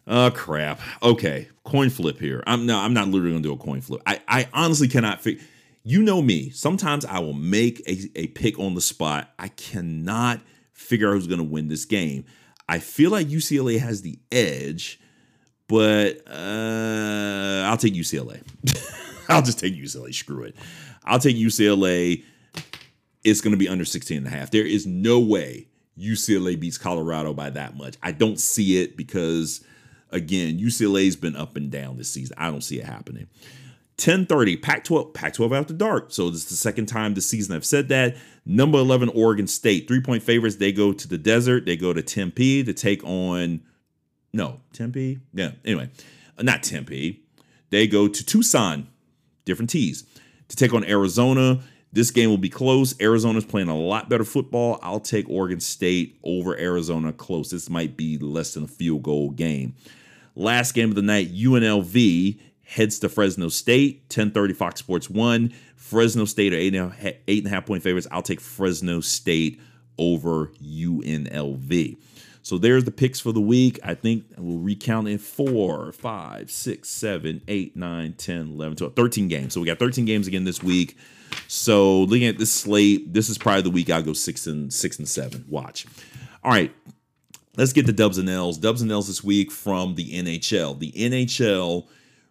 Oh 0.07 0.31
crap. 0.31 0.81
Okay, 1.03 1.49
coin 1.65 1.91
flip 1.91 2.19
here. 2.19 2.43
I'm 2.47 2.67
no. 2.67 2.79
I'm 2.79 2.95
not 2.95 3.09
literally 3.09 3.33
gonna 3.33 3.43
do 3.43 3.53
a 3.53 3.57
coin 3.57 3.81
flip. 3.81 4.03
I 4.07 4.21
I 4.29 4.49
honestly 4.53 4.89
cannot 4.89 5.21
figure. 5.21 5.43
You 5.83 6.03
know 6.03 6.21
me. 6.21 6.51
Sometimes 6.51 7.05
I 7.05 7.21
will 7.21 7.33
make 7.33 7.81
a, 7.89 7.99
a 8.17 8.27
pick 8.29 8.59
on 8.59 8.75
the 8.75 8.81
spot. 8.81 9.33
I 9.39 9.49
cannot 9.49 10.41
figure 10.73 11.09
out 11.09 11.15
who's 11.15 11.27
gonna 11.27 11.45
win 11.45 11.69
this 11.69 11.85
game. 11.85 12.25
I 12.69 12.79
feel 12.81 13.11
like 13.11 13.29
UCLA 13.29 13.79
has 13.79 14.03
the 14.03 14.19
edge, 14.33 15.01
but 15.69 16.21
uh, 16.29 17.65
I'll 17.67 17.77
take 17.77 17.95
UCLA. 17.95 18.43
I'll 19.29 19.43
just 19.43 19.59
take 19.59 19.75
UCLA. 19.75 20.13
Screw 20.15 20.45
it. 20.45 20.57
I'll 21.05 21.21
take 21.21 21.37
UCLA 21.37 22.25
it's 23.27 23.41
going 23.41 23.53
to 23.53 23.59
be 23.59 23.69
under 23.69 23.85
16 23.85 24.19
and 24.19 24.27
a 24.27 24.31
half. 24.31 24.53
There 24.53 24.65
is 24.65 24.87
no 24.87 25.19
way 25.19 25.67
UCLA 25.99 26.59
beats 26.59 26.79
Colorado 26.79 27.35
by 27.35 27.51
that 27.51 27.77
much. 27.77 27.97
I 28.03 28.13
don't 28.13 28.39
see 28.39 28.81
it 28.81 28.97
because 28.97 29.65
again, 30.11 30.59
UCLA's 30.59 31.17
been 31.17 31.37
up 31.37 31.57
and 31.57 31.71
down 31.71 31.97
this 31.97 32.11
season. 32.11 32.37
I 32.39 32.51
don't 32.51 32.63
see 32.63 32.79
it 32.79 32.85
happening. 32.85 33.29
10:30 33.99 34.61
Pac-12 34.61 35.15
Pac-12 35.15 35.59
after 35.59 35.73
dark. 35.73 36.13
So 36.13 36.29
this 36.29 36.43
is 36.43 36.49
the 36.51 36.57
second 36.57 36.87
time 36.87 37.15
this 37.15 37.27
season 37.27 37.57
I've 37.57 37.65
said 37.65 37.89
that. 37.89 38.17
Number 38.45 38.79
11 38.79 39.09
Oregon 39.11 39.47
State, 39.47 39.89
3-point 39.89 40.23
favorites. 40.23 40.57
They 40.57 40.71
go 40.71 40.93
to 40.93 41.09
the 41.09 41.19
desert. 41.19 41.65
They 41.65 41.77
go 41.77 41.93
to 41.93 42.03
Tempe 42.03 42.63
to 42.63 42.73
take 42.75 43.03
on 43.05 43.63
no, 44.37 44.61
Tempe. 44.75 45.19
Yeah, 45.33 45.53
anyway, 45.65 45.89
uh, 46.37 46.43
not 46.43 46.63
Tempe. 46.63 47.23
They 47.71 47.87
go 47.87 48.07
to 48.07 48.25
Tucson, 48.27 48.87
different 49.47 49.71
T's, 49.71 50.05
to 50.49 50.57
take 50.57 50.75
on 50.75 50.85
Arizona. 50.85 51.61
This 51.91 52.11
game 52.11 52.29
will 52.29 52.37
be 52.37 52.51
close. 52.51 52.95
Arizona's 53.01 53.47
playing 53.47 53.69
a 53.69 53.77
lot 53.77 54.11
better 54.11 54.25
football. 54.25 54.79
I'll 54.83 55.01
take 55.01 55.27
Oregon 55.31 55.59
State 55.59 56.19
over 56.23 56.55
Arizona 56.55 57.15
close. 57.15 57.51
This 57.51 57.71
might 57.71 57.97
be 57.97 58.19
less 58.19 58.53
than 58.53 58.65
a 58.65 58.69
field 58.69 59.03
goal 59.03 59.31
game. 59.31 59.75
Last 60.37 60.73
game 60.73 60.91
of 60.91 60.95
the 60.95 61.03
night, 61.03 61.35
UNLV 61.35 62.39
heads 62.63 62.99
to 62.99 63.09
Fresno 63.09 63.49
State, 63.49 64.03
1030 64.09 64.55
Fox 64.55 64.81
Sports 64.81 65.09
1. 65.09 65.53
Fresno 65.77 66.27
State 66.27 66.53
are 66.53 66.57
eight 66.57 66.75
and, 66.75 66.93
eight 67.27 67.45
and 67.45 67.47
a 67.47 67.51
half 67.51 67.65
point 67.65 67.83
favorites. 67.83 68.07
I'll 68.11 68.23
take 68.23 68.41
Fresno 68.41 69.01
State 69.01 69.61
over 69.99 70.49
UNLV. 70.63 71.97
So 72.43 72.59
there's 72.59 72.85
the 72.85 72.91
picks 72.91 73.19
for 73.19 73.33
the 73.33 73.41
week. 73.41 73.81
I 73.83 73.95
think 73.95 74.25
we'll 74.37 74.59
recount 74.59 75.09
in 75.09 75.19
four, 75.19 75.91
five, 75.93 76.51
six, 76.51 76.89
seven, 76.91 77.41
eight, 77.49 77.77
nine, 77.77 78.13
10, 78.13 78.53
11, 78.53 78.77
12, 78.77 78.95
13 78.95 79.29
games. 79.29 79.55
So 79.55 79.61
we 79.61 79.67
got 79.67 79.79
13 79.79 80.05
games 80.05 80.29
again 80.29 80.45
this 80.45 80.63
week. 80.63 80.97
So 81.49 82.03
looking 82.03 82.27
at 82.27 82.39
this 82.39 82.53
slate, 82.53 83.13
this 83.13 83.29
is 83.29 83.39
probably 83.39 83.63
the 83.63 83.71
week 83.71 83.91
I'll 83.91 84.03
go 84.03 84.13
six 84.13 84.47
and 84.47 84.73
six 84.73 84.99
and 84.99 85.09
seven. 85.09 85.45
Watch. 85.49 85.87
All 86.45 86.53
right. 86.53 86.73
Let's 87.57 87.73
get 87.73 87.87
the 87.87 87.93
dubs 87.93 88.19
and 88.19 88.29
L's. 88.29 88.59
Dubs 88.59 88.83
and 88.83 88.93
L's 88.93 89.09
this 89.09 89.25
week 89.25 89.51
from 89.51 89.95
the 89.95 90.13
NHL. 90.13 90.79
The 90.79 90.93
NHL 90.93 91.87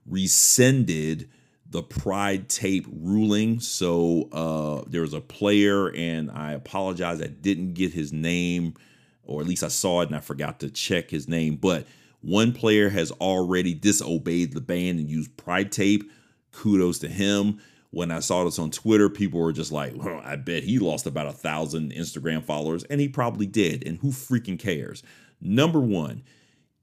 rescinded 0.06 1.30
the 1.68 1.82
Pride 1.82 2.48
tape 2.48 2.86
ruling. 2.92 3.60
So 3.60 4.30
uh, 4.32 4.84
there 4.88 5.02
was 5.02 5.14
a 5.14 5.22
player, 5.22 5.88
and 5.88 6.30
I 6.30 6.52
apologize, 6.52 7.24
I 7.24 7.28
didn't 7.28 7.74
get 7.74 7.92
his 7.92 8.14
name, 8.14 8.76
or 9.24 9.42
at 9.42 9.48
least 9.48 9.64
I 9.64 9.70
saw 9.70 10.02
it 10.02 10.10
and 10.10 10.16
I 10.16 10.20
forgot 10.20 10.60
to 10.60 10.70
check 10.70 11.10
his 11.10 11.28
name. 11.28 11.56
But 11.56 11.88
one 12.22 12.54
player 12.54 12.90
has 12.90 13.10
already 13.14 13.74
disobeyed 13.74 14.54
the 14.54 14.62
ban 14.62 15.00
and 15.00 15.10
used 15.10 15.36
Pride 15.38 15.72
tape. 15.72 16.12
Kudos 16.52 17.00
to 17.00 17.08
him 17.08 17.60
when 17.96 18.12
I 18.12 18.20
saw 18.20 18.44
this 18.44 18.60
on 18.60 18.72
Twitter, 18.72 19.08
people 19.08 19.40
were 19.40 19.54
just 19.54 19.72
like, 19.72 19.94
well, 19.96 20.22
I 20.22 20.36
bet 20.36 20.66
he 20.66 20.80
lost 20.80 21.06
about 21.08 21.28
a 21.28 21.32
thousand 21.32 21.94
Instagram 21.94 22.44
followers, 22.44 22.84
and 22.84 23.00
he 23.00 23.08
probably 23.08 23.48
did. 23.48 23.88
And 23.88 23.98
who 24.00 24.10
freaking 24.10 24.60
cares? 24.60 25.02
Number 25.40 25.80
one, 25.80 26.22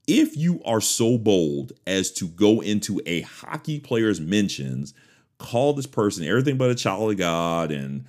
if 0.07 0.35
you 0.35 0.59
are 0.65 0.81
so 0.81 1.19
bold 1.19 1.71
as 1.85 2.11
to 2.13 2.27
go 2.27 2.61
into 2.61 2.99
a 3.05 3.21
hockey 3.21 3.79
player's 3.79 4.19
mentions, 4.19 4.95
call 5.37 5.73
this 5.73 5.85
person 5.85 6.25
everything 6.25 6.57
but 6.57 6.71
a 6.71 6.75
child 6.75 7.11
of 7.11 7.17
God 7.17 7.71
and 7.71 8.05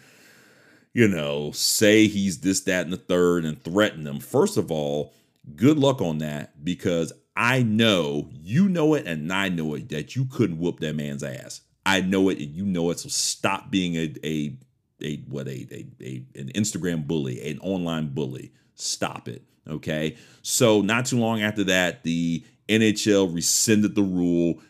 you 0.95 1.07
know, 1.07 1.51
say 1.51 2.07
he's 2.07 2.41
this, 2.41 2.61
that, 2.61 2.85
and 2.85 2.93
the 2.93 2.97
third 2.97 3.45
and 3.45 3.63
threaten 3.63 4.05
them. 4.05 4.19
First 4.19 4.57
of 4.57 4.71
all, 4.71 5.13
good 5.57 5.77
luck 5.77 6.01
on 6.01 6.19
that 6.19 6.65
because 6.65 7.13
I 7.37 7.63
know 7.63 8.31
you 8.33 8.67
know 8.67 8.95
it 8.95 9.07
and 9.07 9.31
I 9.31 9.51
know 9.51 9.75
it 9.75 9.91
that 9.91 10.17
you 10.17 10.25
couldn't 10.25 10.59
whoop 10.59 10.81
that 10.81 10.97
man's 10.97 11.23
ass. 11.23 11.61
I 11.87 12.01
know 12.01 12.29
it 12.29 12.39
you 12.39 12.65
know 12.65 12.91
it. 12.91 13.01
So 13.01 13.09
stop 13.09 13.71
being 13.71 13.97
a 13.97 14.15
a 14.25 14.57
a 15.03 15.17
what 15.29 15.47
a, 15.47 15.67
a, 15.71 15.87
a 16.01 16.25
an 16.35 16.51
Instagram 16.55 17.07
bully, 17.07 17.47
an 17.51 17.59
online 17.61 18.09
bully. 18.15 18.53
Stop 18.75 19.29
it. 19.29 19.43
Okay. 19.69 20.17
So 20.43 20.81
not 20.83 21.07
too 21.07 21.19
long 21.19 21.43
after 21.43 21.65
that, 21.65 22.03
the 22.05 22.45
NHL 22.69 23.35
rescinded 23.35 23.95
the 23.95 24.03
rule. 24.03 24.61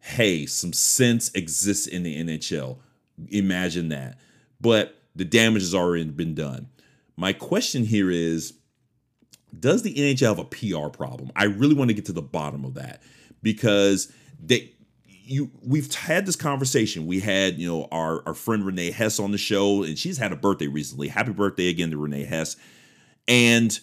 Hey, 0.00 0.46
some 0.46 0.72
sense 0.72 1.30
exists 1.34 1.86
in 1.86 2.02
the 2.02 2.22
NHL. 2.22 2.78
Imagine 3.30 3.88
that. 3.88 4.18
But 4.60 4.98
the 5.14 5.24
damage 5.24 5.62
has 5.62 5.74
already 5.74 6.04
been 6.04 6.34
done. 6.34 6.68
My 7.16 7.32
question 7.32 7.84
here 7.84 8.10
is 8.10 8.54
Does 9.58 9.82
the 9.82 9.94
NHL 9.94 10.36
have 10.36 10.38
a 10.38 10.44
PR 10.44 10.88
problem? 10.88 11.30
I 11.36 11.44
really 11.44 11.74
want 11.74 11.88
to 11.88 11.94
get 11.94 12.06
to 12.06 12.12
the 12.12 12.22
bottom 12.22 12.64
of 12.64 12.74
that 12.74 13.02
because 13.42 14.12
they. 14.42 14.73
You, 15.26 15.50
we've 15.62 15.92
had 15.94 16.26
this 16.26 16.36
conversation. 16.36 17.06
We 17.06 17.20
had, 17.20 17.58
you 17.58 17.66
know, 17.66 17.88
our, 17.90 18.22
our 18.26 18.34
friend 18.34 18.64
Renee 18.64 18.90
Hess 18.90 19.18
on 19.18 19.32
the 19.32 19.38
show, 19.38 19.82
and 19.82 19.98
she's 19.98 20.18
had 20.18 20.32
a 20.32 20.36
birthday 20.36 20.66
recently. 20.66 21.08
Happy 21.08 21.32
birthday 21.32 21.68
again 21.68 21.90
to 21.90 21.96
Renee 21.96 22.24
Hess. 22.24 22.56
And 23.26 23.78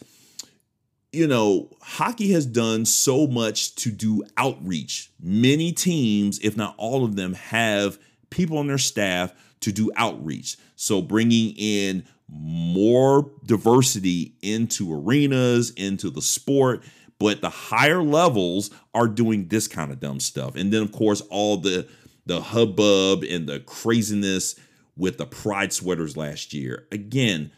you 1.12 1.28
know, 1.28 1.70
hockey 1.82 2.32
has 2.32 2.46
done 2.46 2.86
so 2.86 3.28
much 3.28 3.76
to 3.76 3.92
do 3.92 4.24
outreach. 4.38 5.12
Many 5.20 5.74
teams, 5.74 6.40
if 6.40 6.56
not 6.56 6.74
all 6.78 7.04
of 7.04 7.16
them, 7.16 7.34
have 7.34 8.00
people 8.30 8.58
on 8.58 8.68
their 8.68 8.78
staff 8.78 9.34
to 9.60 9.72
do 9.72 9.92
outreach. 9.96 10.58
So 10.76 11.02
bringing 11.02 11.54
in 11.58 12.06
more 12.30 13.30
diversity 13.46 14.36
into 14.42 14.94
arenas, 14.94 15.72
into 15.72 16.10
the 16.10 16.22
sport, 16.22 16.84
but 17.22 17.40
the 17.40 17.52
higher 17.52 18.02
levels 18.02 18.72
are 18.96 19.08
doing 19.08 19.48
this 19.48 19.68
kind 19.68 19.92
of 19.92 20.00
dumb 20.00 20.20
stuff. 20.20 20.56
And 20.56 20.74
then 20.74 20.82
of 20.82 20.92
course 20.92 21.22
all 21.30 21.58
the 21.58 21.88
the 22.26 22.42
hubbub 22.42 23.24
and 23.24 23.48
the 23.48 23.60
craziness 23.60 24.56
with 24.98 25.20
the 25.20 25.26
pride 25.28 25.72
sweaters 25.72 26.18
last 26.18 26.52
year. 26.52 26.88
Again, 26.92 27.52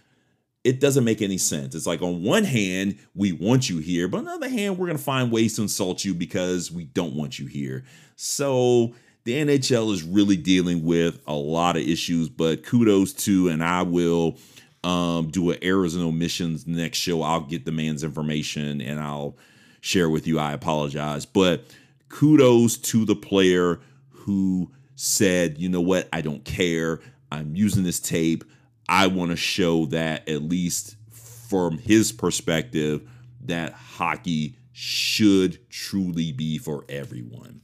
it 0.66 0.82
doesn't 0.82 1.06
make 1.06 1.22
any 1.22 1.38
sense. 1.38 1.76
It's 1.76 1.88
like 1.88 2.02
on 2.02 2.24
one 2.24 2.44
hand, 2.44 2.98
we 3.16 3.32
want 3.32 3.70
you 3.70 3.78
here, 3.78 4.08
but 4.08 4.20
on 4.20 4.26
the 4.26 4.32
other 4.32 4.50
hand, 4.50 4.78
we're 4.78 4.88
going 4.88 4.98
to 4.98 5.04
find 5.04 5.32
ways 5.32 5.56
to 5.56 5.62
insult 5.62 6.04
you 6.04 6.14
because 6.14 6.72
we 6.72 6.84
don't 6.86 7.16
want 7.16 7.40
you 7.40 7.46
here. 7.46 7.84
So 8.16 8.94
the 9.24 9.34
NHL 9.34 9.94
is 9.94 10.04
really 10.04 10.38
dealing 10.38 10.84
with 10.84 11.22
a 11.26 11.36
lot 11.36 11.78
of 11.78 11.84
issues, 11.84 12.30
but 12.30 12.64
kudos 12.64 13.14
to, 13.14 13.50
and 13.50 13.64
I 13.64 13.84
will 13.84 14.38
um, 14.84 15.30
do 15.30 15.52
an 15.52 15.60
errors 15.62 15.96
and 15.96 16.04
omissions 16.04 16.68
next 16.68 16.98
show. 16.98 17.22
I'll 17.22 17.42
get 17.42 17.66
the 17.66 17.72
man's 17.72 18.04
information 18.04 18.82
and 18.82 19.00
I'll 19.00 19.38
share 19.84 20.10
with 20.10 20.26
you. 20.26 20.40
I 20.40 20.54
apologize, 20.54 21.26
but 21.26 21.66
kudos 22.08 22.78
to 22.78 23.04
the 23.04 23.18
player 23.18 23.82
who 24.10 24.72
said, 24.96 25.58
you 25.58 25.68
know 25.68 25.82
what, 25.82 26.08
I 26.14 26.22
don't 26.22 26.46
care. 26.46 27.02
I'm 27.30 27.54
using 27.54 27.84
this 27.84 28.00
tape. 28.00 28.46
I 28.88 29.08
want 29.08 29.32
to 29.32 29.36
show 29.36 29.88
that 29.88 30.30
at 30.30 30.42
least 30.42 30.96
from 31.12 31.80
his 31.80 32.14
perspective 32.14 33.10
that 33.42 33.74
hockey 33.74 34.56
should 34.72 35.60
truly 35.70 36.32
be 36.32 36.58
for 36.58 36.86
everyone. 36.88 37.60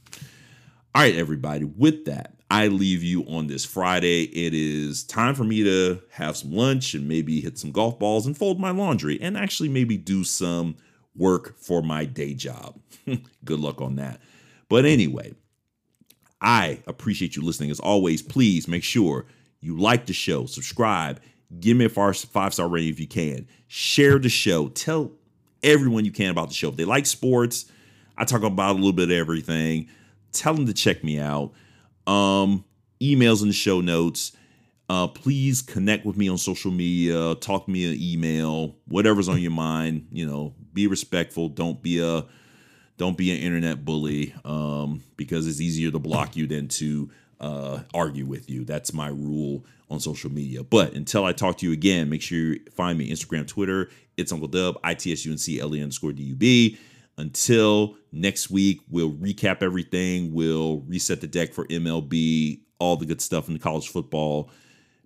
All 0.94 1.04
right, 1.04 1.16
everybody, 1.16 1.64
with 1.64 2.04
that, 2.06 2.34
I 2.52 2.68
leave 2.68 3.02
you 3.02 3.24
on 3.30 3.48
this 3.48 3.64
Friday. 3.64 4.24
It 4.24 4.54
is 4.54 5.06
time 5.06 5.36
for 5.36 5.46
me 5.46 5.64
to 5.64 6.02
have 6.12 6.36
some 6.36 6.52
lunch 6.52 6.94
and 6.96 7.08
maybe 7.08 7.40
hit 7.40 7.58
some 7.58 7.72
golf 7.72 7.98
balls 7.98 8.26
and 8.28 8.38
fold 8.38 8.60
my 8.60 8.72
laundry 8.72 9.22
and 9.22 9.38
actually 9.38 9.70
maybe 9.70 9.96
do 9.96 10.26
some 10.26 10.76
work 11.16 11.58
for 11.58 11.82
my 11.82 12.06
day 12.06 12.34
job. 12.34 12.80
Good 13.46 13.60
luck 13.60 13.82
on 13.82 13.96
that. 13.98 14.20
But 14.70 14.86
anyway, 14.86 15.34
I 16.42 16.82
appreciate 16.88 17.36
you 17.36 17.42
listening. 17.42 17.72
As 17.72 17.80
always, 17.80 18.22
please 18.22 18.68
make 18.68 18.84
sure 18.84 19.26
you 19.60 19.78
like 19.78 20.06
the 20.06 20.14
show, 20.14 20.46
subscribe, 20.46 21.20
give 21.60 21.76
me 21.76 21.86
a 21.86 21.90
five 21.90 22.16
star 22.54 22.68
rating 22.68 22.90
if 22.90 23.00
you 23.00 23.08
can, 23.08 23.48
share 23.68 24.20
the 24.20 24.30
show, 24.30 24.70
tell 24.70 25.12
everyone 25.64 26.06
you 26.06 26.12
can 26.12 26.30
about 26.30 26.50
the 26.50 26.54
show. 26.54 26.70
If 26.70 26.78
they 26.78 26.86
like 26.86 27.06
sports, 27.06 27.66
I 28.18 28.26
talk 28.26 28.44
about 28.44 28.72
a 28.72 28.76
little 28.76 28.94
bit 28.94 29.12
of 29.12 29.18
everything. 29.18 29.90
Tell 30.32 30.54
them 30.54 30.66
to 30.66 30.74
check 30.74 31.04
me 31.04 31.20
out. 31.20 31.52
Um, 32.06 32.64
emails 33.02 33.42
in 33.42 33.48
the 33.48 33.54
show 33.54 33.82
notes. 33.82 34.32
Uh, 34.90 35.08
please 35.08 35.62
connect 35.62 36.04
with 36.06 36.18
me 36.18 36.28
on 36.28 36.38
social 36.38 36.72
media. 36.72 37.36
Talk 37.36 37.68
me 37.68 37.86
an 37.86 38.02
email. 38.02 38.76
Whatever's 38.88 39.30
on 39.30 39.40
your 39.40 39.52
mind. 39.52 40.08
You 40.12 40.26
know, 40.26 40.56
be 40.74 40.88
respectful. 40.88 41.48
Don't 41.50 41.82
be 41.82 42.00
a 42.00 42.26
don't 42.98 43.18
be 43.18 43.32
an 43.32 43.38
internet 43.38 43.86
bully. 43.86 44.34
Um, 44.44 45.04
because 45.16 45.48
it's 45.48 45.62
easier 45.62 45.92
to 45.92 46.00
block 46.00 46.36
you 46.36 46.48
than 46.48 46.68
to 46.70 47.10
uh, 47.40 47.80
argue 47.94 48.26
with 48.26 48.50
you. 48.50 48.66
That's 48.66 48.92
my 48.92 49.08
rule 49.08 49.64
on 49.90 50.00
social 50.00 50.32
media. 50.32 50.64
But 50.64 50.94
until 50.94 51.24
I 51.24 51.34
talk 51.34 51.58
to 51.60 51.66
you 51.68 51.72
again, 51.72 52.10
make 52.10 52.22
sure 52.22 52.38
you 52.38 52.60
find 52.76 52.98
me 52.98 53.12
Instagram, 53.12 53.48
Twitter. 53.48 53.90
It's 54.18 54.32
Uncle 54.32 54.48
Dub, 54.48 54.82
ITSUNC, 54.82 55.62
underscore 55.82 56.14
DUB. 56.14 56.78
Until 57.18 57.96
next 58.12 58.50
week, 58.50 58.82
we'll 58.90 59.12
recap 59.12 59.62
everything. 59.62 60.34
We'll 60.34 60.80
reset 60.82 61.22
the 61.22 61.28
deck 61.28 61.54
for 61.54 61.66
MLB, 61.68 62.62
all 62.80 62.98
the 62.98 63.06
good 63.06 63.22
stuff 63.22 63.50
in 63.50 63.60
college 63.60 63.90
football. 63.90 64.52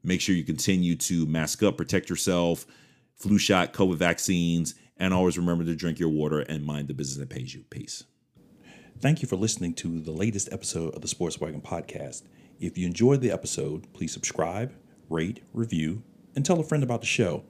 Make 0.04 0.22
sure 0.22 0.36
you 0.36 0.44
continue 0.44 0.96
to 0.98 1.26
mask 1.26 1.64
up, 1.64 1.78
protect 1.78 2.10
yourself, 2.10 2.66
flu 3.16 3.38
shot, 3.38 3.74
COVID 3.74 3.96
vaccines, 3.96 4.76
and 4.98 5.14
always 5.14 5.38
remember 5.38 5.64
to 5.64 5.76
drink 5.76 6.00
your 6.00 6.10
water 6.10 6.42
and 6.42 6.66
mind 6.66 6.88
the 6.88 6.94
business 6.94 7.18
that 7.18 7.30
pays 7.30 7.54
you. 7.54 7.64
Peace. 7.70 8.04
Thank 9.00 9.22
you 9.22 9.28
for 9.28 9.36
listening 9.36 9.74
to 9.76 10.00
the 10.00 10.12
latest 10.12 10.50
episode 10.52 10.94
of 10.96 11.02
the 11.02 11.08
Sports 11.08 11.40
Wagon 11.40 11.62
Podcast. 11.62 12.24
If 12.60 12.78
you 12.78 12.86
enjoyed 12.86 13.22
the 13.22 13.32
episode, 13.32 13.92
please 13.94 14.14
subscribe, 14.14 14.74
rate, 15.10 15.42
review, 15.54 16.04
and 16.36 16.46
tell 16.46 16.60
a 16.60 16.64
friend 16.64 16.84
about 16.84 17.02
the 17.02 17.08
show. 17.08 17.44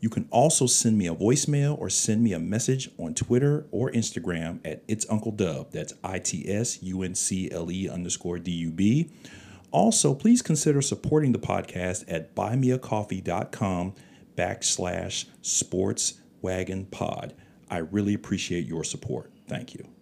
You 0.00 0.10
can 0.10 0.28
also 0.30 0.66
send 0.66 0.98
me 0.98 1.06
a 1.06 1.14
voicemail 1.14 1.78
or 1.80 1.88
send 1.88 2.22
me 2.22 2.34
a 2.34 2.38
message 2.38 2.90
on 2.98 3.14
Twitter 3.14 3.66
or 3.70 3.90
Instagram 3.90 4.60
at 4.64 4.82
It's 4.86 5.06
Uncle 5.08 5.32
Dub. 5.32 5.72
That's 5.72 5.94
I 6.04 6.18
T 6.18 6.44
S 6.46 6.82
U 6.82 7.02
N 7.02 7.14
C 7.14 7.50
L 7.50 7.70
E 7.70 7.88
underscore 7.88 8.38
D 8.38 8.50
U 8.50 8.70
B. 8.70 9.10
Also, 9.74 10.14
please 10.14 10.40
consider 10.40 10.80
supporting 10.80 11.32
the 11.32 11.38
podcast 11.40 12.04
at 12.06 12.32
buymeacoffee.com 12.36 13.92
backslash 14.36 15.24
sports 15.42 16.20
wagon 16.40 16.84
pod. 16.86 17.34
I 17.68 17.78
really 17.78 18.14
appreciate 18.14 18.66
your 18.66 18.84
support. 18.84 19.32
Thank 19.48 19.74
you. 19.74 19.93